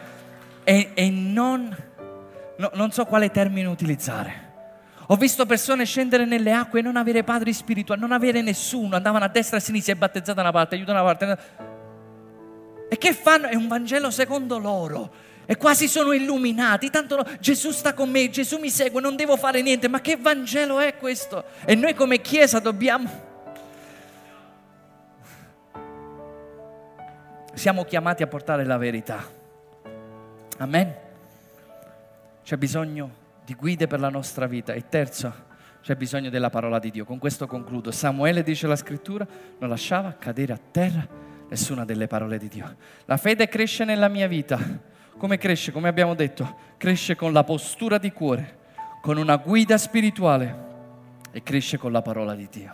e, 0.64 0.91
e 0.93 1.09
non, 1.09 1.72
no, 2.57 2.70
non 2.74 2.91
so 2.91 3.05
quale 3.05 3.30
termine 3.30 3.68
utilizzare. 3.68 4.47
Ho 5.07 5.14
visto 5.14 5.47
persone 5.47 5.84
scendere 5.84 6.24
nelle 6.24 6.53
acque 6.53 6.80
e 6.80 6.82
non 6.82 6.97
avere 6.97 7.22
padri 7.22 7.53
spirituali, 7.53 8.01
non 8.01 8.11
avere 8.11 8.43
nessuno, 8.43 8.97
andavano 8.97 9.26
a 9.26 9.28
destra 9.28 9.59
e 9.59 9.61
a 9.61 9.62
sinistra 9.62 9.93
e 9.93 9.97
battezzata 9.97 10.34
da 10.34 10.41
una 10.41 10.51
parte, 10.51 10.74
aiuto 10.74 10.93
da 10.93 11.01
una 11.01 11.14
parte. 11.14 11.39
E 12.89 12.99
che 12.99 13.12
fanno? 13.12 13.47
È 13.47 13.55
un 13.55 13.68
Vangelo 13.68 14.11
secondo 14.11 14.59
loro. 14.59 15.12
E 15.47 15.57
quasi 15.57 15.86
sono 15.86 16.11
illuminati, 16.11 16.91
tanto 16.91 17.14
no, 17.14 17.24
Gesù 17.39 17.70
sta 17.70 17.95
con 17.95 18.11
me, 18.11 18.30
Gesù 18.30 18.59
mi 18.59 18.68
segue, 18.68 19.01
non 19.01 19.14
devo 19.14 19.36
fare 19.36 19.62
niente. 19.62 19.86
Ma 19.86 20.01
che 20.01 20.16
Vangelo 20.16 20.80
è 20.80 20.97
questo? 20.97 21.45
E 21.64 21.76
noi 21.76 21.95
come 21.95 22.20
Chiesa 22.20 22.59
dobbiamo 22.59 23.27
siamo 27.59 27.84
chiamati 27.84 28.22
a 28.22 28.26
portare 28.26 28.64
la 28.64 28.78
verità. 28.78 29.22
Amen. 30.59 30.94
C'è 32.42 32.56
bisogno 32.56 33.11
di 33.44 33.54
guide 33.54 33.86
per 33.86 34.00
la 34.00 34.09
nostra 34.09 34.46
vita. 34.46 34.72
E 34.72 34.88
terzo, 34.88 35.32
c'è 35.82 35.96
bisogno 35.96 36.30
della 36.30 36.50
parola 36.50 36.78
di 36.78 36.90
Dio. 36.90 37.04
Con 37.04 37.18
questo 37.18 37.46
concludo. 37.46 37.90
Samuele, 37.90 38.42
dice 38.42 38.66
la 38.66 38.76
scrittura, 38.76 39.26
non 39.59 39.68
lasciava 39.68 40.14
cadere 40.18 40.52
a 40.52 40.59
terra 40.70 41.06
nessuna 41.48 41.84
delle 41.84 42.06
parole 42.06 42.38
di 42.38 42.48
Dio. 42.48 42.76
La 43.06 43.16
fede 43.16 43.48
cresce 43.48 43.84
nella 43.84 44.09
mia 44.09 44.28
vita. 44.28 44.59
Come 45.16 45.36
cresce? 45.36 45.72
Come 45.72 45.88
abbiamo 45.88 46.14
detto, 46.14 46.56
cresce 46.76 47.16
con 47.16 47.32
la 47.32 47.42
postura 47.42 47.98
di 47.98 48.12
cuore, 48.12 48.59
con 49.02 49.16
una 49.16 49.36
guida 49.36 49.76
spirituale 49.76 50.66
e 51.32 51.42
cresce 51.42 51.76
con 51.76 51.90
la 51.90 52.02
parola 52.02 52.34
di 52.34 52.48
Dio. 52.48 52.72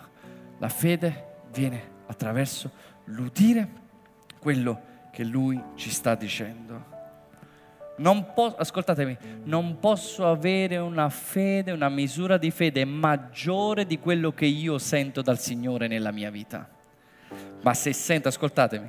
La 0.59 0.69
fede 0.69 1.41
viene 1.51 1.93
attraverso 2.05 2.71
l'udire 3.05 3.83
quello 4.45 4.79
che 5.09 5.23
lui 5.23 5.59
ci 5.73 5.89
sta 5.89 6.13
dicendo. 6.13 6.85
Non 7.97 8.31
po- 8.35 8.55
ascoltatemi, 8.55 9.17
non 9.45 9.79
posso 9.79 10.29
avere 10.29 10.77
una 10.77 11.09
fede, 11.09 11.71
una 11.71 11.89
misura 11.89 12.37
di 12.37 12.51
fede 12.51 12.85
maggiore 12.85 13.87
di 13.87 13.97
quello 13.97 14.33
che 14.33 14.45
io 14.45 14.77
sento 14.77 15.23
dal 15.23 15.39
Signore 15.39 15.87
nella 15.87 16.11
mia 16.11 16.29
vita. 16.29 16.69
Ma 17.63 17.73
se 17.73 17.91
sento, 17.91 18.27
ascoltatemi, 18.27 18.87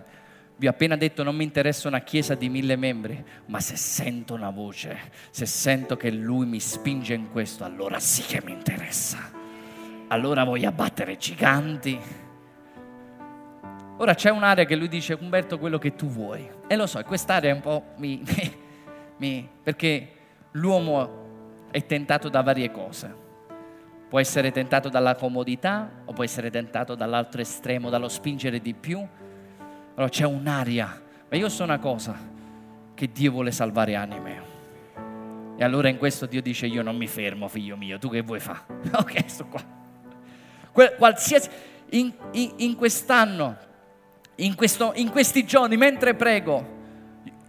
vi 0.56 0.66
ho 0.66 0.70
appena 0.70 0.94
detto 0.94 1.22
non 1.22 1.34
mi 1.34 1.44
interessa 1.44 1.88
una 1.88 2.00
chiesa 2.00 2.34
di 2.34 2.50
mille 2.50 2.76
membri, 2.76 3.24
ma 3.46 3.58
se 3.60 3.76
sento 3.76 4.34
una 4.34 4.50
voce, 4.50 5.10
se 5.30 5.46
sento 5.46 5.96
che 5.96 6.10
Lui 6.10 6.44
mi 6.44 6.60
spinge 6.60 7.14
in 7.14 7.30
questo, 7.30 7.64
allora 7.64 7.98
sì 7.98 8.20
che 8.20 8.42
mi 8.44 8.52
interessa. 8.52 9.30
Allora 10.08 10.44
voglio 10.44 10.68
abbattere 10.68 11.16
giganti 11.16 11.98
Ora 13.98 14.14
c'è 14.14 14.30
un'area 14.30 14.64
che 14.64 14.76
lui 14.76 14.88
dice, 14.88 15.16
Umberto, 15.18 15.58
quello 15.58 15.78
che 15.78 15.94
tu 15.94 16.06
vuoi. 16.06 16.46
E 16.66 16.76
lo 16.76 16.86
so, 16.86 17.02
quest'area 17.02 17.50
è 17.50 17.54
un 17.54 17.60
po' 17.60 17.82
mi, 17.96 18.22
mi, 19.16 19.48
perché 19.62 20.08
l'uomo 20.52 21.24
è 21.70 21.84
tentato 21.86 22.28
da 22.28 22.42
varie 22.42 22.70
cose. 22.70 23.24
Può 24.08 24.20
essere 24.20 24.52
tentato 24.52 24.88
dalla 24.88 25.14
comodità 25.14 25.90
o 26.04 26.12
può 26.12 26.24
essere 26.24 26.50
tentato 26.50 26.94
dall'altro 26.94 27.40
estremo, 27.40 27.88
dallo 27.88 28.08
spingere 28.08 28.60
di 28.60 28.74
più. 28.74 28.98
Allora 29.94 30.10
c'è 30.10 30.24
un'area. 30.24 31.02
Ma 31.28 31.36
io 31.36 31.48
so 31.48 31.64
una 31.64 31.78
cosa, 31.78 32.16
che 32.94 33.10
Dio 33.10 33.30
vuole 33.30 33.50
salvare 33.50 33.94
anime. 33.94 34.54
E 35.56 35.64
allora 35.64 35.88
in 35.88 35.96
questo 35.96 36.26
Dio 36.26 36.42
dice 36.42 36.66
io 36.66 36.82
non 36.82 36.96
mi 36.96 37.06
fermo 37.06 37.48
figlio 37.48 37.78
mio, 37.78 37.98
tu 37.98 38.10
che 38.10 38.20
vuoi 38.20 38.40
fare? 38.40 38.60
Ok, 38.92 39.22
sto 39.26 39.46
qua. 39.46 39.62
Qualsiasi, 40.70 41.48
in, 41.90 42.12
in 42.32 42.76
quest'anno, 42.76 43.56
in, 44.36 44.54
questo, 44.54 44.92
in 44.96 45.10
questi 45.10 45.44
giorni, 45.44 45.76
mentre 45.76 46.14
prego, 46.14 46.74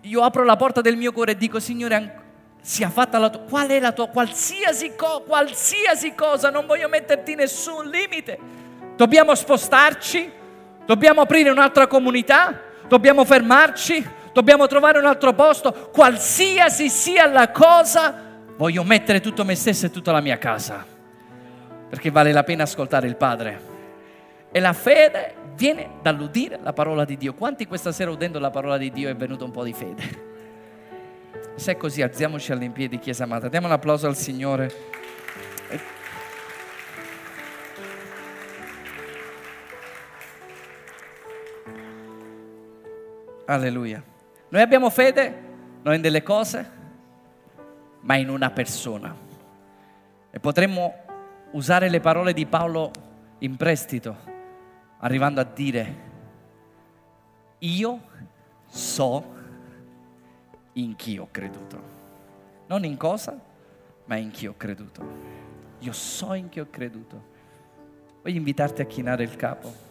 io 0.02 0.22
apro 0.22 0.44
la 0.44 0.56
porta 0.56 0.82
del 0.82 0.96
mio 0.96 1.12
cuore 1.12 1.34
e 1.34 1.38
dico 1.38 1.60
Signore, 1.60 2.26
sia 2.62 2.90
fatta 2.90 3.18
la 3.18 3.30
tua, 3.30 3.42
qual 3.42 3.68
è 3.70 3.80
la 3.80 3.92
tua, 3.92 4.08
qualsiasi, 4.08 4.94
co, 4.96 5.24
qualsiasi 5.26 6.14
cosa, 6.16 6.50
non 6.50 6.66
voglio 6.66 6.88
metterti 6.88 7.36
nessun 7.36 7.88
limite. 7.90 8.38
Dobbiamo 8.96 9.36
spostarci, 9.36 10.32
dobbiamo 10.86 11.22
aprire 11.22 11.50
un'altra 11.50 11.88
comunità, 11.88 12.60
dobbiamo 12.88 13.26
fermarci, 13.26 14.06
dobbiamo 14.34 14.68
trovare 14.68 15.00
un 15.00 15.06
altro 15.06 15.34
posto, 15.34 15.90
qualsiasi 15.92 16.90
sia 16.90 17.26
la 17.28 17.52
cosa, 17.52 18.24
voglio 18.56 18.84
mettere 18.84 19.20
tutto 19.20 19.44
me 19.44 19.56
stesso 19.56 19.86
e 19.86 19.92
tutta 19.92 20.12
la 20.12 20.22
mia 20.22 20.38
casa, 20.38 20.86
perché 21.90 22.12
vale 22.12 22.32
la 22.32 22.44
pena 22.44 22.64
ascoltare 22.64 23.08
il 23.08 23.16
Padre. 23.16 23.76
E 24.52 24.60
la 24.60 24.74
fede 24.74 25.36
viene 25.58 25.90
dall'udire 26.04 26.60
la 26.62 26.72
parola 26.72 27.04
di 27.04 27.18
Dio. 27.18 27.34
Quanti 27.34 27.66
questa 27.66 27.92
sera 27.92 28.12
udendo 28.12 28.38
la 28.38 28.52
parola 28.52 28.78
di 28.78 28.92
Dio 28.92 29.10
è 29.10 29.16
venuto 29.16 29.44
un 29.44 29.52
po' 29.52 29.64
di 29.64 29.74
fede? 29.74 30.04
Se 31.56 31.72
è 31.72 31.78
così, 31.78 32.04
alziamoci 32.04 32.52
all'impiedi, 32.52 33.00
Chiesa 33.00 33.24
amata. 33.24 33.50
Diamo 33.50 33.66
un 33.66 33.74
applauso 33.74 34.06
al 34.06 34.16
Signore. 34.16 34.72
Alleluia. 43.46 44.04
Noi 44.50 44.62
abbiamo 44.62 44.90
fede 44.92 45.46
non 45.82 45.96
in 45.96 46.02
delle 46.02 46.22
cose, 46.22 46.70
ma 48.02 48.16
in 48.18 48.30
una 48.30 48.52
persona. 48.52 49.16
E 50.30 50.40
potremmo 50.40 50.94
usare 51.52 51.90
le 51.90 52.00
parole 52.00 52.34
di 52.34 52.46
Paolo 52.46 52.92
in 53.40 53.56
prestito, 53.56 54.37
arrivando 55.00 55.40
a 55.40 55.44
dire, 55.44 55.96
io 57.60 58.02
so 58.68 59.36
in 60.74 60.96
chi 60.96 61.18
ho 61.18 61.28
creduto. 61.32 61.96
Non 62.68 62.84
in 62.84 62.98
cosa, 62.98 63.40
ma 64.06 64.16
in 64.16 64.32
chi 64.32 64.48
ho 64.48 64.56
creduto. 64.58 65.36
Io 65.80 65.92
so 65.92 66.34
in 66.34 66.50
chi 66.50 66.60
ho 66.60 66.68
creduto. 66.70 67.36
Voglio 68.22 68.38
invitarti 68.38 68.82
a 68.82 68.86
chinare 68.86 69.24
il 69.24 69.36
capo. 69.36 69.87